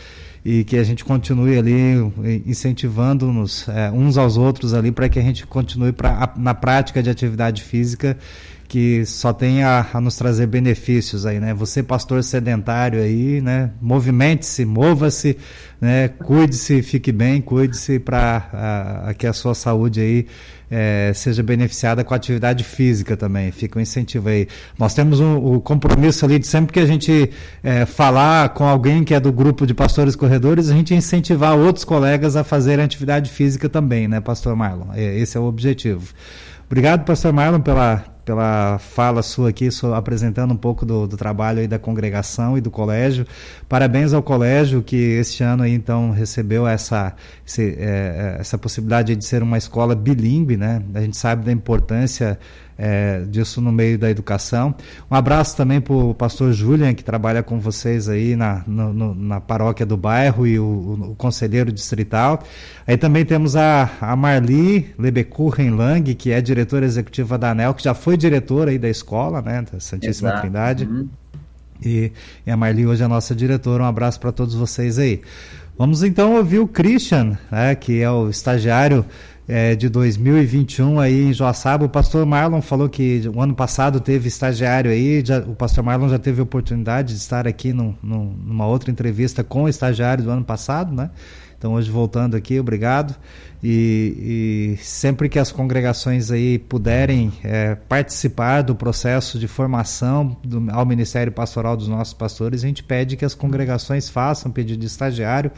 e 0.48 0.64
que 0.64 0.78
a 0.78 0.84
gente 0.86 1.04
continue 1.04 1.58
ali 1.58 2.10
incentivando-nos 2.46 3.68
é, 3.68 3.92
uns 3.92 4.18
aos 4.18 4.38
outros 4.38 4.74
ali 4.74 4.94
para 4.94 5.10
que 5.10 5.20
a 5.20 5.22
gente 5.22 5.46
continue 5.46 5.92
pra, 5.92 6.34
na 6.38 6.54
prática 6.54 7.04
de 7.04 7.10
atividade 7.10 7.62
física 7.62 8.18
que 8.68 9.06
só 9.06 9.32
tem 9.32 9.64
a, 9.64 9.88
a, 9.94 10.02
nos 10.02 10.18
trazer 10.18 10.46
benefícios 10.48 11.26
aí, 11.26 11.40
né? 11.40 11.54
Você, 11.54 11.82
pastor 11.82 12.22
sedentário 12.24 13.02
aí, 13.02 13.40
né? 13.40 13.72
Movimente-se, 13.82 14.66
mova-se, 14.66 15.38
né? 15.80 16.10
Cuide-se, 16.10 16.82
fique 16.82 17.12
bem, 17.12 17.42
cuide-se 17.42 17.98
para 17.98 19.14
que 19.18 19.26
a 19.26 19.32
sua 19.32 19.56
saúde 19.56 20.02
aí 20.02 20.28
é, 20.70 21.14
seja 21.16 21.42
beneficiada 21.42 22.04
com 22.04 22.14
a 22.14 22.18
atividade 22.18 22.64
física 22.66 23.16
também. 23.16 23.52
Fica 23.52 23.80
um 23.80 23.82
incentivo 23.82 24.28
aí. 24.28 24.50
Nós 24.78 24.94
temos 24.94 25.22
o 25.22 25.24
um, 25.24 25.54
um 25.54 25.60
compromisso 25.62 26.26
ali 26.26 26.38
de 26.38 26.46
sempre 26.46 26.74
que 26.74 26.80
a 26.82 26.86
gente 26.86 27.32
é, 27.64 27.86
falar 27.86 28.50
com 28.50 28.66
alguém 28.66 29.04
que 29.04 29.14
é 29.14 29.20
do 29.20 29.32
grupo 29.32 29.66
de 29.66 29.74
pastores 29.74 30.14
corredores, 30.14 30.70
a 30.70 30.74
gente 30.74 30.94
incentivar 30.94 31.58
outros 31.58 31.86
colegas 31.86 32.36
a 32.36 32.44
fazerem 32.44 32.84
atividade 32.84 33.32
física 33.32 33.70
também, 33.70 34.10
né, 34.10 34.20
pastor 34.20 34.56
Marlon? 34.58 34.88
É, 34.94 35.18
esse 35.18 35.38
é 35.38 35.40
o 35.40 35.46
objetivo. 35.46 36.14
Obrigado, 36.66 37.06
pastor 37.06 37.32
Marlon, 37.32 37.62
pela 37.62 38.17
pela 38.28 38.78
fala 38.78 39.24
sua 39.24 39.52
aqui, 39.52 39.70
apresentando 39.96 40.54
um 40.54 40.58
pouco 40.58 40.86
do, 40.86 41.08
do, 41.08 41.16
trabalho 41.16 41.62
aí 41.62 41.68
da 41.68 41.80
congregação 41.80 42.58
e 42.58 42.62
do 42.62 42.70
colégio. 42.70 43.26
Parabéns 43.70 44.12
ao 44.12 44.22
colégio 44.22 44.84
que 44.84 44.98
este 44.98 45.44
ano 45.44 45.64
aí, 45.64 45.74
então 45.74 46.12
recebeu 46.12 46.68
essa, 46.68 47.16
esse, 47.48 47.78
é, 47.80 48.36
é 48.36 48.42
essa 48.42 48.58
possibilidade 48.58 49.16
de 49.16 49.24
ser 49.24 49.42
uma 49.42 49.58
escola 49.58 49.96
bilíngue, 49.96 50.58
né? 50.58 50.84
A 50.94 51.00
gente 51.00 51.16
sabe 51.16 51.46
da 51.46 51.54
importância 51.54 52.38
é, 52.78 53.22
disso 53.22 53.60
no 53.60 53.72
meio 53.72 53.98
da 53.98 54.10
educação. 54.10 54.76
Um 55.10 55.16
abraço 55.16 55.58
também 55.58 55.82
para 55.82 55.94
o 55.94 56.14
pastor 56.14 56.54
Julian, 56.54 56.94
que 56.94 57.04
trabalha 57.04 57.42
com 57.42 57.60
vocês 57.60 58.08
aí 58.08 58.36
na, 58.36 58.64
no, 58.68 59.16
na 59.16 59.42
paróquia 59.42 59.86
do 59.86 59.98
bairro 59.98 60.46
e 60.46 60.60
o, 60.60 60.64
o, 60.64 61.12
o, 61.12 61.16
conselheiro 61.16 61.72
distrital. 61.72 62.44
Aí 62.86 62.98
também 62.98 63.26
temos 63.26 63.56
a, 63.56 63.90
a 64.00 64.16
Marli 64.16 64.94
Lebecurren 64.98 65.72
Lang, 65.72 66.14
que 66.14 66.32
é 66.32 66.40
diretora 66.40 66.86
executiva 66.86 67.38
da 67.38 67.52
ANEL, 67.52 67.74
que 67.74 67.84
já 67.84 67.94
foi 67.94 68.16
diretora 68.16 68.72
aí 68.72 68.78
da 68.78 68.90
escola, 68.90 69.42
né, 69.42 69.66
da 69.72 69.80
Santíssima 69.80 70.30
Exato. 70.30 70.42
Trindade. 70.42 70.86
Uhum. 70.86 71.10
E, 71.84 72.12
e, 72.46 72.52
a 72.52 72.58
Marli 72.58 72.86
hoje 72.86 73.02
é 73.02 73.06
a 73.06 73.10
nossa 73.10 73.36
diretora. 73.36 73.84
Um 73.84 73.88
abraço 73.88 74.20
para 74.20 74.32
todos 74.32 74.56
vocês 74.56 74.98
aí. 75.00 75.22
Vamos 75.78 76.02
então 76.02 76.36
ouvir 76.36 76.58
o 76.58 76.68
Christian, 76.68 77.38
né, 77.52 77.76
que 77.76 78.02
é 78.02 78.10
o 78.10 78.30
estagiário 78.30 79.06
é, 79.48 79.76
de 79.76 79.88
2021 79.88 81.00
aí 81.00 81.30
em 81.30 81.34
Joaçaba. 81.34 81.86
O 81.86 81.90
pastor 81.90 82.26
Marlon 82.26 82.62
falou 82.62 82.90
que 82.90 83.22
o 83.34 83.42
ano 83.42 83.56
passado 83.56 84.00
teve 84.00 84.28
estagiário 84.28 84.92
aí, 84.92 85.24
já, 85.26 85.40
o 85.40 85.56
pastor 85.56 85.84
Marlon 85.84 86.10
já 86.10 86.20
teve 86.20 86.42
oportunidade 86.42 87.14
de 87.14 87.20
estar 87.20 87.48
aqui 87.48 87.72
no, 87.72 87.98
no, 88.04 88.26
numa 88.26 88.68
outra 88.68 88.92
entrevista 88.92 89.44
com 89.44 89.64
o 89.64 89.70
estagiário 89.70 90.24
do 90.24 90.30
ano 90.30 90.44
passado, 90.44 90.94
né? 90.94 91.10
Então 91.58 91.74
hoje 91.74 91.90
voltando 91.90 92.36
aqui, 92.36 92.60
obrigado. 92.60 93.16
E, 93.64 94.76
e 94.78 94.84
sempre 94.84 95.28
que 95.28 95.40
as 95.40 95.52
congregações 95.52 96.30
aí 96.30 96.60
puderem 96.60 97.34
é, 97.44 97.74
participar 97.76 98.62
do 98.62 98.76
processo 98.76 99.40
de 99.40 99.48
formação 99.48 100.38
do, 100.44 100.70
ao 100.72 100.86
Ministério 100.86 101.32
Pastoral 101.32 101.76
dos 101.76 101.88
nossos 101.88 102.14
pastores, 102.14 102.64
a 102.64 102.68
gente 102.68 102.84
pede 102.84 103.18
que 103.18 103.26
as 103.26 103.34
congregações 103.34 104.10
façam 104.10 104.52
pedido 104.52 104.80
de 104.80 104.86
estagiário. 104.86 105.52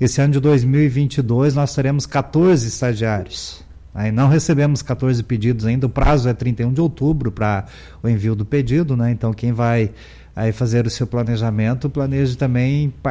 Esse 0.00 0.20
ano 0.20 0.32
de 0.32 0.40
2022 0.40 1.54
nós 1.54 1.74
teremos 1.74 2.06
14 2.06 2.66
estagiários. 2.66 3.62
Aí 3.94 4.10
não 4.10 4.28
recebemos 4.28 4.82
14 4.82 5.22
pedidos 5.22 5.64
ainda, 5.64 5.86
o 5.86 5.90
prazo 5.90 6.28
é 6.28 6.34
31 6.34 6.72
de 6.72 6.80
outubro 6.80 7.30
para 7.30 7.66
o 8.02 8.08
envio 8.08 8.34
do 8.34 8.44
pedido, 8.44 8.96
né? 8.96 9.12
Então 9.12 9.32
quem 9.32 9.52
vai 9.52 9.92
aí 10.34 10.52
fazer 10.52 10.86
o 10.86 10.90
seu 10.90 11.06
planejamento, 11.06 11.88
planeje 11.88 12.36
também 12.36 12.92
é, 13.04 13.08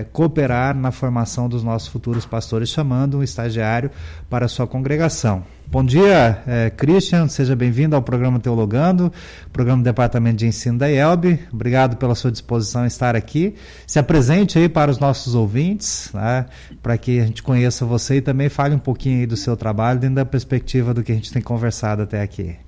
é, 0.00 0.06
cooperar 0.12 0.76
na 0.76 0.90
formação 0.90 1.48
dos 1.48 1.62
nossos 1.64 1.88
futuros 1.88 2.26
pastores, 2.26 2.68
chamando 2.68 3.18
um 3.18 3.22
estagiário 3.22 3.90
para 4.28 4.46
a 4.46 4.48
sua 4.48 4.66
congregação. 4.66 5.42
Bom 5.68 5.84
dia, 5.84 6.42
é, 6.46 6.70
Christian, 6.70 7.26
seja 7.26 7.56
bem-vindo 7.56 7.96
ao 7.96 8.02
programa 8.02 8.38
Teologando, 8.38 9.12
programa 9.52 9.82
do 9.82 9.84
Departamento 9.84 10.36
de 10.36 10.46
Ensino 10.46 10.78
da 10.78 10.88
IELB. 10.88 11.40
Obrigado 11.52 11.96
pela 11.96 12.14
sua 12.14 12.30
disposição 12.30 12.84
em 12.84 12.86
estar 12.86 13.16
aqui. 13.16 13.54
Se 13.84 13.98
apresente 13.98 14.58
aí 14.58 14.68
para 14.68 14.90
os 14.90 15.00
nossos 15.00 15.34
ouvintes, 15.34 16.10
né, 16.14 16.46
para 16.80 16.96
que 16.96 17.18
a 17.18 17.26
gente 17.26 17.42
conheça 17.42 17.84
você 17.84 18.16
e 18.16 18.20
também 18.20 18.48
fale 18.48 18.76
um 18.76 18.78
pouquinho 18.78 19.20
aí 19.20 19.26
do 19.26 19.36
seu 19.36 19.56
trabalho 19.56 19.98
dentro 19.98 20.16
da 20.16 20.24
perspectiva 20.24 20.94
do 20.94 21.02
que 21.02 21.10
a 21.10 21.14
gente 21.16 21.32
tem 21.32 21.42
conversado 21.42 22.02
até 22.02 22.22
aqui. 22.22 22.65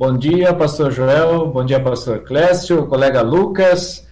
Bom 0.00 0.16
dia, 0.16 0.54
pastor 0.54 0.90
Joel, 0.90 1.48
bom 1.48 1.62
dia, 1.62 1.78
pastor 1.78 2.20
Clécio, 2.20 2.86
colega 2.86 3.20
Lucas 3.20 4.08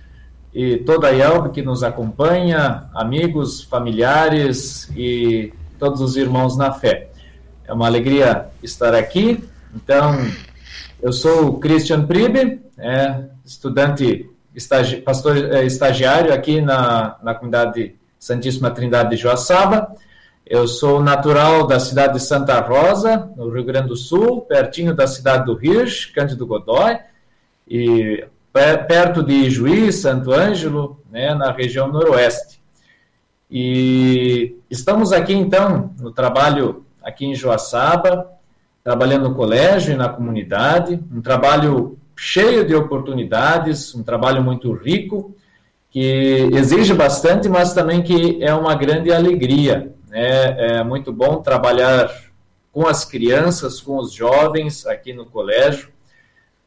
e 0.52 0.76
toda 0.76 1.08
a 1.08 1.12
IELB 1.12 1.50
que 1.50 1.62
nos 1.62 1.82
acompanha, 1.82 2.90
amigos, 2.92 3.62
familiares 3.62 4.90
e 4.94 5.50
todos 5.78 6.02
os 6.02 6.14
irmãos 6.14 6.58
na 6.58 6.72
fé. 6.72 7.08
É 7.66 7.72
uma 7.72 7.86
alegria 7.86 8.48
estar 8.62 8.94
aqui. 8.94 9.42
Então, 9.74 10.14
eu 11.00 11.10
sou 11.10 11.46
o 11.48 11.58
Christian 11.58 12.04
Pribe, 12.04 12.60
é, 12.76 13.22
estudante, 13.42 14.28
estagi, 14.54 14.98
pastor 14.98 15.38
é, 15.38 15.64
estagiário 15.64 16.34
aqui 16.34 16.60
na, 16.60 17.16
na 17.22 17.32
comunidade 17.32 17.94
Santíssima 18.18 18.70
Trindade 18.70 19.08
de 19.08 19.16
Joaçaba. 19.16 19.96
Eu 20.50 20.66
sou 20.66 21.02
natural 21.02 21.66
da 21.66 21.78
cidade 21.78 22.14
de 22.14 22.20
Santa 22.20 22.58
Rosa, 22.60 23.30
no 23.36 23.50
Rio 23.50 23.64
Grande 23.64 23.88
do 23.88 23.96
Sul, 23.96 24.40
pertinho 24.40 24.94
da 24.94 25.06
cidade 25.06 25.44
do 25.44 25.62
Hirsch, 25.62 26.06
Cândido 26.06 26.46
Godói, 26.46 27.00
e 27.68 28.24
perto 28.50 29.22
de 29.22 29.50
Juiz, 29.50 29.96
Santo 29.96 30.32
Ângelo, 30.32 31.02
né, 31.10 31.34
na 31.34 31.52
região 31.52 31.88
noroeste. 31.88 32.62
E 33.50 34.56
estamos 34.70 35.12
aqui, 35.12 35.34
então, 35.34 35.92
no 36.00 36.10
trabalho 36.10 36.82
aqui 37.02 37.26
em 37.26 37.34
Joaçaba, 37.34 38.30
trabalhando 38.82 39.28
no 39.28 39.34
colégio 39.34 39.92
e 39.92 39.98
na 39.98 40.08
comunidade, 40.08 40.98
um 41.12 41.20
trabalho 41.20 41.98
cheio 42.16 42.66
de 42.66 42.74
oportunidades, 42.74 43.94
um 43.94 44.02
trabalho 44.02 44.42
muito 44.42 44.72
rico, 44.72 45.36
que 45.90 46.48
exige 46.54 46.94
bastante, 46.94 47.50
mas 47.50 47.74
também 47.74 48.00
que 48.00 48.42
é 48.42 48.54
uma 48.54 48.74
grande 48.74 49.12
alegria 49.12 49.92
é, 50.12 50.78
é 50.78 50.84
muito 50.84 51.12
bom 51.12 51.42
trabalhar 51.42 52.10
com 52.72 52.86
as 52.86 53.04
crianças, 53.04 53.80
com 53.80 53.98
os 53.98 54.12
jovens 54.12 54.86
aqui 54.86 55.12
no 55.12 55.26
colégio. 55.26 55.90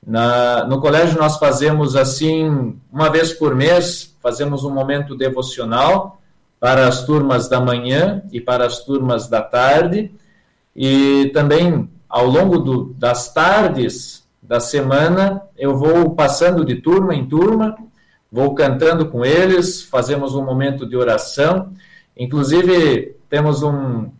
Na, 0.05 0.65
no 0.65 0.81
colégio 0.81 1.17
nós 1.19 1.37
fazemos 1.37 1.95
assim, 1.95 2.75
uma 2.91 3.09
vez 3.09 3.33
por 3.33 3.55
mês, 3.55 4.15
fazemos 4.21 4.63
um 4.63 4.73
momento 4.73 5.15
devocional 5.15 6.21
para 6.59 6.87
as 6.87 7.05
turmas 7.05 7.47
da 7.47 7.59
manhã 7.59 8.23
e 8.31 8.41
para 8.41 8.65
as 8.65 8.79
turmas 8.83 9.27
da 9.27 9.41
tarde. 9.41 10.11
E 10.75 11.31
também 11.33 11.89
ao 12.09 12.25
longo 12.25 12.57
do, 12.57 12.93
das 12.93 13.33
tardes 13.33 14.27
da 14.41 14.59
semana, 14.59 15.43
eu 15.57 15.77
vou 15.77 16.13
passando 16.13 16.65
de 16.65 16.75
turma 16.75 17.15
em 17.15 17.25
turma, 17.25 17.75
vou 18.31 18.53
cantando 18.53 19.05
com 19.07 19.23
eles, 19.23 19.81
fazemos 19.81 20.35
um 20.35 20.43
momento 20.43 20.85
de 20.85 20.97
oração. 20.97 21.71
Inclusive, 22.17 23.15
temos 23.31 23.63
um, 23.63 24.11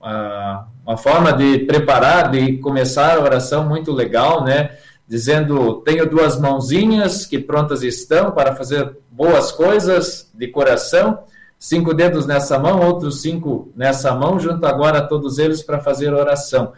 uma, 0.00 0.66
uma 0.86 0.96
forma 0.96 1.34
de 1.34 1.58
preparar, 1.60 2.30
de 2.30 2.56
começar 2.56 3.18
a 3.18 3.20
oração 3.20 3.68
muito 3.68 3.92
legal, 3.92 4.42
né? 4.42 4.70
Dizendo: 5.06 5.82
Tenho 5.82 6.08
duas 6.08 6.40
mãozinhas 6.40 7.26
que 7.26 7.38
prontas 7.38 7.82
estão 7.82 8.30
para 8.30 8.56
fazer 8.56 8.96
boas 9.10 9.52
coisas 9.52 10.30
de 10.32 10.48
coração, 10.48 11.18
cinco 11.58 11.92
dedos 11.92 12.26
nessa 12.26 12.58
mão, 12.58 12.80
outros 12.80 13.20
cinco 13.20 13.70
nessa 13.76 14.14
mão, 14.14 14.40
junto 14.40 14.64
agora 14.64 15.02
todos 15.02 15.38
eles 15.38 15.62
para 15.62 15.78
fazer 15.78 16.14
oração. 16.14 16.72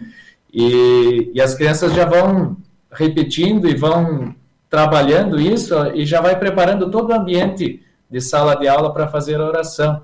E, 0.52 1.30
e 1.32 1.40
as 1.40 1.54
crianças 1.54 1.94
já 1.94 2.04
vão 2.04 2.56
repetindo 2.90 3.68
e 3.68 3.76
vão 3.76 4.34
trabalhando 4.68 5.40
isso 5.40 5.74
e 5.94 6.04
já 6.04 6.20
vai 6.20 6.36
preparando 6.36 6.90
todo 6.90 7.10
o 7.10 7.14
ambiente 7.14 7.80
de 8.10 8.20
sala 8.20 8.56
de 8.56 8.66
aula 8.66 8.92
para 8.92 9.06
fazer 9.06 9.40
a 9.40 9.46
oração. 9.46 10.02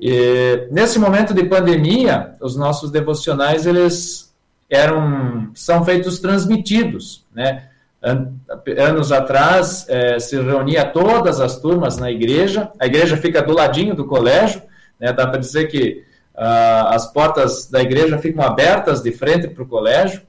E, 0.00 0.68
nesse 0.70 0.98
momento 0.98 1.32
de 1.32 1.44
pandemia, 1.44 2.34
os 2.40 2.56
nossos 2.56 2.90
devocionais 2.90 3.66
eles 3.66 4.34
eram 4.68 5.50
são 5.54 5.84
feitos 5.84 6.18
transmitidos, 6.18 7.24
né? 7.34 7.68
anos 8.78 9.10
atrás 9.10 9.86
é, 9.88 10.18
se 10.18 10.38
reunia 10.38 10.84
todas 10.84 11.40
as 11.40 11.58
turmas 11.58 11.96
na 11.96 12.10
igreja, 12.10 12.70
a 12.78 12.86
igreja 12.86 13.16
fica 13.16 13.40
do 13.40 13.54
ladinho 13.54 13.94
do 13.94 14.04
colégio, 14.04 14.60
né, 15.00 15.12
dá 15.12 15.26
para 15.26 15.38
dizer 15.38 15.68
que 15.68 16.04
uh, 16.34 16.88
as 16.88 17.10
portas 17.10 17.66
da 17.70 17.80
igreja 17.80 18.18
ficam 18.18 18.44
abertas 18.44 19.02
de 19.02 19.10
frente 19.10 19.48
para 19.48 19.62
o 19.62 19.66
colégio, 19.66 20.20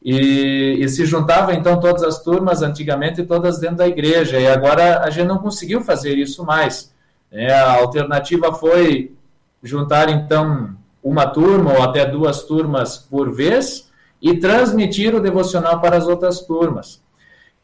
e, 0.00 0.76
e, 0.78 0.88
se 0.88 1.04
juntavam 1.04 1.52
então 1.52 1.80
todas 1.80 2.04
as 2.04 2.22
turmas, 2.22 2.62
antigamente 2.62 3.24
todas 3.24 3.58
dentro 3.58 3.78
da 3.78 3.88
igreja, 3.88 4.38
e 4.38 4.46
agora 4.46 5.00
a 5.00 5.10
gente 5.10 5.26
não 5.26 5.38
conseguiu 5.38 5.80
fazer 5.80 6.16
isso 6.16 6.44
mais. 6.44 6.94
Né? 7.30 7.52
A 7.52 7.74
alternativa 7.74 8.52
foi 8.52 9.14
juntar 9.62 10.08
então 10.08 10.70
uma 11.02 11.26
turma 11.26 11.72
ou 11.72 11.82
até 11.82 12.04
duas 12.04 12.42
turmas 12.42 12.98
por 12.98 13.32
vez 13.32 13.88
e 14.20 14.36
transmitir 14.36 15.14
o 15.14 15.20
devocional 15.20 15.80
para 15.80 15.96
as 15.96 16.06
outras 16.06 16.40
turmas. 16.40 17.00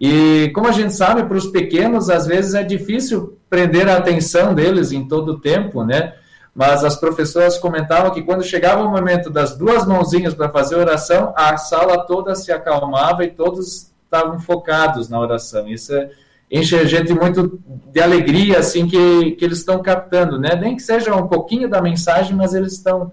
E 0.00 0.50
como 0.54 0.68
a 0.68 0.72
gente 0.72 0.92
sabe, 0.92 1.24
para 1.24 1.36
os 1.36 1.46
pequenos, 1.46 2.10
às 2.10 2.26
vezes 2.26 2.54
é 2.54 2.62
difícil 2.62 3.38
prender 3.48 3.88
a 3.88 3.96
atenção 3.96 4.54
deles 4.54 4.92
em 4.92 5.06
todo 5.06 5.32
o 5.32 5.40
tempo, 5.40 5.84
né? 5.84 6.14
Mas 6.54 6.84
as 6.84 6.96
professoras 6.96 7.58
comentavam 7.58 8.12
que 8.12 8.22
quando 8.22 8.44
chegava 8.44 8.82
o 8.82 8.90
momento 8.90 9.28
das 9.28 9.56
duas 9.56 9.86
mãozinhas 9.86 10.34
para 10.34 10.48
fazer 10.48 10.76
oração, 10.76 11.32
a 11.36 11.56
sala 11.56 12.06
toda 12.06 12.34
se 12.34 12.52
acalmava 12.52 13.24
e 13.24 13.30
todos 13.30 13.92
estavam 14.04 14.40
focados 14.40 15.08
na 15.08 15.18
oração. 15.18 15.66
Isso 15.66 15.92
é, 15.94 16.10
enche 16.50 16.76
a 16.76 16.84
gente 16.84 17.12
muito 17.12 17.58
de 17.92 18.00
alegria, 18.00 18.58
assim, 18.58 18.86
que, 18.86 19.32
que 19.32 19.44
eles 19.44 19.58
estão 19.58 19.82
captando, 19.82 20.38
né? 20.38 20.54
Nem 20.54 20.76
que 20.76 20.82
seja 20.82 21.14
um 21.14 21.26
pouquinho 21.26 21.68
da 21.68 21.80
mensagem, 21.82 22.34
mas 22.36 22.54
eles 22.54 22.72
estão 22.72 23.12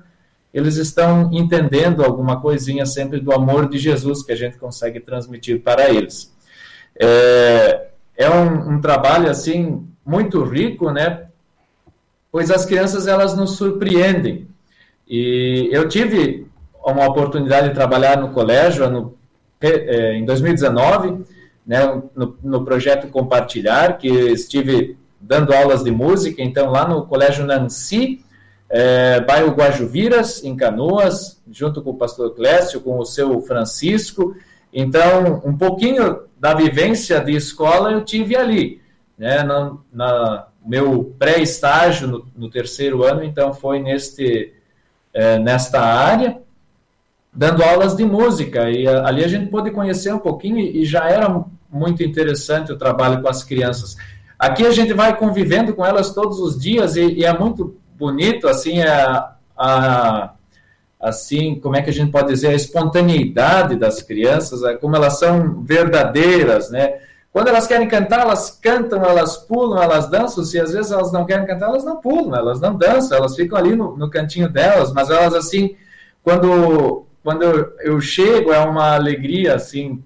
eles 0.54 0.76
estão 0.76 1.30
entendendo 1.32 2.04
alguma 2.04 2.42
coisinha 2.42 2.86
sempre 2.86 3.22
do 3.22 3.32
amor 3.32 3.70
de 3.70 3.78
Jesus 3.78 4.22
que 4.22 4.34
a 4.34 4.36
gente 4.36 4.58
consegue 4.58 5.00
transmitir 5.00 5.62
para 5.62 5.90
eles. 5.90 6.30
É, 7.00 7.88
é 8.18 8.30
um, 8.30 8.74
um, 8.74 8.82
trabalho 8.82 9.30
assim 9.30 9.88
muito 10.06 10.44
rico, 10.44 10.92
né? 10.92 11.28
Pois 12.30 12.52
as 12.52 12.66
crianças 12.66 13.08
elas 13.08 13.36
nos 13.36 13.52
surpreendem. 13.52 14.48
E 15.08 15.70
eu 15.72 15.88
tive 15.88 16.48
uma 16.84 17.08
oportunidade 17.08 17.70
de 17.70 17.76
trabalhar 17.76 18.18
no 18.18 18.30
colégio 18.34 18.90
no, 18.90 19.16
é, 19.62 20.16
em 20.16 20.26
2019, 20.26 21.24
né, 21.66 21.80
no, 22.16 22.38
no 22.44 22.66
projeto 22.66 23.08
Compartilhar, 23.08 23.98
que 23.98 24.08
estive 24.08 24.98
dando 25.20 25.54
aulas 25.54 25.84
de 25.84 25.92
música, 25.92 26.42
então 26.42 26.72
lá 26.72 26.88
no 26.88 27.06
Colégio 27.06 27.46
Nancy, 27.46 28.24
é, 28.70 29.20
bairro 29.20 29.52
Guajuviras, 29.52 30.44
em 30.44 30.56
Canoas, 30.56 31.42
junto 31.52 31.82
com 31.82 31.92
o 31.92 31.98
pastor 31.98 32.34
Clécio, 32.34 32.82
com 32.82 32.98
o 32.98 33.06
seu 33.06 33.42
Francisco. 33.42 34.36
Então, 34.74 35.42
um 35.46 35.56
pouquinho 35.56 36.22
da 36.40 36.54
vivência 36.54 37.20
de 37.20 37.36
escola 37.36 37.92
eu 37.92 38.04
tive 38.04 38.36
ali, 38.36 38.82
né, 39.18 39.44
na, 39.44 39.78
na 39.92 40.48
meu 40.66 41.16
pré-estágio 41.20 42.08
no, 42.08 42.28
no, 42.36 42.50
terceiro 42.50 43.04
ano, 43.04 43.24
então 43.24 43.54
foi 43.54 43.80
neste, 43.80 44.54
é, 45.14 45.38
nesta 45.40 45.82
área, 45.82 46.42
dando 47.34 47.64
aulas 47.64 47.96
de 47.96 48.04
música, 48.04 48.70
e 48.70 48.88
a, 48.88 49.08
ali 49.08 49.24
a 49.24 49.28
gente 49.28 49.50
pôde 49.50 49.72
conhecer 49.72 50.14
um 50.14 50.20
pouquinho, 50.20 50.60
e 50.60 50.86
já 50.86 51.10
era 51.10 51.44
muito 51.70 52.04
interessante 52.04 52.72
o 52.72 52.78
trabalho 52.78 53.22
com 53.22 53.30
as 53.30 53.44
crianças. 53.44 53.96
Aqui 54.38 54.66
a 54.66 54.72
gente 54.72 54.94
vai 54.94 55.16
convivendo 55.16 55.74
com 55.74 55.86
elas 55.86 56.14
todos 56.14 56.40
os 56.40 56.60
dias, 56.60 56.96
e, 56.96 57.20
e 57.20 57.26
é 57.26 57.38
muito 57.38 57.76
bonito, 57.98 58.48
assim, 58.48 58.82
a, 58.82 59.36
a 59.58 60.34
assim, 61.00 61.60
como 61.60 61.76
é 61.76 61.82
que 61.82 61.90
a 61.90 61.94
gente 61.94 62.12
pode 62.12 62.28
dizer, 62.28 62.50
a 62.50 62.54
espontaneidade 62.54 63.76
das 63.76 64.02
crianças, 64.02 64.64
é 64.64 64.76
como 64.76 64.96
elas 64.96 65.18
são 65.18 65.64
verdadeiras, 65.64 66.70
né? 66.70 67.00
Quando 67.34 67.48
elas 67.48 67.66
querem 67.66 67.88
cantar, 67.88 68.22
elas 68.22 68.60
cantam, 68.62 69.04
elas 69.04 69.38
pulam, 69.38 69.82
elas 69.82 70.10
dançam. 70.10 70.44
Se 70.44 70.60
às 70.60 70.74
vezes 70.74 70.92
elas 70.92 71.14
não 71.14 71.26
querem 71.26 71.48
cantar, 71.48 71.70
elas 71.70 71.86
não 71.86 71.96
pulam, 71.96 72.36
elas 72.36 72.60
não 72.60 72.76
dançam, 72.76 73.18
elas 73.18 73.36
ficam 73.36 73.58
ali 73.58 73.74
no, 73.74 73.96
no 73.96 74.10
cantinho 74.10 74.50
delas. 74.50 74.92
Mas 74.92 75.10
elas, 75.10 75.34
assim, 75.34 75.78
quando, 76.22 77.06
quando 77.24 77.44
eu, 77.44 77.76
eu 77.80 78.02
chego, 78.02 78.52
é 78.52 78.60
uma 78.60 78.96
alegria, 78.96 79.56
assim, 79.56 80.04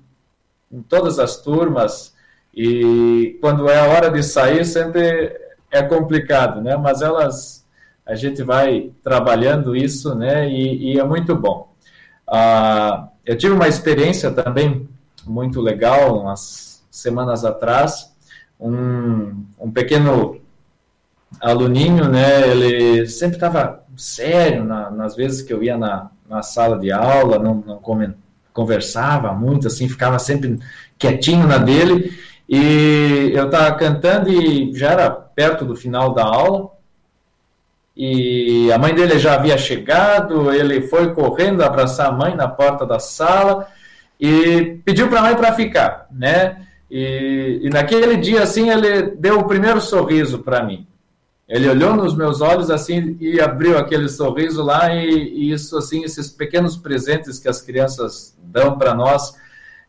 em 0.72 0.82
todas 0.82 1.20
as 1.20 1.41
turmas. 1.41 2.13
E 2.53 3.38
quando 3.41 3.70
é 3.70 3.80
a 3.80 3.88
hora 3.88 4.09
de 4.09 4.24
sair, 4.24 4.66
sempre 4.66 5.36
é 5.72 5.82
complicado, 5.84 6.61
né? 6.61 6.76
Mas 6.78 7.01
elas 7.01 7.66
a 8.05 8.13
gente 8.13 8.43
vai 8.43 8.91
trabalhando 9.03 9.76
isso, 9.76 10.13
né? 10.13 10.47
E, 10.47 10.93
e 10.93 10.99
é 10.99 11.03
muito 11.03 11.36
bom. 11.36 11.74
Ah, 12.28 13.09
eu 13.26 13.38
tive 13.38 13.53
uma 13.53 13.68
experiência 13.68 14.30
também 14.32 14.88
muito 15.26 15.59
legal, 15.59 16.20
umas 16.22 16.86
semanas 16.91 17.43
atrás, 17.43 18.13
um, 18.59 19.43
um 19.59 19.72
pequeno 19.72 20.39
aluninho, 21.41 22.07
né? 22.07 22.47
Ele 22.47 23.07
sempre 23.07 23.38
estava 23.38 23.84
sério 23.97 24.63
na, 24.63 24.91
nas 24.91 25.16
vezes 25.16 25.41
que 25.41 25.51
eu 25.51 25.63
ia 25.63 25.78
na, 25.78 26.11
na 26.30 26.41
sala 26.41 26.80
de 26.80 26.91
aula, 26.91 27.39
não, 27.39 27.55
não 27.55 27.82
conversava 28.53 29.34
muito, 29.34 29.67
assim, 29.67 29.88
ficava 29.88 30.19
sempre 30.19 30.59
quietinho 30.97 31.47
na 31.47 31.57
dele. 31.57 32.17
E 32.47 33.32
eu 33.34 33.45
estava 33.45 33.76
cantando 33.76 34.30
e 34.30 34.73
já 34.73 34.91
era 34.91 35.09
perto 35.09 35.65
do 35.65 35.76
final 35.76 36.13
da 36.13 36.23
aula 36.23 36.76
e 37.95 38.69
a 38.73 38.78
mãe 38.78 38.93
dele 38.93 39.17
já 39.17 39.36
havia 39.36 39.57
chegado, 39.57 40.51
ele 40.51 40.82
foi 40.82 41.13
correndo 41.13 41.63
abraçar 41.63 42.07
a 42.07 42.11
mãe 42.11 42.36
na 42.36 42.47
porta 42.47 42.86
da 42.86 42.99
sala 42.99 43.67
e 44.19 44.80
pediu 44.84 45.07
para 45.07 45.19
a 45.19 45.23
mãe 45.23 45.36
para 45.36 45.53
ficar, 45.53 46.07
né? 46.11 46.67
E, 46.91 47.61
e, 47.63 47.69
naquele 47.69 48.17
dia, 48.17 48.43
assim, 48.43 48.69
ele 48.69 49.15
deu 49.17 49.39
o 49.39 49.47
primeiro 49.47 49.80
sorriso 49.80 50.39
para 50.39 50.61
mim. 50.61 50.86
Ele 51.47 51.69
olhou 51.69 51.95
nos 51.95 52.15
meus 52.15 52.41
olhos, 52.41 52.71
assim, 52.71 53.17
e 53.19 53.39
abriu 53.39 53.77
aquele 53.77 54.09
sorriso 54.09 54.63
lá 54.63 54.93
e, 54.93 55.09
e 55.09 55.51
isso, 55.51 55.77
assim, 55.77 56.03
esses 56.03 56.29
pequenos 56.29 56.75
presentes 56.75 57.37
que 57.37 57.47
as 57.47 57.61
crianças 57.61 58.35
dão 58.41 58.77
para 58.77 58.95
nós 58.95 59.35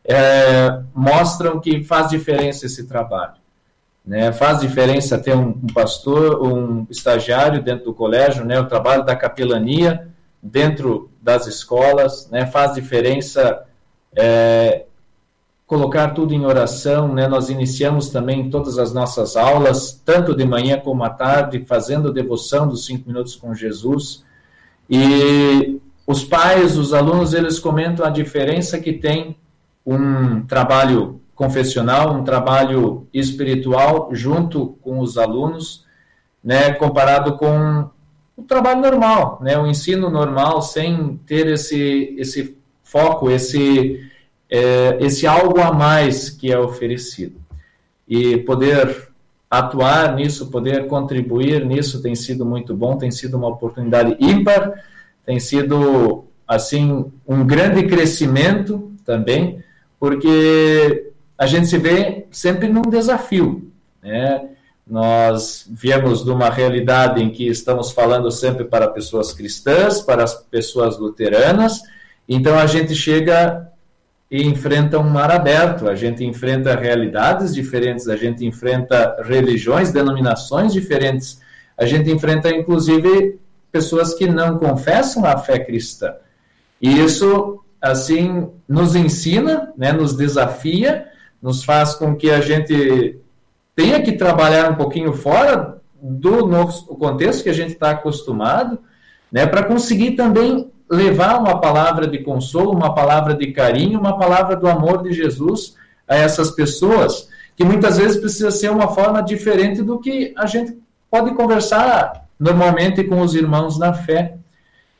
é, 0.05 0.81
mostram 0.93 1.59
que 1.59 1.83
faz 1.83 2.09
diferença 2.09 2.65
esse 2.65 2.87
trabalho. 2.87 3.33
Né? 4.05 4.31
Faz 4.31 4.61
diferença 4.61 5.17
ter 5.17 5.35
um, 5.35 5.49
um, 5.49 5.67
pastor, 5.73 6.41
um 6.41 6.87
estagiário 6.89 7.61
dentro 7.61 7.85
do 7.85 7.93
colégio, 7.93 8.45
né? 8.45 8.59
o 8.59 8.67
trabalho 8.67 9.03
da 9.03 9.15
capelania 9.15 10.07
dentro 10.41 11.11
das 11.21 11.45
escolas, 11.45 12.29
né? 12.29 12.45
faz 12.45 12.73
diferença 12.75 13.65
é, 14.15 14.85
colocar 15.67 16.11
tudo 16.11 16.33
em 16.33 16.45
oração. 16.45 17.13
Né? 17.13 17.27
Nós 17.27 17.49
iniciamos 17.49 18.09
também 18.09 18.49
todas 18.49 18.79
as 18.79 18.93
nossas 18.93 19.35
aulas, 19.35 20.01
tanto 20.03 20.33
de 20.33 20.45
manhã 20.45 20.79
como 20.79 21.03
à 21.03 21.09
tarde, 21.09 21.65
fazendo 21.67 22.11
devoção 22.11 22.67
dos 22.67 22.85
cinco 22.85 23.09
minutos 23.09 23.35
com 23.35 23.53
Jesus. 23.53 24.25
E 24.89 25.79
os 26.07 26.23
pais, 26.23 26.77
os 26.77 26.93
alunos, 26.93 27.33
eles 27.33 27.59
comentam 27.59 28.05
a 28.05 28.09
diferença 28.09 28.79
que 28.79 28.93
tem 28.93 29.35
um 29.85 30.41
trabalho 30.45 31.21
confessional, 31.35 32.13
um 32.13 32.23
trabalho 32.23 33.05
espiritual 33.13 34.09
junto 34.11 34.77
com 34.81 34.99
os 34.99 35.17
alunos, 35.17 35.85
né, 36.43 36.73
comparado 36.73 37.37
com 37.37 37.89
o 38.35 38.43
trabalho 38.43 38.81
normal, 38.81 39.39
né, 39.41 39.57
o 39.57 39.67
ensino 39.67 40.09
normal, 40.09 40.61
sem 40.61 41.19
ter 41.25 41.47
esse, 41.47 42.15
esse 42.17 42.57
foco, 42.83 43.29
esse, 43.29 44.01
é, 44.49 44.97
esse 45.01 45.27
algo 45.27 45.59
a 45.59 45.71
mais 45.71 46.29
que 46.29 46.51
é 46.51 46.59
oferecido. 46.59 47.39
E 48.07 48.37
poder 48.37 49.07
atuar 49.49 50.15
nisso, 50.15 50.49
poder 50.49 50.87
contribuir 50.87 51.65
nisso 51.65 52.01
tem 52.01 52.15
sido 52.15 52.45
muito 52.45 52.75
bom, 52.75 52.97
tem 52.97 53.11
sido 53.11 53.37
uma 53.37 53.47
oportunidade 53.47 54.15
ímpar, 54.19 54.73
tem 55.25 55.39
sido, 55.39 56.25
assim, 56.47 57.11
um 57.27 57.45
grande 57.45 57.83
crescimento 57.83 58.91
também, 59.05 59.63
porque 59.99 61.11
a 61.37 61.45
gente 61.45 61.67
se 61.67 61.77
vê 61.77 62.25
sempre 62.31 62.67
num 62.67 62.81
desafio. 62.81 63.71
Né? 64.01 64.49
Nós 64.85 65.65
viemos 65.69 66.23
de 66.23 66.31
uma 66.31 66.49
realidade 66.49 67.21
em 67.21 67.29
que 67.29 67.47
estamos 67.47 67.91
falando 67.91 68.31
sempre 68.31 68.63
para 68.63 68.87
pessoas 68.87 69.33
cristãs, 69.33 70.01
para 70.01 70.23
as 70.23 70.33
pessoas 70.33 70.97
luteranas, 70.97 71.81
então 72.27 72.57
a 72.57 72.65
gente 72.65 72.93
chega 72.95 73.69
e 74.29 74.43
enfrenta 74.43 74.99
um 74.99 75.09
mar 75.09 75.31
aberto, 75.31 75.87
a 75.87 75.95
gente 75.95 76.23
enfrenta 76.23 76.75
realidades 76.75 77.53
diferentes, 77.53 78.09
a 78.09 78.15
gente 78.15 78.45
enfrenta 78.45 79.21
religiões, 79.23 79.91
denominações 79.91 80.73
diferentes, 80.73 81.39
a 81.77 81.85
gente 81.85 82.11
enfrenta 82.11 82.49
inclusive 82.49 83.39
pessoas 83.71 84.13
que 84.13 84.27
não 84.27 84.57
confessam 84.57 85.25
a 85.25 85.37
fé 85.37 85.59
cristã. 85.59 86.13
E 86.81 86.99
isso, 86.99 87.59
assim, 87.81 88.49
nos 88.67 88.95
ensina, 88.95 89.73
né, 89.77 89.93
nos 89.93 90.15
desafia, 90.15 91.05
nos 91.41 91.63
faz 91.63 91.93
com 91.95 92.15
que 92.15 92.29
a 92.29 92.41
gente 92.41 93.17
tenha 93.75 94.01
que 94.01 94.13
trabalhar 94.13 94.71
um 94.71 94.75
pouquinho 94.75 95.13
fora 95.13 95.77
do 96.01 96.45
nosso 96.45 96.85
contexto 96.87 97.43
que 97.43 97.49
a 97.49 97.53
gente 97.53 97.73
está 97.73 97.91
acostumado, 97.91 98.79
né, 99.31 99.45
para 99.45 99.63
conseguir 99.63 100.11
também 100.11 100.71
levar 100.89 101.39
uma 101.39 101.59
palavra 101.59 102.07
de 102.07 102.19
consolo, 102.19 102.71
uma 102.71 102.93
palavra 102.93 103.33
de 103.33 103.47
carinho, 103.47 103.99
uma 103.99 104.17
palavra 104.17 104.55
do 104.55 104.67
amor 104.67 105.03
de 105.03 105.11
Jesus 105.11 105.75
a 106.07 106.15
essas 106.15 106.51
pessoas, 106.51 107.27
que 107.55 107.63
muitas 107.63 107.97
vezes 107.97 108.17
precisa 108.17 108.51
ser 108.51 108.71
uma 108.71 108.87
forma 108.87 109.21
diferente 109.21 109.81
do 109.81 109.99
que 109.99 110.33
a 110.37 110.45
gente 110.45 110.77
pode 111.11 111.33
conversar 111.33 112.27
normalmente 112.39 113.03
com 113.03 113.21
os 113.21 113.35
irmãos 113.35 113.77
na 113.77 113.93
fé. 113.93 114.35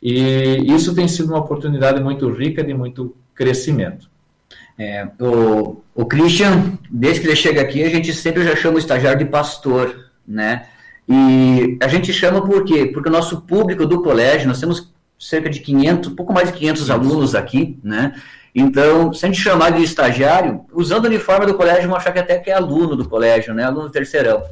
E 0.02 0.64
isso 0.74 0.94
tem 0.94 1.08
sido 1.08 1.30
uma 1.30 1.40
oportunidade 1.40 2.02
muito 2.02 2.30
rica 2.30 2.64
de 2.64 2.74
muito 2.74 3.16
crescimento. 3.34 4.10
É, 4.78 5.08
o, 5.20 5.82
o 5.96 6.06
Christian, 6.06 6.78
desde 6.90 7.22
que 7.22 7.28
ele 7.28 7.36
chega 7.36 7.62
aqui, 7.62 7.84
a 7.84 7.90
gente 7.90 8.14
sempre 8.14 8.44
já 8.44 8.56
chama 8.56 8.76
o 8.76 8.80
estagiário 8.80 9.20
de 9.20 9.26
pastor, 9.26 10.12
né? 10.28 10.68
E 11.10 11.78
a 11.82 11.88
gente 11.88 12.12
chama 12.12 12.42
por 12.42 12.64
quê? 12.64 12.86
Porque 12.86 13.10
o 13.10 13.12
nosso 13.12 13.42
público 13.42 13.86
do 13.86 14.04
colégio, 14.04 14.48
nós 14.48 14.60
temos 14.60 14.92
cerca 15.20 15.50
de 15.50 15.60
500, 15.60 16.14
pouco 16.14 16.34
mais 16.34 16.52
de 16.52 16.58
500 16.58 16.90
alunos 16.90 17.36
aqui, 17.36 17.80
né? 17.84 18.14
Então, 18.54 19.14
se 19.14 19.24
a 19.26 19.30
gente 19.30 19.40
chamar 19.40 19.72
de 19.72 19.84
estagiário, 19.84 20.66
usando 20.74 21.06
o 21.06 21.08
uniforme 21.08 21.46
do 21.46 21.54
colégio, 21.54 21.88
vão 21.88 21.96
achar 21.96 22.12
que 22.12 22.20
até 22.20 22.40
que 22.40 22.50
é 22.50 22.54
aluno 22.54 22.96
do 22.96 23.08
colégio, 23.08 23.54
né? 23.54 23.64
Aluno 23.64 23.90
terceirão. 23.90 24.44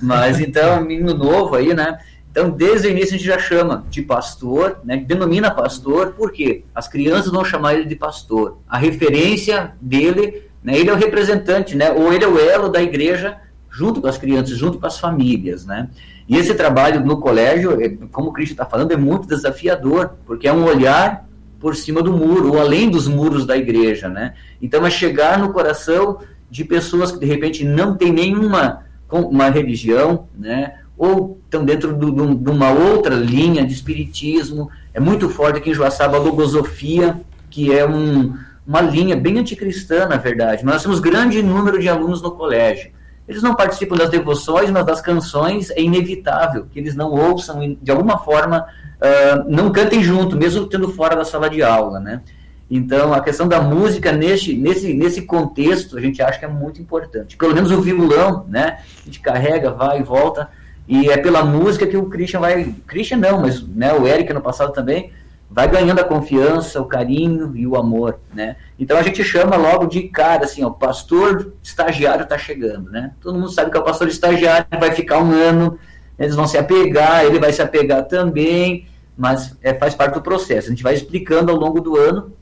Mas 0.00 0.40
então, 0.40 0.80
menino 0.84 1.12
novo 1.12 1.54
aí, 1.56 1.74
né? 1.74 1.98
Então, 2.30 2.48
desde 2.48 2.86
o 2.86 2.90
início 2.90 3.14
a 3.14 3.18
gente 3.18 3.26
já 3.26 3.38
chama 3.38 3.84
de 3.90 4.02
pastor, 4.02 4.78
né? 4.84 4.98
denomina 4.98 5.50
pastor, 5.50 6.14
porque 6.16 6.64
as 6.72 6.86
crianças 6.86 7.32
vão 7.32 7.44
chamar 7.44 7.74
ele 7.74 7.84
de 7.84 7.96
pastor. 7.96 8.58
A 8.68 8.78
referência 8.78 9.72
dele, 9.80 10.44
né? 10.62 10.78
ele 10.78 10.90
é 10.90 10.92
o 10.92 10.96
representante, 10.96 11.74
né? 11.76 11.90
ou 11.90 12.12
ele 12.12 12.24
é 12.24 12.28
o 12.28 12.38
elo 12.38 12.68
da 12.68 12.80
igreja 12.80 13.36
junto 13.68 14.00
com 14.00 14.06
as 14.06 14.16
crianças, 14.16 14.56
junto 14.56 14.78
com 14.78 14.86
as 14.86 14.98
famílias. 14.98 15.66
Né? 15.66 15.88
E 16.30 16.36
esse 16.36 16.54
trabalho 16.54 17.04
no 17.04 17.16
colégio, 17.16 17.82
é, 17.82 17.88
como 18.12 18.28
o 18.28 18.32
Cristian 18.32 18.54
está 18.54 18.64
falando, 18.64 18.92
é 18.92 18.96
muito 18.96 19.26
desafiador, 19.26 20.12
porque 20.24 20.46
é 20.46 20.52
um 20.52 20.64
olhar 20.64 21.28
por 21.58 21.74
cima 21.74 22.00
do 22.00 22.12
muro, 22.12 22.52
ou 22.52 22.60
além 22.60 22.88
dos 22.88 23.08
muros 23.08 23.44
da 23.44 23.56
igreja. 23.56 24.08
Né? 24.08 24.34
Então, 24.62 24.86
é 24.86 24.90
chegar 24.90 25.40
no 25.40 25.52
coração 25.52 26.20
de 26.48 26.64
pessoas 26.64 27.10
que, 27.10 27.18
de 27.18 27.26
repente, 27.26 27.64
não 27.64 27.96
têm 27.96 28.12
nenhuma 28.12 28.84
uma 29.10 29.48
religião, 29.50 30.28
né? 30.38 30.74
ou 30.96 31.40
estão 31.44 31.64
dentro 31.64 31.92
do, 31.96 32.12
do, 32.12 32.34
de 32.36 32.48
uma 32.48 32.70
outra 32.70 33.16
linha 33.16 33.66
de 33.66 33.72
espiritismo. 33.72 34.70
É 34.94 35.00
muito 35.00 35.28
forte 35.28 35.58
aqui 35.58 35.70
em 35.70 35.74
Joaçaba 35.74 36.16
a 36.16 36.20
logosofia, 36.20 37.20
que 37.50 37.76
é 37.76 37.84
um, 37.84 38.36
uma 38.64 38.80
linha 38.80 39.16
bem 39.16 39.36
anticristã, 39.36 40.06
na 40.06 40.16
verdade. 40.16 40.64
Nós 40.64 40.80
temos 40.80 41.00
grande 41.00 41.42
número 41.42 41.80
de 41.80 41.88
alunos 41.88 42.22
no 42.22 42.30
colégio. 42.30 42.92
Eles 43.30 43.44
não 43.44 43.54
participam 43.54 43.94
das 43.94 44.10
devoções, 44.10 44.72
mas 44.72 44.84
das 44.84 45.00
canções 45.00 45.70
é 45.70 45.80
inevitável 45.80 46.66
que 46.68 46.80
eles 46.80 46.96
não 46.96 47.12
ouçam, 47.12 47.76
de 47.80 47.88
alguma 47.88 48.18
forma, 48.18 48.66
uh, 48.96 49.48
não 49.48 49.70
cantem 49.70 50.02
junto, 50.02 50.36
mesmo 50.36 50.66
tendo 50.66 50.88
fora 50.88 51.14
da 51.14 51.24
sala 51.24 51.48
de 51.48 51.62
aula, 51.62 52.00
né? 52.00 52.22
Então, 52.68 53.14
a 53.14 53.20
questão 53.20 53.46
da 53.46 53.60
música 53.60 54.10
nesse, 54.10 54.52
nesse, 54.54 54.92
nesse 54.94 55.22
contexto, 55.22 55.96
a 55.96 56.00
gente 56.00 56.20
acha 56.20 56.40
que 56.40 56.44
é 56.44 56.48
muito 56.48 56.82
importante. 56.82 57.36
Pelo 57.36 57.54
menos 57.54 57.70
o 57.70 57.80
violão, 57.80 58.44
né? 58.48 58.80
A 59.00 59.04
gente 59.04 59.20
carrega, 59.20 59.70
vai 59.70 60.00
e 60.00 60.02
volta, 60.02 60.48
e 60.88 61.08
é 61.08 61.16
pela 61.16 61.44
música 61.44 61.86
que 61.86 61.96
o 61.96 62.06
Christian 62.06 62.40
vai. 62.40 62.74
Christian 62.84 63.18
não, 63.18 63.42
mas 63.42 63.64
né, 63.64 63.92
o 63.92 64.08
Eric 64.08 64.32
no 64.32 64.40
passado 64.40 64.72
também 64.72 65.12
vai 65.50 65.68
ganhando 65.68 65.98
a 65.98 66.04
confiança, 66.04 66.80
o 66.80 66.84
carinho 66.84 67.56
e 67.56 67.66
o 67.66 67.76
amor, 67.76 68.20
né? 68.32 68.56
Então 68.78 68.96
a 68.96 69.02
gente 69.02 69.22
chama 69.24 69.56
logo 69.56 69.86
de 69.86 70.04
cara 70.04 70.44
assim, 70.44 70.62
ó, 70.62 70.70
pastor 70.70 71.52
estagiário 71.62 72.22
está 72.22 72.38
chegando, 72.38 72.90
né? 72.90 73.12
Todo 73.20 73.38
mundo 73.38 73.50
sabe 73.50 73.70
que 73.70 73.76
é 73.76 73.80
o 73.80 73.84
pastor 73.84 74.08
estagiário 74.08 74.66
vai 74.78 74.92
ficar 74.92 75.18
um 75.18 75.32
ano, 75.32 75.78
eles 76.18 76.34
vão 76.34 76.46
se 76.46 76.56
apegar, 76.56 77.24
ele 77.24 77.40
vai 77.40 77.52
se 77.52 77.60
apegar 77.60 78.06
também, 78.06 78.86
mas 79.16 79.56
é, 79.60 79.74
faz 79.74 79.94
parte 79.94 80.14
do 80.14 80.22
processo. 80.22 80.68
A 80.68 80.70
gente 80.70 80.82
vai 80.82 80.94
explicando 80.94 81.50
ao 81.50 81.58
longo 81.58 81.80
do 81.80 81.96
ano 81.96 82.32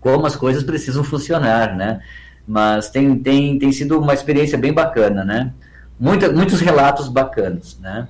como 0.00 0.26
as 0.26 0.36
coisas 0.36 0.62
precisam 0.62 1.02
funcionar, 1.02 1.74
né? 1.74 2.00
Mas 2.46 2.90
tem, 2.90 3.18
tem, 3.18 3.58
tem 3.58 3.72
sido 3.72 3.98
uma 3.98 4.14
experiência 4.14 4.56
bem 4.56 4.72
bacana, 4.72 5.24
né? 5.24 5.52
muita, 5.98 6.30
muitos 6.30 6.60
relatos 6.60 7.08
bacanas, 7.08 7.78
né? 7.80 8.08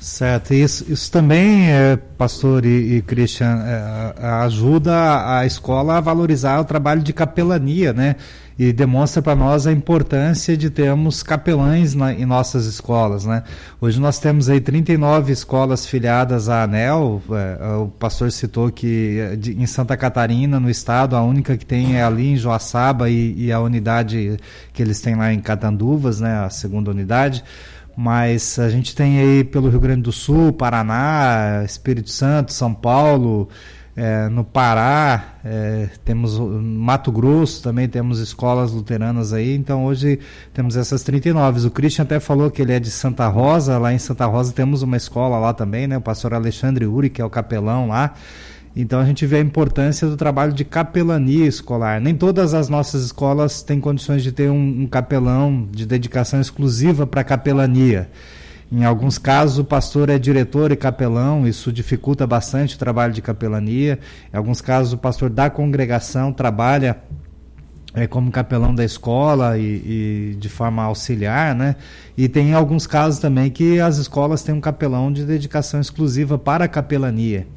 Certo, 0.00 0.54
isso, 0.54 0.90
isso 0.90 1.12
também, 1.12 1.70
é, 1.70 1.94
pastor 1.94 2.64
e, 2.64 2.96
e 2.96 3.02
Christian, 3.02 3.62
é, 3.66 4.26
ajuda 4.46 5.38
a 5.38 5.44
escola 5.44 5.98
a 5.98 6.00
valorizar 6.00 6.58
o 6.58 6.64
trabalho 6.64 7.02
de 7.02 7.12
capelania, 7.12 7.92
né? 7.92 8.16
E 8.58 8.72
demonstra 8.72 9.20
para 9.20 9.34
nós 9.36 9.66
a 9.66 9.72
importância 9.72 10.56
de 10.56 10.70
termos 10.70 11.22
capelães 11.22 11.94
na, 11.94 12.14
em 12.14 12.24
nossas 12.24 12.64
escolas, 12.64 13.26
né? 13.26 13.42
Hoje 13.78 14.00
nós 14.00 14.18
temos 14.18 14.48
aí 14.48 14.58
39 14.58 15.32
escolas 15.32 15.84
filiadas 15.84 16.48
à 16.48 16.62
ANEL, 16.62 17.22
é, 17.30 17.76
o 17.76 17.88
pastor 17.88 18.32
citou 18.32 18.72
que 18.72 19.36
de, 19.38 19.52
em 19.52 19.66
Santa 19.66 19.98
Catarina, 19.98 20.58
no 20.58 20.70
estado, 20.70 21.14
a 21.14 21.22
única 21.22 21.58
que 21.58 21.66
tem 21.66 21.98
é 21.98 22.02
ali 22.02 22.28
em 22.32 22.36
Joaçaba 22.38 23.10
e, 23.10 23.34
e 23.36 23.52
a 23.52 23.60
unidade 23.60 24.38
que 24.72 24.82
eles 24.82 24.98
têm 25.02 25.14
lá 25.14 25.30
em 25.30 25.40
Catanduvas, 25.40 26.20
né? 26.22 26.38
A 26.38 26.48
segunda 26.48 26.90
unidade 26.90 27.44
mas 28.00 28.58
a 28.58 28.70
gente 28.70 28.96
tem 28.96 29.20
aí 29.20 29.44
pelo 29.44 29.68
Rio 29.68 29.78
Grande 29.78 30.00
do 30.00 30.10
Sul, 30.10 30.54
Paraná, 30.54 31.62
Espírito 31.66 32.08
Santo, 32.08 32.50
São 32.50 32.72
Paulo, 32.72 33.46
é, 33.94 34.26
no 34.30 34.42
Pará, 34.42 35.34
é, 35.44 35.86
temos 36.02 36.38
Mato 36.38 37.12
Grosso 37.12 37.62
também 37.62 37.86
temos 37.86 38.18
escolas 38.18 38.72
luteranas 38.72 39.34
aí, 39.34 39.54
então 39.54 39.84
hoje 39.84 40.18
temos 40.54 40.78
essas 40.78 41.02
39. 41.02 41.66
O 41.66 41.70
Christian 41.70 42.04
até 42.04 42.18
falou 42.18 42.50
que 42.50 42.62
ele 42.62 42.72
é 42.72 42.80
de 42.80 42.90
Santa 42.90 43.28
Rosa, 43.28 43.76
lá 43.76 43.92
em 43.92 43.98
Santa 43.98 44.24
Rosa 44.24 44.54
temos 44.54 44.80
uma 44.80 44.96
escola 44.96 45.38
lá 45.38 45.52
também, 45.52 45.86
né? 45.86 45.98
O 45.98 46.00
pastor 46.00 46.32
Alexandre 46.32 46.86
Uri, 46.86 47.10
que 47.10 47.20
é 47.20 47.24
o 47.24 47.28
capelão 47.28 47.86
lá. 47.86 48.14
Então 48.74 49.00
a 49.00 49.04
gente 49.04 49.26
vê 49.26 49.38
a 49.38 49.40
importância 49.40 50.06
do 50.06 50.16
trabalho 50.16 50.52
de 50.52 50.64
capelania 50.64 51.46
escolar. 51.46 52.00
Nem 52.00 52.14
todas 52.14 52.54
as 52.54 52.68
nossas 52.68 53.04
escolas 53.04 53.62
têm 53.62 53.80
condições 53.80 54.22
de 54.22 54.30
ter 54.30 54.50
um, 54.50 54.82
um 54.82 54.86
capelão 54.86 55.68
de 55.70 55.84
dedicação 55.84 56.40
exclusiva 56.40 57.06
para 57.06 57.24
capelania. 57.24 58.08
Em 58.72 58.84
alguns 58.84 59.18
casos, 59.18 59.58
o 59.58 59.64
pastor 59.64 60.08
é 60.08 60.16
diretor 60.16 60.70
e 60.70 60.76
capelão, 60.76 61.44
isso 61.44 61.72
dificulta 61.72 62.24
bastante 62.24 62.76
o 62.76 62.78
trabalho 62.78 63.12
de 63.12 63.20
capelania. 63.20 63.98
Em 64.32 64.36
alguns 64.36 64.60
casos, 64.60 64.92
o 64.92 64.98
pastor 64.98 65.28
da 65.28 65.50
congregação 65.50 66.32
trabalha 66.32 66.96
é, 67.92 68.06
como 68.06 68.30
capelão 68.30 68.72
da 68.72 68.84
escola 68.84 69.58
e, 69.58 69.62
e, 70.32 70.36
de 70.38 70.48
forma 70.48 70.84
auxiliar, 70.84 71.52
né? 71.56 71.74
E 72.16 72.28
tem 72.28 72.54
alguns 72.54 72.86
casos 72.86 73.18
também 73.18 73.50
que 73.50 73.80
as 73.80 73.96
escolas 73.96 74.44
têm 74.44 74.54
um 74.54 74.60
capelão 74.60 75.12
de 75.12 75.24
dedicação 75.24 75.80
exclusiva 75.80 76.38
para 76.38 76.66
a 76.66 76.68
capelania. 76.68 77.48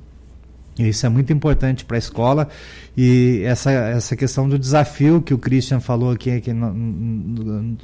Isso 0.78 1.06
é 1.06 1.10
muito 1.10 1.32
importante 1.32 1.86
para 1.86 1.98
a 1.98 2.00
escola 2.00 2.50
e 2.96 3.42
essa, 3.44 3.72
essa 3.72 4.16
questão 4.16 4.48
do 4.48 4.58
desafio 4.58 5.22
que 5.22 5.34
o 5.34 5.38
Christian 5.38 5.80
falou 5.80 6.12
aqui, 6.12 6.40
que 6.40 6.52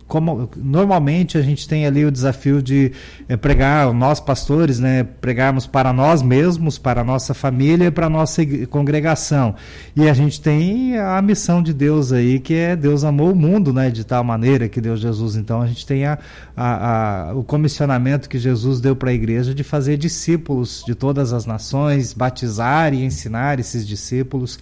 como 0.07 0.49
normalmente 0.55 1.37
a 1.37 1.41
gente 1.41 1.67
tem 1.67 1.85
ali 1.85 2.05
o 2.05 2.11
desafio 2.11 2.61
de 2.61 2.91
é, 3.27 3.35
pregar, 3.35 3.91
nós 3.93 4.19
pastores, 4.19 4.79
né, 4.79 5.03
pregarmos 5.03 5.65
para 5.65 5.91
nós 5.91 6.21
mesmos, 6.21 6.77
para 6.77 7.01
a 7.01 7.03
nossa 7.03 7.33
família 7.33 7.91
para 7.91 8.05
a 8.05 8.09
nossa 8.09 8.45
congregação. 8.69 9.55
E 9.95 10.07
a 10.07 10.13
gente 10.13 10.39
tem 10.41 10.97
a 10.97 11.21
missão 11.21 11.61
de 11.61 11.73
Deus 11.73 12.11
aí, 12.11 12.39
que 12.39 12.53
é 12.53 12.75
Deus 12.75 13.03
amou 13.03 13.31
o 13.31 13.35
mundo, 13.35 13.73
né, 13.73 13.89
de 13.89 14.03
tal 14.03 14.23
maneira 14.23 14.69
que 14.69 14.79
Deus 14.79 14.99
Jesus. 14.99 15.35
Então 15.35 15.61
a 15.61 15.67
gente 15.67 15.85
tem 15.85 16.05
a, 16.05 16.17
a, 16.55 17.29
a 17.29 17.33
o 17.33 17.43
comissionamento 17.43 18.29
que 18.29 18.37
Jesus 18.37 18.79
deu 18.79 18.95
para 18.95 19.09
a 19.09 19.13
igreja 19.13 19.53
de 19.53 19.63
fazer 19.63 19.97
discípulos 19.97 20.83
de 20.85 20.95
todas 20.95 21.33
as 21.33 21.45
nações, 21.45 22.13
batizar 22.13 22.93
e 22.93 23.03
ensinar 23.03 23.59
esses 23.59 23.87
discípulos. 23.87 24.59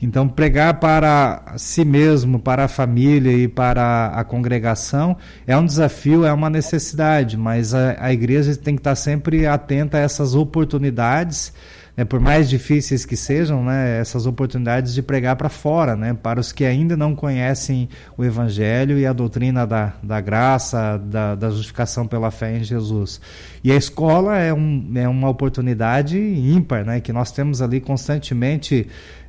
Então, 0.00 0.28
pregar 0.28 0.78
para 0.78 1.54
si 1.56 1.84
mesmo, 1.84 2.38
para 2.38 2.64
a 2.64 2.68
família 2.68 3.32
e 3.32 3.48
para 3.48 4.08
a 4.08 4.24
congregação 4.24 5.16
é 5.46 5.56
um 5.56 5.64
desafio, 5.64 6.24
é 6.24 6.32
uma 6.32 6.50
necessidade, 6.50 7.36
mas 7.36 7.74
a, 7.74 7.96
a 7.98 8.12
igreja 8.12 8.54
tem 8.56 8.74
que 8.74 8.80
estar 8.80 8.94
sempre 8.94 9.46
atenta 9.46 9.98
a 9.98 10.00
essas 10.00 10.34
oportunidades 10.34 11.52
né, 11.96 12.04
por 12.04 12.20
mais 12.20 12.48
difíceis 12.48 13.06
que 13.06 13.16
sejam, 13.16 13.64
né, 13.64 13.98
essas 13.98 14.26
oportunidades 14.26 14.92
de 14.92 15.00
pregar 15.00 15.34
para 15.34 15.48
fora, 15.48 15.96
né, 15.96 16.12
para 16.12 16.38
os 16.38 16.52
que 16.52 16.64
ainda 16.64 16.96
não 16.96 17.16
conhecem 17.16 17.88
o 18.18 18.24
Evangelho 18.24 18.98
e 18.98 19.06
a 19.06 19.12
doutrina 19.12 19.66
da, 19.66 19.94
da 20.02 20.20
graça, 20.20 20.98
da, 20.98 21.34
da 21.34 21.48
justificação 21.48 22.06
pela 22.06 22.30
fé 22.30 22.58
em 22.58 22.62
Jesus. 22.62 23.20
E 23.64 23.72
a 23.72 23.76
escola 23.76 24.36
é, 24.36 24.52
um, 24.52 24.92
é 24.94 25.08
uma 25.08 25.30
oportunidade 25.30 26.18
ímpar, 26.18 26.84
né, 26.84 27.00
que 27.00 27.12
nós 27.12 27.32
temos 27.32 27.62
ali 27.62 27.80
constantemente 27.80 28.86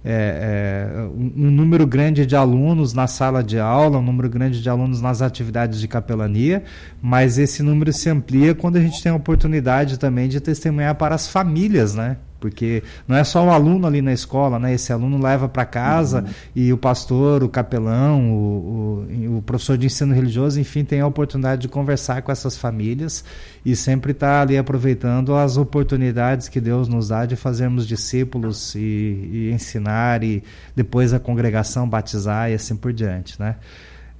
é, 0.10 0.94
é, 0.94 1.02
um, 1.02 1.48
um, 1.48 1.52
número 1.52 1.86
grande 1.86 2.26
de 2.26 2.34
alunos 2.34 2.94
na 2.94 3.08
sala 3.08 3.44
de 3.44 3.60
aula, 3.60 3.98
um 3.98 4.02
número 4.02 4.30
grande 4.30 4.62
de 4.62 4.70
alunos 4.70 5.02
nas 5.02 5.22
atividades 5.22 5.82
de 5.82 5.88
capelania, 5.88 6.64
mas 7.02 7.38
esse 7.38 7.62
número 7.62 7.92
se 7.92 8.10
amplia 8.10 8.56
quando 8.56 8.78
a 8.78 8.80
gente 8.80 9.04
tem 9.04 9.12
a 9.12 9.16
oportunidade 9.16 10.00
também 10.00 10.30
de 10.30 10.40
testemunhar 10.40 10.96
para 10.96 11.14
as 11.14 11.28
famílias, 11.28 11.94
né? 11.94 12.16
porque 12.40 12.84
não 13.08 13.16
é 13.16 13.24
só 13.24 13.46
o 13.46 13.50
aluno 13.50 13.88
ali 13.88 14.02
na 14.02 14.14
escola, 14.14 14.60
né? 14.60 14.74
Esse 14.74 14.94
aluno 14.94 15.22
leva 15.22 15.48
para 15.50 15.66
casa 15.66 16.22
uhum. 16.22 16.34
e 16.56 16.74
o 16.74 16.78
pastor, 16.78 17.44
o 17.44 17.50
capelão, 17.50 18.32
o, 18.32 19.08
o, 19.10 19.38
o, 19.38 19.42
professor 19.42 19.78
de 19.78 19.88
ensino 19.88 20.14
religioso, 20.14 20.60
enfim, 20.60 20.84
tem 20.84 21.02
a 21.02 21.08
oportunidade 21.08 21.62
de 21.64 21.68
conversar 21.68 22.22
com 22.22 22.32
essas 22.32 22.58
famílias 22.58 23.24
e 23.66 23.76
sempre 23.76 24.12
está 24.12 24.42
ali 24.42 24.58
aproveitando 24.58 25.36
as 25.36 25.58
oportunidades 25.58 26.48
que 26.48 26.62
Deus 26.62 26.88
nos 26.88 27.10
dá 27.10 27.26
de 27.26 27.36
fazermos 27.36 27.88
discípulos 27.88 28.76
e, 28.76 28.80
e 28.80 29.52
ensinar 29.54 29.97
e 30.24 30.44
depois 30.76 31.14
a 31.14 31.20
congregação 31.20 31.88
batizar 31.88 32.50
e 32.52 32.54
assim 32.54 32.76
por 32.76 32.94
diante, 32.94 33.40
né? 33.40 33.56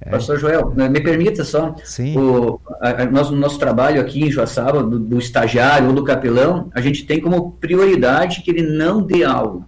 É. 0.00 0.10
Pastor 0.10 0.38
Joel, 0.38 0.72
me 0.74 1.00
permita 1.00 1.44
só, 1.44 1.74
Sim. 1.82 2.16
O 2.16 2.60
a, 2.80 3.02
a, 3.02 3.06
nosso, 3.06 3.34
nosso 3.34 3.58
trabalho 3.58 4.00
aqui 4.00 4.24
em 4.24 4.30
Joaçaba, 4.30 4.82
do, 4.82 4.98
do, 4.98 5.18
estagiário 5.18 5.88
ou 5.88 5.92
do 5.92 6.04
capelão, 6.04 6.70
a 6.72 6.80
gente 6.80 7.04
tem 7.04 7.20
como 7.20 7.52
prioridade 7.52 8.42
que 8.42 8.50
ele 8.50 8.62
não 8.62 9.02
dê 9.02 9.24
aula, 9.24 9.62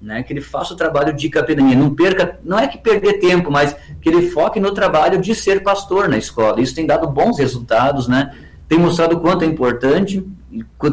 né? 0.00 0.22
que 0.22 0.32
ele 0.32 0.40
faça 0.40 0.72
o 0.72 0.76
trabalho 0.76 1.12
de 1.12 1.28
capelania, 1.28 1.76
não 1.76 1.94
perca, 1.94 2.38
não 2.42 2.58
é 2.58 2.66
que 2.66 2.78
perder 2.78 3.18
tempo, 3.18 3.50
mas 3.50 3.76
que 4.00 4.08
ele 4.08 4.30
foque 4.30 4.58
no 4.58 4.72
trabalho 4.72 5.20
de 5.20 5.34
ser 5.34 5.62
pastor 5.62 6.08
na 6.08 6.16
escola. 6.16 6.62
Isso 6.62 6.74
tem 6.74 6.86
dado 6.86 7.06
bons 7.06 7.38
resultados, 7.38 8.08
né? 8.08 8.32
tem 8.66 8.78
mostrado 8.78 9.16
o 9.16 9.20
quanto 9.20 9.44
é 9.44 9.46
importante, 9.46 10.24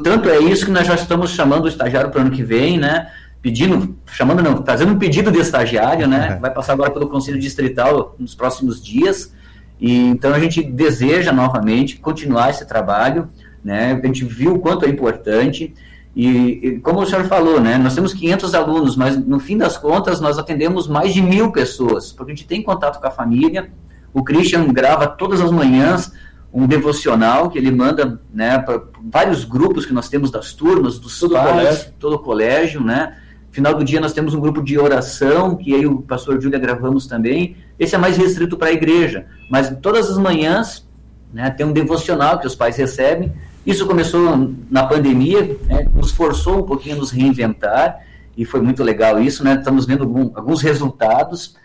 tanto 0.03 0.29
é 0.29 0.39
isso 0.39 0.65
que 0.65 0.71
nós 0.71 0.87
já 0.87 0.95
estamos 0.95 1.31
chamando 1.31 1.65
o 1.65 1.67
estagiário 1.67 2.09
para 2.09 2.19
o 2.19 2.21
ano 2.25 2.31
que 2.31 2.43
vem, 2.43 2.77
né? 2.77 3.09
Pedindo, 3.45 3.95
chamando 4.07 4.41
não, 4.41 4.65
fazendo 4.65 4.93
um 4.93 4.97
pedido 4.97 5.31
de 5.31 5.37
estagiário, 5.37 6.07
né? 6.07 6.33
Uhum. 6.33 6.39
Vai 6.39 6.51
passar 6.51 6.73
agora 6.73 6.89
pelo 6.89 7.07
Conselho 7.07 7.39
Distrital 7.39 8.15
nos 8.17 8.33
próximos 8.33 8.83
dias. 8.83 9.31
E 9.79 10.07
então 10.07 10.33
a 10.33 10.39
gente 10.39 10.63
deseja 10.63 11.31
novamente 11.31 11.99
continuar 11.99 12.49
esse 12.49 12.65
trabalho, 12.65 13.29
né? 13.63 14.01
A 14.03 14.07
gente 14.07 14.25
viu 14.25 14.55
o 14.55 14.59
quanto 14.59 14.83
é 14.83 14.89
importante. 14.89 15.75
E, 16.15 16.27
e, 16.27 16.79
como 16.79 17.01
o 17.01 17.05
senhor 17.05 17.25
falou, 17.25 17.61
né, 17.61 17.77
nós 17.77 17.93
temos 17.93 18.13
500 18.13 18.55
alunos, 18.55 18.95
mas 18.95 19.15
no 19.15 19.37
fim 19.39 19.57
das 19.57 19.77
contas 19.77 20.19
nós 20.19 20.39
atendemos 20.39 20.87
mais 20.87 21.13
de 21.13 21.21
mil 21.21 21.51
pessoas, 21.51 22.11
porque 22.11 22.31
a 22.31 22.35
gente 22.35 22.47
tem 22.47 22.63
contato 22.63 22.99
com 22.99 23.05
a 23.05 23.11
família. 23.11 23.69
O 24.11 24.23
Christian 24.23 24.65
grava 24.73 25.05
todas 25.05 25.39
as 25.39 25.51
manhãs 25.51 26.11
um 26.51 26.65
devocional 26.65 27.51
que 27.51 27.59
ele 27.59 27.69
manda 27.69 28.19
né, 28.33 28.57
para 28.57 28.81
vários 29.03 29.43
grupos 29.43 29.85
que 29.85 29.93
nós 29.93 30.09
temos 30.09 30.31
das 30.31 30.53
turmas, 30.53 30.97
dos 30.97 31.19
todo 31.19 31.33
pais, 31.33 31.51
colégio. 31.51 31.93
todo 31.99 32.15
o 32.15 32.19
colégio, 32.19 32.83
né? 32.83 33.17
Final 33.55 33.73
do 33.73 33.85
dia 33.85 34.01
nós 34.01 34.11
temos 34.11 34.33
um 34.33 34.39
grupo 34.41 34.61
de 34.61 34.77
oração, 34.77 35.55
que 35.55 35.73
aí 35.73 35.85
o 35.85 36.01
pastor 36.01 36.41
Júlia 36.41 36.59
gravamos 36.59 37.07
também. 37.07 37.55
Esse 37.79 37.95
é 37.95 37.97
mais 37.97 38.17
restrito 38.17 38.57
para 38.57 38.67
a 38.67 38.73
igreja, 38.73 39.27
mas 39.49 39.73
todas 39.81 40.09
as 40.09 40.17
manhãs 40.17 40.85
né, 41.33 41.49
tem 41.49 41.65
um 41.65 41.71
devocional 41.71 42.37
que 42.37 42.45
os 42.45 42.53
pais 42.53 42.75
recebem. 42.75 43.31
Isso 43.65 43.87
começou 43.87 44.53
na 44.69 44.83
pandemia, 44.85 45.57
né, 45.67 45.87
nos 45.95 46.11
forçou 46.11 46.57
um 46.59 46.63
pouquinho 46.63 46.97
a 46.97 46.99
nos 46.99 47.11
reinventar, 47.11 48.01
e 48.35 48.43
foi 48.43 48.59
muito 48.59 48.83
legal 48.83 49.21
isso, 49.21 49.41
né? 49.41 49.55
Estamos 49.55 49.85
vendo 49.85 50.03
algum, 50.03 50.31
alguns 50.35 50.61
resultados. 50.61 51.55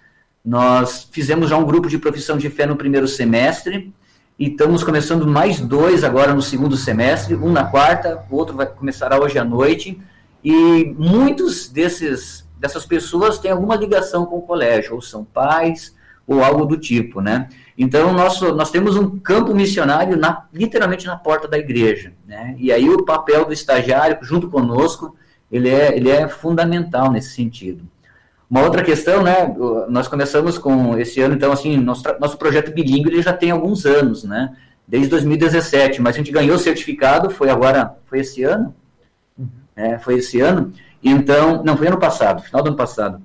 Nós 0.44 1.08
fizemos 1.10 1.50
já 1.50 1.56
um 1.56 1.64
grupo 1.64 1.88
de 1.88 1.98
profissão 1.98 2.38
de 2.38 2.48
fé 2.48 2.66
no 2.66 2.76
primeiro 2.76 3.08
semestre, 3.08 3.92
e 4.38 4.46
estamos 4.46 4.84
começando 4.84 5.26
mais 5.26 5.58
dois 5.58 6.04
agora 6.04 6.32
no 6.32 6.40
segundo 6.40 6.76
semestre, 6.76 7.34
um 7.34 7.50
na 7.50 7.64
quarta, 7.64 8.24
o 8.30 8.36
outro 8.36 8.56
vai 8.56 8.66
começar 8.66 9.12
hoje 9.20 9.40
à 9.40 9.44
noite. 9.44 10.00
E 10.42 10.94
muitos 10.96 11.68
desses 11.68 12.48
dessas 12.60 12.84
pessoas 12.84 13.38
têm 13.38 13.50
alguma 13.50 13.74
ligação 13.74 14.26
com 14.26 14.36
o 14.36 14.42
colégio, 14.42 14.94
ou 14.94 15.00
são 15.00 15.24
pais, 15.24 15.96
ou 16.26 16.44
algo 16.44 16.66
do 16.66 16.76
tipo, 16.76 17.20
né? 17.20 17.48
Então, 17.76 18.12
nosso, 18.12 18.54
nós 18.54 18.70
temos 18.70 18.94
um 18.94 19.18
campo 19.18 19.54
missionário 19.54 20.16
na, 20.16 20.46
literalmente 20.52 21.06
na 21.06 21.16
porta 21.16 21.48
da 21.48 21.58
igreja, 21.58 22.12
né? 22.26 22.54
E 22.58 22.70
aí 22.70 22.88
o 22.88 23.04
papel 23.04 23.46
do 23.46 23.52
estagiário, 23.52 24.18
junto 24.20 24.48
conosco, 24.50 25.16
ele 25.50 25.68
é, 25.68 25.96
ele 25.96 26.10
é 26.10 26.28
fundamental 26.28 27.10
nesse 27.10 27.30
sentido. 27.30 27.82
Uma 28.48 28.62
outra 28.62 28.82
questão, 28.82 29.22
né? 29.22 29.52
Nós 29.88 30.06
começamos 30.06 30.58
com 30.58 30.98
esse 30.98 31.20
ano, 31.20 31.34
então, 31.34 31.50
assim, 31.50 31.76
nosso, 31.78 32.02
nosso 32.20 32.36
projeto 32.36 32.72
bilíngue 32.72 33.22
já 33.22 33.32
tem 33.32 33.50
alguns 33.50 33.86
anos, 33.86 34.22
né? 34.22 34.54
Desde 34.86 35.08
2017, 35.08 36.02
mas 36.02 36.14
a 36.14 36.18
gente 36.18 36.32
ganhou 36.32 36.56
o 36.56 36.58
certificado, 36.58 37.30
foi 37.30 37.48
agora, 37.48 37.96
foi 38.06 38.20
esse 38.20 38.42
ano, 38.42 38.74
é, 39.76 39.98
foi 39.98 40.18
esse 40.18 40.40
ano. 40.40 40.72
Então, 41.02 41.62
não, 41.64 41.76
foi 41.76 41.88
ano 41.88 41.98
passado, 41.98 42.42
final 42.42 42.62
do 42.62 42.68
ano 42.68 42.76
passado. 42.76 43.22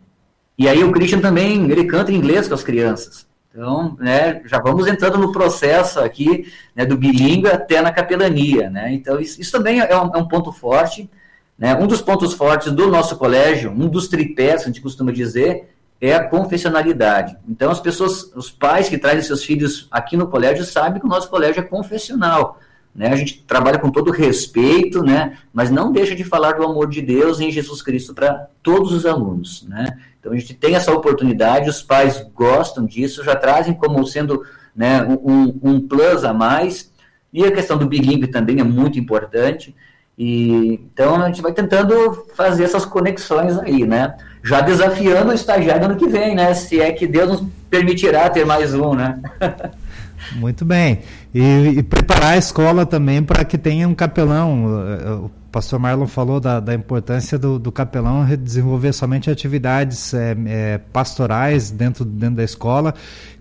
E 0.57 0.69
aí 0.69 0.83
o 0.83 0.91
Christian 0.91 1.19
também, 1.19 1.69
ele 1.69 1.85
canta 1.85 2.11
em 2.11 2.15
inglês 2.15 2.47
com 2.47 2.53
as 2.53 2.63
crianças. 2.63 3.27
Então, 3.55 3.95
né, 3.99 4.41
já 4.45 4.59
vamos 4.59 4.85
entrando 4.85 5.17
no 5.17 5.31
processo 5.31 5.99
aqui 5.99 6.51
né, 6.75 6.85
do 6.85 6.97
bilíngue 6.97 7.47
até 7.47 7.81
na 7.81 7.91
capelania. 7.91 8.69
Né? 8.69 8.93
Então, 8.93 9.19
isso, 9.19 9.39
isso 9.39 9.51
também 9.51 9.79
é 9.79 9.97
um, 9.97 10.13
é 10.13 10.17
um, 10.17 10.27
ponto 10.27 10.51
forte. 10.51 11.09
Né? 11.57 11.73
Um 11.75 11.87
dos 11.87 12.01
pontos 12.01 12.33
fortes 12.33 12.71
do 12.71 12.87
nosso 12.87 13.17
colégio, 13.17 13.71
um 13.71 13.87
dos 13.87 14.09
tripés, 14.09 14.63
a 14.63 14.65
gente 14.65 14.81
costuma 14.81 15.11
dizer, 15.11 15.69
é 16.01 16.13
a 16.13 16.27
confessionalidade. 16.27 17.37
Então, 17.47 17.71
as 17.71 17.79
pessoas, 17.79 18.29
os 18.35 18.51
pais 18.51 18.89
que 18.89 18.97
trazem 18.97 19.21
seus 19.21 19.43
filhos 19.43 19.87
aqui 19.89 20.17
no 20.17 20.27
colégio 20.27 20.65
sabem 20.65 20.99
que 20.99 21.05
o 21.05 21.09
nosso 21.09 21.29
colégio 21.29 21.61
é 21.61 21.63
confessional. 21.63 22.59
Né? 22.95 23.09
A 23.09 23.15
gente 23.15 23.43
trabalha 23.45 23.77
com 23.77 23.91
todo 23.91 24.09
respeito, 24.09 25.03
né? 25.03 25.37
mas 25.53 25.69
não 25.69 25.91
deixa 25.91 26.15
de 26.15 26.23
falar 26.23 26.53
do 26.53 26.63
amor 26.63 26.89
de 26.89 27.01
Deus 27.01 27.41
em 27.41 27.51
Jesus 27.51 27.81
Cristo 27.81 28.13
para 28.13 28.47
todos 28.63 28.93
os 28.93 29.05
alunos. 29.05 29.65
Né? 29.67 29.97
Então 30.19 30.31
a 30.31 30.35
gente 30.37 30.53
tem 30.53 30.75
essa 30.75 30.93
oportunidade, 30.93 31.69
os 31.69 31.83
pais 31.83 32.25
gostam 32.33 32.85
disso, 32.85 33.23
já 33.23 33.35
trazem 33.35 33.73
como 33.73 34.05
sendo 34.07 34.43
né, 34.73 35.03
um, 35.03 35.59
um 35.61 35.87
plus 35.87 36.23
a 36.23 36.33
mais. 36.33 36.89
E 37.33 37.43
a 37.43 37.51
questão 37.51 37.77
do 37.77 37.85
bilíngue 37.85 38.27
também 38.27 38.61
é 38.61 38.63
muito 38.63 38.97
importante. 38.97 39.75
E, 40.17 40.79
então 40.93 41.21
a 41.21 41.27
gente 41.27 41.41
vai 41.41 41.51
tentando 41.51 42.25
fazer 42.33 42.63
essas 42.63 42.85
conexões 42.85 43.57
aí, 43.57 43.85
né? 43.85 44.15
Já 44.41 44.61
desafiando 44.61 45.31
o 45.31 45.33
estagiário 45.33 45.85
ano 45.85 45.97
que 45.97 46.07
vem, 46.07 46.33
né? 46.35 46.53
Se 46.53 46.79
é 46.79 46.93
que 46.93 47.05
Deus 47.05 47.41
nos 47.41 47.51
permitirá 47.69 48.29
ter 48.29 48.45
mais 48.45 48.73
um, 48.73 48.93
né? 48.93 49.19
Muito 50.37 50.63
bem. 50.63 51.01
E, 51.37 51.79
e, 51.79 51.83
preparar 51.83 52.31
a 52.31 52.37
escola 52.37 52.85
também 52.85 53.21
para 53.21 53.43
que 53.43 53.57
tenha 53.57 53.85
um 53.89 53.93
capelão. 53.93 55.25
O 55.25 55.31
pastor 55.51 55.77
Marlon 55.77 56.07
falou 56.07 56.39
da, 56.39 56.61
da 56.61 56.73
importância 56.73 57.37
do, 57.37 57.59
do, 57.59 57.73
capelão 57.73 58.25
desenvolver 58.37 58.93
somente 58.93 59.29
atividades 59.29 60.13
é, 60.13 60.33
é, 60.47 60.77
pastorais 60.77 61.71
dentro, 61.71 62.05
dentro 62.05 62.37
da 62.37 62.43
escola. 62.45 62.93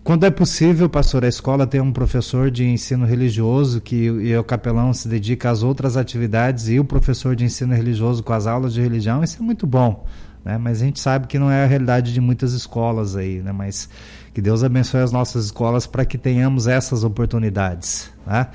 Quando 0.02 0.26
é 0.26 0.30
possível, 0.30 0.88
pastor, 0.88 1.24
a 1.24 1.28
escola 1.28 1.68
tem 1.68 1.80
um 1.80 1.92
professor 1.92 2.50
de 2.50 2.64
ensino 2.64 3.06
religioso 3.06 3.80
que 3.80 4.06
e 4.06 4.36
o 4.36 4.42
capelão 4.42 4.92
se 4.92 5.06
dedica 5.06 5.48
às 5.48 5.62
outras 5.62 5.96
atividades 5.96 6.68
e 6.68 6.80
o 6.80 6.84
professor 6.84 7.36
de 7.36 7.44
ensino 7.44 7.74
religioso 7.76 8.24
com 8.24 8.32
as 8.32 8.48
aulas 8.48 8.74
de 8.74 8.80
religião, 8.80 9.22
isso 9.22 9.40
é 9.40 9.42
muito 9.44 9.68
bom. 9.68 10.04
Né? 10.44 10.58
Mas 10.58 10.82
a 10.82 10.84
gente 10.84 10.98
sabe 10.98 11.28
que 11.28 11.38
não 11.38 11.48
é 11.48 11.62
a 11.62 11.66
realidade 11.66 12.12
de 12.12 12.20
muitas 12.20 12.52
escolas 12.54 13.16
aí, 13.16 13.40
né? 13.40 13.50
Mas 13.50 13.88
que 14.34 14.42
Deus 14.42 14.64
abençoe 14.64 15.00
as 15.00 15.12
nossas 15.12 15.46
escolas 15.46 15.86
para 15.86 16.04
que 16.04 16.18
tenhamos 16.18 16.66
essas 16.66 17.04
oportunidades. 17.04 18.10
Né? 18.26 18.48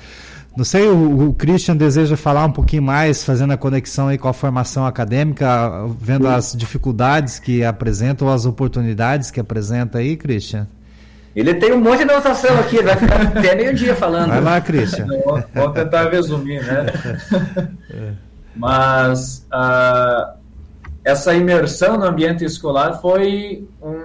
Não 0.54 0.64
sei, 0.64 0.86
o, 0.88 1.28
o, 1.28 1.32
Christian 1.32 1.74
deseja 1.74 2.18
falar 2.18 2.44
um 2.44 2.52
pouquinho 2.52 2.82
mais, 2.82 3.24
fazendo 3.24 3.52
a 3.52 3.56
conexão 3.56 4.08
aí 4.08 4.18
com 4.18 4.28
a 4.28 4.32
formação 4.32 4.84
acadêmica, 4.84 5.86
vendo 5.98 6.26
Sim. 6.26 6.34
as 6.34 6.52
dificuldades 6.54 7.38
que 7.38 7.64
apresenta 7.64 8.24
ou 8.26 8.30
as 8.30 8.44
oportunidades 8.44 9.30
que 9.30 9.40
apresenta 9.40 9.98
aí, 9.98 10.16
Christian? 10.18 10.68
Ele 11.34 11.54
tem 11.54 11.72
um 11.72 11.80
monte 11.80 12.04
de 12.04 12.10
anotação 12.10 12.58
aqui, 12.58 12.82
vai 12.82 12.96
ficar 12.96 13.22
até 13.38 13.54
meio-dia 13.54 13.94
falando. 13.94 14.28
Vai 14.28 14.40
lá, 14.40 14.60
Christian. 14.60 15.06
Vamos 15.54 15.72
tentar 15.72 16.10
resumir, 16.10 16.62
né? 16.62 16.86
É. 17.90 18.12
Mas 18.54 19.46
uh, 19.52 20.34
essa 21.04 21.34
imersão 21.34 21.96
no 21.96 22.04
ambiente 22.04 22.44
escolar 22.44 23.00
foi 23.00 23.66
um 23.80 23.99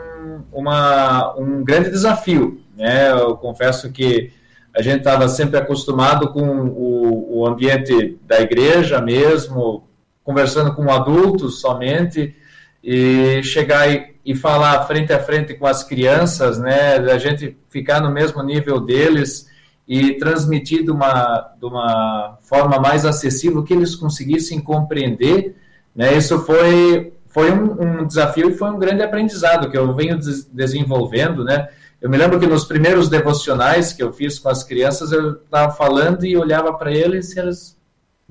uma, 0.56 1.36
um 1.38 1.64
grande 1.64 1.92
desafio. 1.92 2.62
Né? 2.76 3.12
Eu 3.12 3.36
confesso 3.36 3.92
que 3.92 4.32
a 4.76 4.82
gente 4.82 5.00
estava 5.00 5.28
sempre 5.28 5.58
acostumado 5.58 6.30
com 6.30 6.42
o, 6.42 7.40
o, 7.40 7.48
ambiente 7.48 8.18
da 8.26 8.42
igreja 8.42 9.02
mesmo, 9.02 9.88
conversando 10.24 10.74
com 10.74 10.90
adultos 10.92 11.62
somente, 11.62 12.36
e 12.84 13.42
chegar 13.44 13.90
e, 13.90 14.16
e, 14.26 14.36
falar 14.36 14.86
frente 14.86 15.12
a 15.12 15.20
frente 15.20 15.54
com 15.54 15.66
as 15.66 15.84
crianças, 15.84 16.60
né, 16.60 17.00
da 17.00 17.18
gente 17.18 17.58
ficar 17.70 18.00
no 18.00 18.12
mesmo 18.12 18.44
nível 18.44 18.80
deles 18.80 19.50
e 19.88 20.14
transmitir 20.14 20.84
de 20.84 20.92
uma, 20.92 21.54
de 21.60 21.66
uma 21.66 22.38
forma 22.42 22.80
mais 22.80 23.06
acessível 23.06 23.64
que 23.64 23.74
eles 23.74 23.96
conseguissem 23.96 24.60
compreender, 24.60 25.56
né, 25.96 26.16
isso 26.16 26.40
foi 26.40 27.14
foi 27.36 27.52
um, 27.52 28.00
um, 28.02 28.08
desafio 28.08 28.50
e 28.50 28.54
foi 28.54 28.70
um 28.70 28.80
grande 28.80 29.04
aprendizado 29.04 29.70
que 29.70 29.78
eu 29.78 29.94
venho 29.94 30.18
des 30.18 30.46
desenvolvendo, 30.46 31.44
né? 31.44 31.68
Eu 32.02 32.10
me 32.10 32.16
lembro 32.16 32.40
que 32.40 32.48
nos 32.48 32.64
primeiros 32.64 33.10
devocionais 33.10 33.92
que 33.92 34.02
eu 34.02 34.14
fiz 34.14 34.40
com 34.40 34.48
as 34.48 34.64
crianças, 34.64 35.12
eu 35.12 35.34
estava 35.34 35.74
falando 35.74 36.26
e 36.26 36.38
olhava 36.38 36.72
para 36.72 36.94
eles 36.94 37.36
e 37.36 37.40
eles 37.40 37.78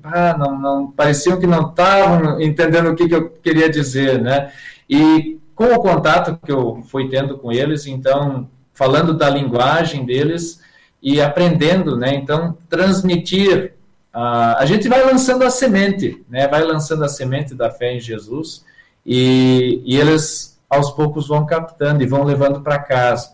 ah, 0.03 0.35
não, 0.35 0.59
não, 0.59 0.91
pareciam 0.91 1.39
que 1.39 1.45
não 1.45 1.69
estavam 1.69 2.41
entendendo 2.41 2.89
o 2.89 2.95
que, 2.95 3.07
que 3.07 3.13
eu 3.13 3.29
queria 3.29 3.69
dizer, 3.69 4.19
né? 4.19 4.51
E 4.89 5.37
com 5.53 5.65
o 5.65 5.79
contato 5.79 6.39
que 6.43 6.51
eu 6.51 6.81
fui 6.87 7.07
tendo 7.07 7.37
com 7.37 7.51
eles, 7.51 7.85
então, 7.85 8.49
falando 8.73 9.13
da 9.13 9.29
linguagem 9.29 10.03
deles 10.03 10.59
e 10.99 11.21
aprendendo, 11.21 11.95
né? 11.95 12.15
Então, 12.15 12.57
transmitir. 12.67 13.73
Uh, 14.15 14.57
a 14.57 14.65
gente 14.65 14.89
vai 14.89 15.05
lançando 15.05 15.43
a 15.43 15.51
semente, 15.51 16.25
né? 16.27 16.47
Vai 16.47 16.63
lançando 16.63 17.03
a 17.03 17.07
semente 17.07 17.53
da 17.53 17.69
fé 17.69 17.93
em 17.93 17.99
Jesus 17.99 18.65
e, 19.05 19.81
e 19.85 19.97
eles 19.97 20.59
aos 20.69 20.91
poucos 20.91 21.27
vão 21.27 21.45
captando 21.45 22.01
e 22.03 22.07
vão 22.07 22.23
levando 22.23 22.61
para 22.61 22.79
casa. 22.79 23.33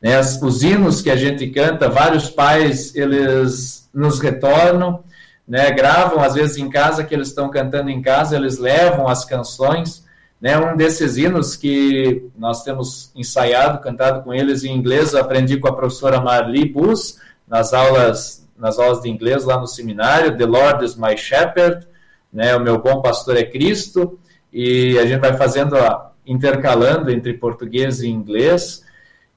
Né? 0.00 0.18
Os 0.18 0.62
hinos 0.62 1.02
que 1.02 1.10
a 1.10 1.16
gente 1.16 1.46
canta, 1.48 1.88
vários 1.88 2.30
pais 2.30 2.94
eles 2.94 3.88
nos 3.92 4.18
retornam, 4.18 5.04
né? 5.46 5.70
gravam 5.70 6.22
às 6.22 6.34
vezes 6.34 6.56
em 6.56 6.70
casa 6.70 7.04
que 7.04 7.14
eles 7.14 7.28
estão 7.28 7.50
cantando 7.50 7.90
em 7.90 8.00
casa, 8.00 8.36
eles 8.36 8.58
levam 8.58 9.06
as 9.06 9.24
canções. 9.24 10.04
Né? 10.40 10.56
Um 10.56 10.74
desses 10.74 11.18
hinos 11.18 11.54
que 11.54 12.30
nós 12.36 12.64
temos 12.64 13.10
ensaiado, 13.14 13.80
cantado 13.80 14.22
com 14.22 14.32
eles 14.32 14.64
em 14.64 14.74
inglês, 14.74 15.14
aprendi 15.14 15.58
com 15.58 15.68
a 15.68 15.76
professora 15.76 16.20
Marli 16.20 16.64
Bus 16.64 17.18
nas 17.46 17.74
aulas 17.74 18.40
nas 18.56 18.78
aulas 18.78 19.00
de 19.00 19.08
inglês 19.08 19.44
lá 19.44 19.58
no 19.58 19.66
seminário. 19.66 20.36
The 20.36 20.44
Lord 20.44 20.84
is 20.84 20.94
my 20.94 21.16
shepherd, 21.16 21.86
né? 22.30 22.54
O 22.54 22.60
meu 22.60 22.78
bom 22.78 23.00
pastor 23.00 23.38
é 23.38 23.42
Cristo 23.42 24.19
e 24.52 24.98
a 24.98 25.06
gente 25.06 25.20
vai 25.20 25.36
fazendo 25.36 25.76
a, 25.76 26.10
intercalando 26.26 27.10
entre 27.10 27.34
português 27.34 28.00
e 28.00 28.08
inglês. 28.08 28.84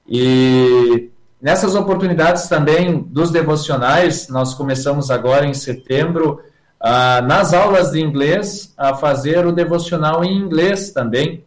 E 0.08 1.10
nessas 1.40 1.74
oportunidades 1.74 2.48
também 2.48 3.00
dos 3.00 3.30
devocionais, 3.30 4.28
nós 4.28 4.54
começamos 4.54 5.10
agora 5.10 5.46
em 5.46 5.54
setembro, 5.54 6.40
ah, 6.80 7.20
nas 7.22 7.54
aulas 7.54 7.92
de 7.92 8.00
inglês, 8.00 8.72
a 8.76 8.94
fazer 8.94 9.46
o 9.46 9.52
devocional 9.52 10.24
em 10.24 10.36
inglês 10.36 10.90
também. 10.92 11.44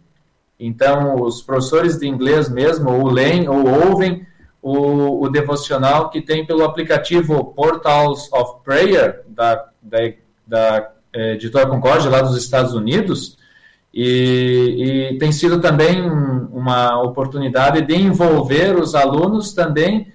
Então, 0.59 1.21
os 1.21 1.41
professores 1.41 1.99
de 1.99 2.07
inglês 2.07 2.49
mesmo, 2.49 2.89
ou 2.91 3.07
leem 3.09 3.47
ou 3.47 3.67
ouvem 3.67 4.25
o, 4.61 5.23
o 5.23 5.29
devocional 5.29 6.09
que 6.09 6.21
tem 6.21 6.45
pelo 6.45 6.63
aplicativo 6.63 7.53
Portals 7.53 8.31
of 8.33 8.63
Prayer, 8.63 9.23
da, 9.27 9.65
da, 9.81 9.99
da 10.45 10.91
é, 11.13 11.33
editora 11.33 11.67
Concórdia, 11.67 12.09
lá 12.09 12.21
dos 12.21 12.35
Estados 12.35 12.73
Unidos, 12.73 13.37
e, 13.93 15.11
e, 15.13 15.17
tem 15.17 15.31
sido 15.31 15.59
também 15.59 16.01
uma 16.01 17.01
oportunidade 17.01 17.81
de 17.81 17.95
envolver 17.95 18.77
os 18.77 18.93
alunos 18.93 19.53
também 19.53 20.11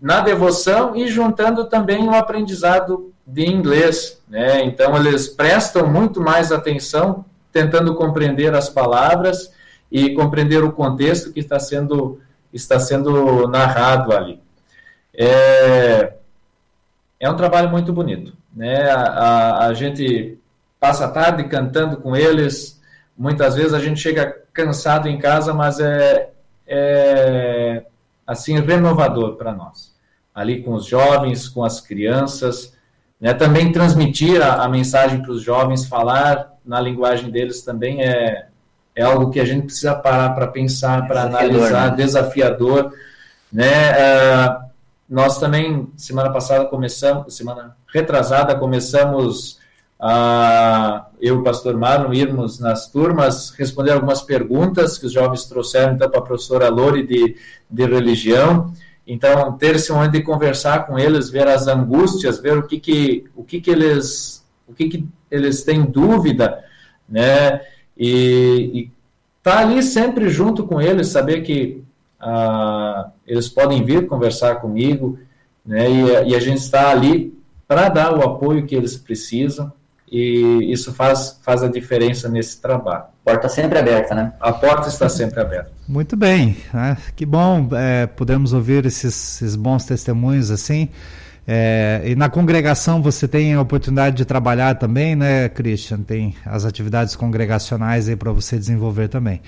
na 0.00 0.20
devoção 0.20 0.94
e 0.94 1.08
juntando 1.08 1.64
também 1.64 2.06
o 2.08 2.14
aprendizado 2.14 3.12
de 3.26 3.46
inglês. 3.46 4.20
Né? 4.28 4.64
Então, 4.64 4.96
eles 4.96 5.28
prestam 5.28 5.86
muito 5.86 6.20
mais 6.20 6.52
atenção 6.52 7.24
tentando 7.52 7.94
compreender 7.94 8.54
as 8.54 8.68
palavras 8.68 9.52
e 9.90 10.14
compreender 10.14 10.64
o 10.64 10.72
contexto 10.72 11.32
que 11.32 11.40
está 11.40 11.60
sendo, 11.60 12.20
está 12.52 12.78
sendo 12.80 13.46
narrado 13.46 14.12
ali. 14.12 14.40
É, 15.14 16.14
é 17.20 17.30
um 17.30 17.36
trabalho 17.36 17.70
muito 17.70 17.92
bonito. 17.92 18.32
Né? 18.54 18.90
A, 18.90 19.02
a, 19.02 19.66
a 19.66 19.74
gente 19.74 20.38
passa 20.80 21.04
a 21.04 21.08
tarde 21.08 21.44
cantando 21.44 21.98
com 21.98 22.16
eles, 22.16 22.80
Muitas 23.22 23.54
vezes 23.54 23.72
a 23.72 23.78
gente 23.78 24.00
chega 24.00 24.36
cansado 24.52 25.08
em 25.08 25.16
casa, 25.16 25.54
mas 25.54 25.78
é, 25.78 26.30
é 26.66 27.84
assim 28.26 28.58
renovador 28.58 29.36
para 29.36 29.52
nós. 29.52 29.94
Ali 30.34 30.60
com 30.60 30.74
os 30.74 30.86
jovens, 30.86 31.48
com 31.48 31.62
as 31.62 31.80
crianças, 31.80 32.76
né? 33.20 33.32
também 33.32 33.70
transmitir 33.70 34.42
a, 34.42 34.64
a 34.64 34.68
mensagem 34.68 35.22
para 35.22 35.30
os 35.30 35.40
jovens, 35.40 35.86
falar 35.86 36.52
na 36.66 36.80
linguagem 36.80 37.30
deles 37.30 37.62
também 37.62 38.02
é, 38.02 38.48
é 38.96 39.04
algo 39.04 39.30
que 39.30 39.38
a 39.38 39.44
gente 39.44 39.66
precisa 39.66 39.94
parar 39.94 40.30
para 40.30 40.48
pensar, 40.48 41.06
para 41.06 41.22
analisar, 41.22 41.92
né? 41.92 41.96
desafiador. 41.96 42.92
Né? 43.52 43.92
Uh, 43.92 44.64
nós 45.08 45.38
também, 45.38 45.92
semana 45.96 46.32
passada, 46.32 46.64
começamos, 46.64 47.36
semana 47.36 47.76
retrasada, 47.86 48.56
começamos 48.56 49.61
ah, 50.04 51.06
eu 51.20 51.36
e 51.36 51.38
o 51.38 51.44
pastor 51.44 51.76
Marlon 51.78 52.12
irmos 52.12 52.58
nas 52.58 52.90
turmas 52.90 53.50
responder 53.50 53.92
algumas 53.92 54.20
perguntas 54.20 54.98
que 54.98 55.06
os 55.06 55.12
jovens 55.12 55.44
trouxeram 55.44 55.94
então 55.94 56.10
para 56.10 56.18
a 56.18 56.24
professora 56.24 56.68
Lore 56.68 57.06
de, 57.06 57.36
de 57.70 57.86
religião. 57.86 58.72
Então, 59.06 59.52
ter 59.52 59.76
esse 59.76 59.92
momento 59.92 60.12
de 60.12 60.22
conversar 60.22 60.88
com 60.88 60.98
eles, 60.98 61.30
ver 61.30 61.46
as 61.46 61.68
angústias, 61.68 62.40
ver 62.40 62.58
o 62.58 62.66
que 62.66 62.80
que, 62.80 63.24
o 63.36 63.44
que, 63.44 63.60
que 63.60 63.70
eles 63.70 64.44
o 64.66 64.74
que, 64.74 64.88
que 64.88 65.06
eles 65.30 65.62
têm 65.62 65.84
dúvida, 65.84 66.64
né? 67.08 67.60
E, 67.96 68.90
estar 69.38 69.52
tá 69.52 69.58
ali 69.60 69.84
sempre 69.84 70.28
junto 70.28 70.64
com 70.64 70.80
eles, 70.80 71.08
saber 71.08 71.42
que 71.42 71.84
ah, 72.18 73.10
eles 73.24 73.48
podem 73.48 73.84
vir 73.84 74.08
conversar 74.08 74.56
comigo, 74.56 75.16
né? 75.64 75.88
E, 75.88 76.30
e 76.30 76.34
a 76.34 76.40
gente 76.40 76.58
está 76.58 76.90
ali 76.90 77.40
para 77.68 77.88
dar 77.88 78.18
o 78.18 78.22
apoio 78.22 78.66
que 78.66 78.74
eles 78.74 78.96
precisam 78.96 79.72
e 80.12 80.70
isso 80.70 80.92
faz, 80.92 81.40
faz 81.42 81.62
a 81.62 81.68
diferença 81.68 82.28
nesse 82.28 82.60
trabalho. 82.60 83.04
Porta 83.24 83.48
sempre 83.48 83.78
aberta, 83.78 84.14
né? 84.14 84.34
A 84.38 84.52
porta 84.52 84.88
está 84.88 85.08
sempre 85.08 85.40
aberta. 85.40 85.72
Muito 85.88 86.16
bem, 86.18 86.58
né? 86.72 86.98
que 87.16 87.24
bom 87.24 87.66
é, 87.72 88.06
podemos 88.06 88.52
ouvir 88.52 88.84
esses, 88.84 89.40
esses, 89.40 89.56
bons 89.56 89.86
testemunhos 89.86 90.50
assim. 90.50 90.90
É, 91.48 92.02
e 92.04 92.14
na 92.14 92.28
congregação 92.28 93.00
você 93.00 93.26
tem 93.26 93.54
a 93.54 93.60
oportunidade 93.60 94.16
de 94.16 94.24
trabalhar 94.26 94.74
também, 94.74 95.16
né, 95.16 95.48
Christian? 95.48 96.02
Tem 96.02 96.36
as 96.44 96.66
atividades 96.66 97.16
congregacionais 97.16 98.06
aí 98.06 98.14
para 98.14 98.30
você 98.32 98.58
desenvolver 98.58 99.08
também. 99.08 99.40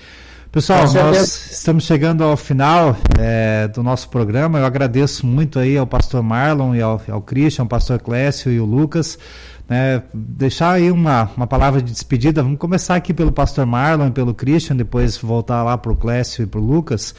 Pessoal, 0.51 0.91
nós 0.93 1.51
estamos 1.51 1.83
chegando 1.83 2.23
ao 2.23 2.37
final 2.37 2.97
é, 3.19 3.67
do 3.67 3.83
nosso 3.83 4.09
programa. 4.09 4.57
Eu 4.57 4.65
agradeço 4.65 5.27
muito 5.27 5.59
aí 5.59 5.77
ao 5.77 5.85
pastor 5.85 6.23
Marlon 6.23 6.73
e 6.73 6.81
ao, 6.81 7.01
ao 7.09 7.21
Christian, 7.21 7.63
ao 7.63 7.67
pastor 7.67 7.99
Clécio 8.01 8.49
e 8.51 8.59
o 8.59 8.65
Lucas 8.65 9.19
né, 9.67 10.03
deixar 10.13 10.73
aí 10.73 10.91
uma, 10.91 11.29
uma 11.35 11.47
palavra 11.47 11.81
de 11.81 11.91
despedida. 11.91 12.43
Vamos 12.43 12.59
começar 12.59 12.95
aqui 12.95 13.13
pelo 13.13 13.31
pastor 13.31 13.65
Marlon 13.65 14.11
pelo 14.11 14.33
Christian, 14.33 14.75
depois 14.75 15.17
voltar 15.17 15.63
lá 15.63 15.77
para 15.77 15.91
o 15.91 15.95
Clécio 15.95 16.43
e 16.43 16.47
para 16.47 16.59
o 16.59 16.63
Lucas. 16.63 17.15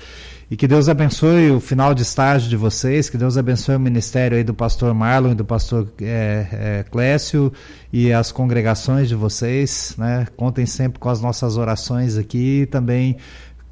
E 0.48 0.56
que 0.56 0.68
Deus 0.68 0.88
abençoe 0.88 1.50
o 1.50 1.58
final 1.58 1.92
de 1.92 2.02
estágio 2.02 2.48
de 2.48 2.56
vocês, 2.56 3.10
que 3.10 3.18
Deus 3.18 3.36
abençoe 3.36 3.74
o 3.74 3.80
ministério 3.80 4.36
aí 4.36 4.44
do 4.44 4.54
pastor 4.54 4.94
Marlon 4.94 5.32
e 5.32 5.34
do 5.34 5.44
pastor 5.44 5.88
é, 6.00 6.46
é, 6.52 6.84
Clécio 6.88 7.52
e 7.92 8.12
as 8.12 8.30
congregações 8.30 9.08
de 9.08 9.16
vocês. 9.16 9.96
Né? 9.98 10.28
Contem 10.36 10.64
sempre 10.64 11.00
com 11.00 11.08
as 11.08 11.20
nossas 11.20 11.56
orações 11.56 12.16
aqui 12.16 12.62
e 12.62 12.66
também 12.66 13.16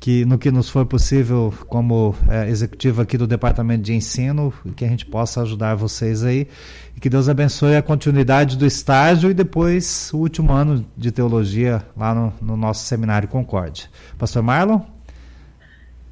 que 0.04 0.22
no 0.26 0.36
que 0.36 0.50
nos 0.50 0.68
for 0.68 0.84
possível 0.84 1.50
como 1.66 2.14
é, 2.28 2.46
executivo 2.50 3.00
aqui 3.00 3.16
do 3.16 3.26
Departamento 3.26 3.84
de 3.84 3.94
Ensino, 3.94 4.52
que 4.76 4.84
a 4.84 4.88
gente 4.88 5.06
possa 5.06 5.40
ajudar 5.40 5.76
vocês 5.76 6.22
aí. 6.22 6.46
E 6.94 7.00
que 7.00 7.08
Deus 7.08 7.26
abençoe 7.26 7.74
a 7.74 7.80
continuidade 7.80 8.58
do 8.58 8.66
estágio 8.66 9.30
e 9.30 9.34
depois 9.34 10.10
o 10.12 10.18
último 10.18 10.52
ano 10.52 10.84
de 10.94 11.10
teologia 11.10 11.82
lá 11.96 12.14
no, 12.14 12.34
no 12.42 12.54
nosso 12.54 12.84
seminário 12.84 13.26
Concórdia. 13.28 13.86
Pastor 14.18 14.42
Marlon? 14.42 14.82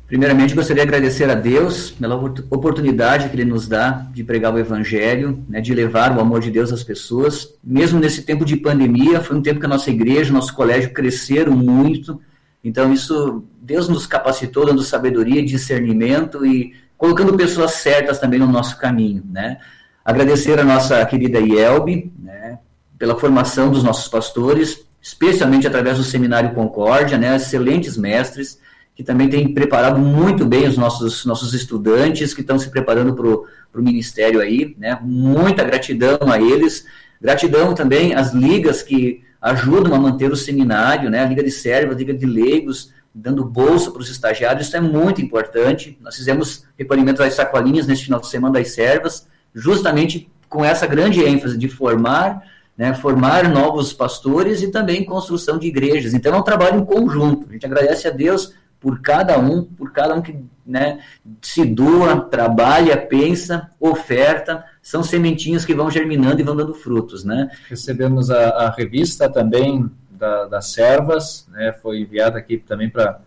Primeiramente, 0.06 0.54
gostaria 0.54 0.84
de 0.84 0.88
agradecer 0.88 1.28
a 1.28 1.34
Deus 1.34 1.90
pela 1.90 2.16
oportunidade 2.16 3.28
que 3.28 3.36
Ele 3.36 3.44
nos 3.44 3.68
dá 3.68 4.06
de 4.10 4.24
pregar 4.24 4.54
o 4.54 4.58
Evangelho, 4.58 5.44
né, 5.46 5.60
de 5.60 5.74
levar 5.74 6.16
o 6.16 6.20
amor 6.20 6.40
de 6.40 6.50
Deus 6.50 6.72
às 6.72 6.82
pessoas. 6.82 7.46
Mesmo 7.62 8.00
nesse 8.00 8.22
tempo 8.22 8.42
de 8.42 8.56
pandemia, 8.56 9.20
foi 9.20 9.36
um 9.36 9.42
tempo 9.42 9.60
que 9.60 9.66
a 9.66 9.68
nossa 9.68 9.90
igreja, 9.90 10.32
nosso 10.32 10.54
colégio 10.54 10.94
cresceram 10.94 11.54
muito. 11.54 12.18
Então, 12.64 12.92
isso, 12.92 13.44
Deus 13.60 13.88
nos 13.88 14.06
capacitou, 14.06 14.66
dando 14.66 14.82
sabedoria, 14.82 15.44
discernimento 15.44 16.46
e 16.46 16.74
colocando 16.96 17.36
pessoas 17.36 17.72
certas 17.72 18.20
também 18.20 18.38
no 18.38 18.46
nosso 18.46 18.78
caminho, 18.78 19.24
né? 19.28 19.58
Agradecer 20.04 20.58
a 20.58 20.64
nossa 20.64 21.04
querida 21.06 21.38
Ielbe, 21.40 22.12
né, 22.18 22.58
pela 22.98 23.18
formação 23.18 23.70
dos 23.70 23.82
nossos 23.82 24.08
pastores, 24.08 24.84
especialmente 25.00 25.66
através 25.66 25.98
do 25.98 26.04
Seminário 26.04 26.54
Concórdia, 26.54 27.18
né, 27.18 27.34
excelentes 27.36 27.96
mestres, 27.96 28.60
que 28.94 29.02
também 29.02 29.28
têm 29.28 29.52
preparado 29.52 29.98
muito 29.98 30.44
bem 30.44 30.68
os 30.68 30.76
nossos, 30.76 31.24
nossos 31.24 31.54
estudantes 31.54 32.34
que 32.34 32.40
estão 32.40 32.58
se 32.58 32.70
preparando 32.70 33.14
para 33.14 33.26
o 33.26 33.82
ministério 33.82 34.40
aí, 34.40 34.76
né, 34.78 34.98
muita 35.02 35.64
gratidão 35.64 36.18
a 36.30 36.40
eles, 36.40 36.84
gratidão 37.20 37.74
também 37.74 38.14
às 38.14 38.32
ligas 38.32 38.82
que 38.82 39.22
ajudam 39.42 39.92
a 39.92 39.98
manter 39.98 40.30
o 40.30 40.36
seminário, 40.36 41.10
né, 41.10 41.20
a 41.20 41.26
Liga 41.26 41.42
de 41.42 41.50
Servos, 41.50 41.96
a 41.96 41.98
Liga 41.98 42.14
de 42.14 42.24
Leigos, 42.24 42.92
dando 43.12 43.44
bolsa 43.44 43.90
para 43.90 44.00
os 44.00 44.08
estagiários, 44.08 44.68
isso 44.68 44.76
é 44.76 44.80
muito 44.80 45.20
importante. 45.20 45.98
Nós 46.00 46.16
fizemos 46.16 46.64
recolhimento 46.78 47.18
das 47.18 47.34
sacolinhas 47.34 47.86
neste 47.86 48.04
final 48.04 48.20
de 48.20 48.28
semana 48.28 48.54
das 48.54 48.70
servas, 48.70 49.26
justamente 49.52 50.30
com 50.48 50.64
essa 50.64 50.86
grande 50.86 51.22
ênfase 51.22 51.58
de 51.58 51.68
formar, 51.68 52.42
né, 52.78 52.94
formar 52.94 53.48
novos 53.50 53.92
pastores 53.92 54.62
e 54.62 54.70
também 54.70 55.04
construção 55.04 55.58
de 55.58 55.66
igrejas. 55.66 56.14
Então 56.14 56.34
é 56.34 56.38
um 56.38 56.42
trabalho 56.42 56.80
em 56.80 56.84
conjunto. 56.84 57.46
A 57.50 57.52
gente 57.52 57.66
agradece 57.66 58.08
a 58.08 58.10
Deus 58.10 58.54
por 58.82 59.00
cada 59.00 59.38
um, 59.38 59.62
por 59.62 59.92
cada 59.92 60.14
um 60.14 60.20
que 60.20 60.44
né, 60.66 60.98
se 61.40 61.64
doa, 61.64 62.20
trabalha, 62.20 62.96
pensa, 62.96 63.70
oferta, 63.78 64.64
são 64.82 65.04
sementinhas 65.04 65.64
que 65.64 65.74
vão 65.74 65.88
germinando 65.88 66.40
e 66.40 66.44
vão 66.44 66.56
dando 66.56 66.74
frutos, 66.74 67.24
né? 67.24 67.48
Recebemos 67.68 68.30
a, 68.30 68.48
a 68.48 68.70
revista 68.70 69.28
também 69.28 69.88
da, 70.10 70.46
das 70.46 70.72
servas, 70.72 71.46
né, 71.52 71.72
foi 71.80 72.00
enviada 72.00 72.38
aqui 72.38 72.58
também 72.58 72.90
para 72.90 73.20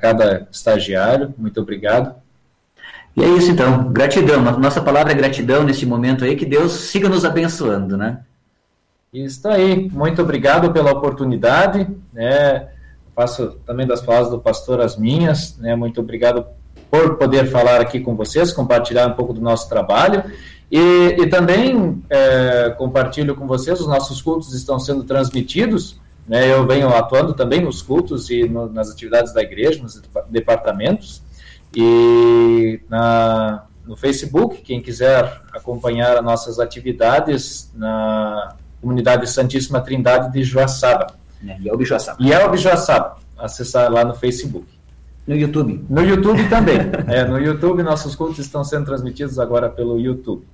cada 0.00 0.46
estagiário. 0.50 1.34
Muito 1.36 1.60
obrigado. 1.60 2.14
E 3.16 3.22
é 3.22 3.28
isso 3.28 3.50
então, 3.50 3.92
gratidão. 3.92 4.40
Nossa 4.58 4.80
palavra 4.80 5.12
é 5.12 5.16
gratidão 5.16 5.64
neste 5.64 5.84
momento 5.84 6.24
aí, 6.24 6.36
que 6.36 6.46
Deus 6.46 6.72
siga 6.72 7.08
nos 7.08 7.24
abençoando, 7.24 7.96
né? 7.96 8.20
Isso 9.12 9.46
aí, 9.48 9.90
muito 9.90 10.22
obrigado 10.22 10.72
pela 10.72 10.92
oportunidade, 10.92 11.88
né? 12.12 12.68
Faço 13.20 13.48
também 13.66 13.86
das 13.86 14.00
palavras 14.00 14.30
do 14.30 14.38
pastor 14.38 14.80
as 14.80 14.96
minhas, 14.96 15.58
né? 15.58 15.76
Muito 15.76 16.00
obrigado 16.00 16.46
por 16.90 17.16
poder 17.16 17.50
falar 17.50 17.78
aqui 17.78 18.00
com 18.00 18.16
vocês, 18.16 18.50
compartilhar 18.50 19.06
um 19.08 19.12
pouco 19.12 19.34
do 19.34 19.42
nosso 19.42 19.68
trabalho 19.68 20.24
e, 20.70 20.78
e 21.18 21.26
também 21.28 22.02
é, 22.08 22.70
compartilho 22.78 23.34
com 23.34 23.46
vocês, 23.46 23.78
os 23.78 23.86
nossos 23.86 24.22
cultos 24.22 24.54
estão 24.54 24.80
sendo 24.80 25.04
transmitidos, 25.04 26.00
né? 26.26 26.50
Eu 26.50 26.66
venho 26.66 26.88
atuando 26.88 27.34
também 27.34 27.60
nos 27.60 27.82
cultos 27.82 28.30
e 28.30 28.48
no, 28.48 28.72
nas 28.72 28.90
atividades 28.90 29.34
da 29.34 29.42
igreja, 29.42 29.82
nos 29.82 30.00
departamentos 30.30 31.22
e 31.76 32.80
na, 32.88 33.66
no 33.84 33.98
Facebook, 33.98 34.62
quem 34.62 34.80
quiser 34.80 35.42
acompanhar 35.52 36.16
as 36.16 36.24
nossas 36.24 36.58
atividades 36.58 37.70
na 37.74 38.56
comunidade 38.80 39.28
Santíssima 39.28 39.78
Trindade 39.82 40.32
de 40.32 40.42
Joaçaba. 40.42 41.20
É, 41.46 41.56
Yelb 41.64 41.84
Joaçaba. 41.84 42.22
Yelb 42.22 42.56
Joaçaba. 42.56 43.16
Acessar 43.38 43.90
lá 43.90 44.04
no 44.04 44.14
Facebook. 44.14 44.66
No 45.26 45.36
YouTube. 45.36 45.84
No 45.88 46.02
YouTube 46.02 46.48
também. 46.48 46.78
é, 47.08 47.24
no 47.24 47.38
YouTube, 47.38 47.82
nossos 47.82 48.14
cultos 48.14 48.38
estão 48.38 48.64
sendo 48.64 48.84
transmitidos 48.86 49.38
agora 49.38 49.68
pelo 49.68 49.98
YouTube. 49.98 50.44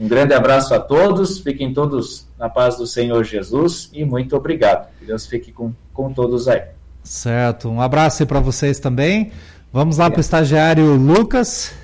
Um 0.00 0.06
grande 0.06 0.32
abraço 0.32 0.72
a 0.74 0.78
todos, 0.78 1.40
fiquem 1.40 1.72
todos 1.72 2.26
na 2.38 2.48
paz 2.48 2.76
do 2.76 2.86
Senhor 2.86 3.24
Jesus 3.24 3.90
e 3.92 4.04
muito 4.04 4.36
obrigado. 4.36 4.88
Que 4.98 5.06
Deus 5.06 5.26
fique 5.26 5.50
com, 5.50 5.72
com 5.92 6.12
todos 6.12 6.46
aí. 6.46 6.62
Certo, 7.02 7.68
um 7.68 7.80
abraço 7.80 8.22
aí 8.22 8.26
para 8.26 8.38
vocês 8.38 8.78
também. 8.78 9.32
Vamos 9.72 9.98
lá 9.98 10.08
para 10.08 10.18
o 10.18 10.20
estagiário 10.20 10.94
Lucas. 10.94 11.74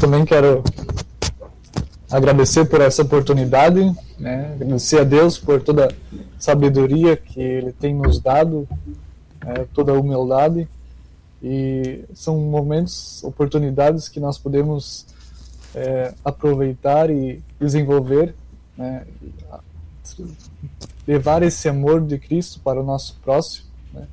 Também 0.00 0.24
quero 0.24 0.64
agradecer 2.10 2.64
por 2.64 2.80
essa 2.80 3.02
oportunidade, 3.02 3.80
né? 4.18 4.52
agradecer 4.54 5.00
a 5.00 5.04
Deus 5.04 5.38
por 5.38 5.62
toda 5.62 5.86
a 5.86 5.92
sabedoria 6.38 7.16
que 7.16 7.40
Ele 7.40 7.72
tem 7.72 7.94
nos 7.94 8.18
dado, 8.18 8.68
né? 9.44 9.66
toda 9.72 9.92
a 9.92 9.98
humildade. 9.98 10.68
E 11.42 12.04
são 12.12 12.38
momentos, 12.38 13.24
oportunidades 13.24 14.08
que 14.08 14.20
nós 14.20 14.36
podemos 14.36 15.06
é, 15.74 16.12
aproveitar 16.24 17.10
e 17.10 17.42
desenvolver, 17.58 18.34
né? 18.76 19.06
levar 21.06 21.42
esse 21.42 21.68
amor 21.68 22.02
de 22.02 22.18
Cristo 22.18 22.60
para 22.60 22.80
o 22.80 22.84
nosso 22.84 23.18
próximo. 23.22 23.66
Né? 23.92 24.06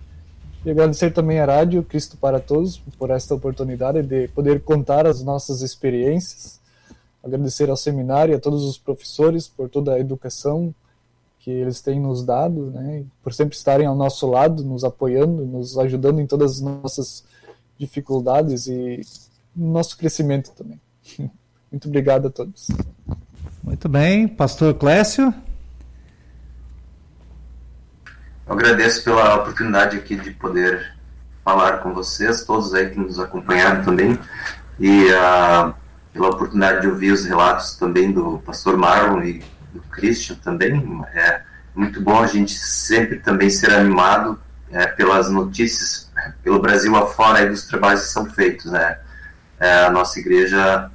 E 0.65 0.69
agradecer 0.69 1.11
também 1.11 1.39
à 1.39 1.45
Rádio 1.45 1.83
Cristo 1.83 2.15
para 2.15 2.39
Todos 2.39 2.77
por 2.97 3.09
esta 3.09 3.35
oportunidade 3.35 4.01
de 4.03 4.27
poder 4.29 4.61
contar 4.61 5.05
as 5.05 5.21
nossas 5.21 5.61
experiências. 5.61 6.56
Agradecer 7.27 7.69
ao 7.69 7.75
seminário 7.75 8.31
e 8.31 8.35
a 8.35 8.39
todos 8.39 8.63
os 8.63 8.77
professores 8.77 9.49
por 9.49 9.67
toda 9.67 9.93
a 9.93 9.99
educação 9.99 10.73
que 11.39 11.51
eles 11.51 11.81
têm 11.81 11.99
nos 11.99 12.23
dado, 12.23 12.71
né? 12.71 13.03
por 13.21 13.33
sempre 13.33 13.55
estarem 13.55 13.85
ao 13.85 13.95
nosso 13.95 14.27
lado, 14.27 14.63
nos 14.63 14.85
apoiando, 14.85 15.45
nos 15.45 15.77
ajudando 15.77 16.21
em 16.21 16.25
todas 16.25 16.53
as 16.53 16.61
nossas 16.61 17.25
dificuldades 17.77 18.67
e 18.67 19.01
no 19.53 19.73
nosso 19.73 19.97
crescimento 19.97 20.51
também. 20.51 20.79
Muito 21.69 21.89
obrigado 21.89 22.27
a 22.27 22.29
todos. 22.29 22.69
Muito 23.61 23.89
bem, 23.89 24.25
Pastor 24.25 24.73
Clécio. 24.73 25.33
Eu 28.45 28.53
agradeço 28.53 29.03
pela 29.03 29.35
oportunidade 29.35 29.97
aqui 29.97 30.15
de 30.15 30.31
poder 30.31 30.95
falar 31.43 31.79
com 31.79 31.93
vocês, 31.93 32.45
todos 32.45 32.73
aí 32.73 32.89
que 32.89 32.97
nos 32.97 33.19
acompanharam 33.19 33.83
também, 33.83 34.17
e 34.79 35.05
uh, 35.11 35.73
pela 36.17 36.29
oportunidade 36.29 36.81
de 36.81 36.87
ouvir 36.87 37.11
os 37.11 37.23
relatos 37.25 37.75
também 37.75 38.11
do 38.11 38.39
pastor 38.39 38.75
Marlon 38.75 39.23
e 39.23 39.43
do 39.71 39.81
Christian 39.91 40.35
também. 40.43 41.05
É 41.13 41.41
muito 41.75 42.01
bom 42.01 42.21
a 42.21 42.27
gente 42.27 42.53
sempre 42.53 43.19
também 43.19 43.49
ser 43.49 43.71
animado 43.71 44.39
é, 44.71 44.87
pelas 44.87 45.29
notícias 45.29 46.07
pelo 46.43 46.59
Brasil 46.59 46.95
afora 46.95 47.39
aí 47.39 47.49
dos 47.49 47.63
trabalhos 47.65 48.01
que 48.01 48.07
são 48.09 48.25
feitos, 48.25 48.71
né? 48.71 48.97
É, 49.59 49.85
a 49.85 49.91
nossa 49.91 50.19
igreja 50.19 50.89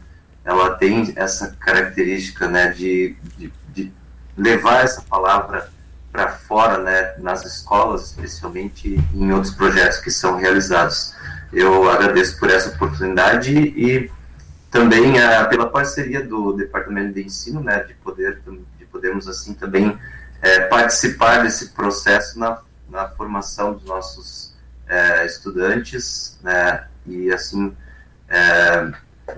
ela 0.45 0.70
tem 0.70 1.12
essa 1.14 1.57
característica, 1.61 2.49
né, 2.49 2.68
de, 2.70 3.16
de, 3.39 3.53
de 3.73 3.93
levar 4.37 4.85
essa 4.85 5.01
palavra 5.03 5.70
para 6.11 6.29
fora, 6.29 6.79
né, 6.79 7.14
nas 7.18 7.45
escolas, 7.45 8.11
especialmente 8.11 9.01
em 9.14 9.33
outros 9.33 9.55
projetos 9.55 9.99
que 9.99 10.11
são 10.11 10.37
realizados. 10.37 11.14
Eu 11.53 11.89
agradeço 11.89 12.39
por 12.39 12.51
essa 12.51 12.70
oportunidade 12.70 13.53
e 13.53 14.11
também 14.73 15.12
uh, 15.12 15.49
pela 15.51 15.68
parceria 15.68 16.25
do 16.25 16.55
Departamento 16.55 17.12
de 17.12 17.23
Ensino, 17.23 17.62
né, 17.62 17.85
de 17.85 17.93
poder 17.95 18.41
de 18.79 18.87
podermos 18.87 19.29
assim 19.29 19.53
também 19.53 19.97
é, 20.41 20.61
participar 20.62 21.43
desse 21.43 21.68
processo 21.70 22.39
na, 22.39 22.59
na 22.89 23.07
formação 23.09 23.75
dos 23.75 23.85
nossos 23.85 24.57
é, 24.89 25.27
estudantes, 25.27 26.39
né, 26.43 26.85
e 27.07 27.31
assim 27.31 27.77
é, 28.29 28.91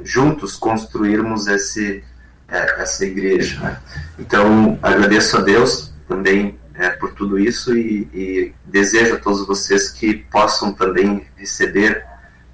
juntos 0.03 0.57
construirmos 0.57 1.49
esse 1.49 2.03
essa 2.47 3.05
igreja. 3.05 3.59
Né? 3.59 3.79
Então 4.19 4.79
agradeço 4.81 5.37
a 5.39 5.41
Deus 5.41 5.93
também 6.07 6.57
é, 6.75 6.91
por 6.91 7.13
tudo 7.15 7.39
isso 7.39 7.77
e, 7.77 8.09
e, 8.13 8.55
desejo 8.65 9.15
a 9.15 9.19
todos 9.19 9.47
vocês 9.47 9.91
que 9.91 10.15
possam 10.15 10.73
também 10.73 11.27
receber 11.37 12.05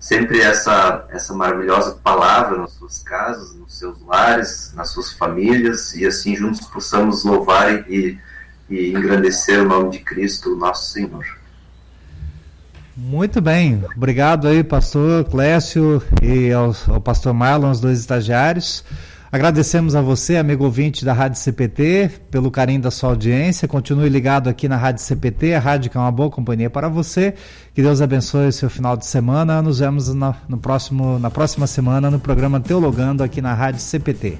sempre 0.00 0.40
essa, 0.40 1.06
essa 1.10 1.34
maravilhosa 1.34 1.98
palavra 2.02 2.56
nas 2.56 2.72
suas 2.72 3.02
casas, 3.02 3.54
nos 3.54 3.78
seus 3.78 4.00
lares, 4.06 4.72
nas 4.74 4.88
suas 4.88 5.12
famílias 5.12 5.94
e 5.94 6.06
assim 6.06 6.34
juntos 6.34 6.66
possamos 6.66 7.22
louvar 7.22 7.88
e, 7.88 8.18
e 8.70 8.90
engrandecer 8.90 9.60
o 9.60 9.68
nome 9.68 9.90
de 9.90 9.98
Cristo, 9.98 10.56
nosso 10.56 10.90
Senhor. 10.90 11.38
Muito 12.96 13.40
bem, 13.40 13.84
obrigado 13.94 14.48
aí, 14.48 14.64
pastor 14.64 15.24
Clécio 15.24 16.02
e 16.22 16.50
ao, 16.50 16.74
ao 16.88 17.00
pastor 17.00 17.34
Marlon, 17.34 17.70
os 17.70 17.80
dois 17.80 18.00
estagiários. 18.00 18.82
Agradecemos 19.32 19.94
a 19.94 20.02
você, 20.02 20.36
amigo 20.38 20.64
ouvinte 20.64 21.04
da 21.04 21.12
Rádio 21.12 21.38
CPT, 21.38 22.10
pelo 22.32 22.50
carinho 22.50 22.82
da 22.82 22.90
sua 22.90 23.10
audiência. 23.10 23.68
Continue 23.68 24.08
ligado 24.08 24.48
aqui 24.48 24.66
na 24.66 24.76
Rádio 24.76 25.04
CPT, 25.04 25.54
a 25.54 25.60
rádio 25.60 25.88
que 25.88 25.96
é 25.96 26.00
uma 26.00 26.10
boa 26.10 26.28
companhia 26.28 26.68
para 26.68 26.88
você. 26.88 27.34
Que 27.72 27.80
Deus 27.80 28.00
abençoe 28.00 28.48
o 28.48 28.52
seu 28.52 28.68
final 28.68 28.96
de 28.96 29.06
semana. 29.06 29.62
Nos 29.62 29.78
vemos 29.78 30.12
na, 30.12 30.34
no 30.48 30.58
próximo, 30.58 31.16
na 31.20 31.30
próxima 31.30 31.68
semana 31.68 32.10
no 32.10 32.18
programa 32.18 32.58
Teologando 32.58 33.22
aqui 33.22 33.40
na 33.40 33.54
Rádio 33.54 33.80
CPT. 33.80 34.36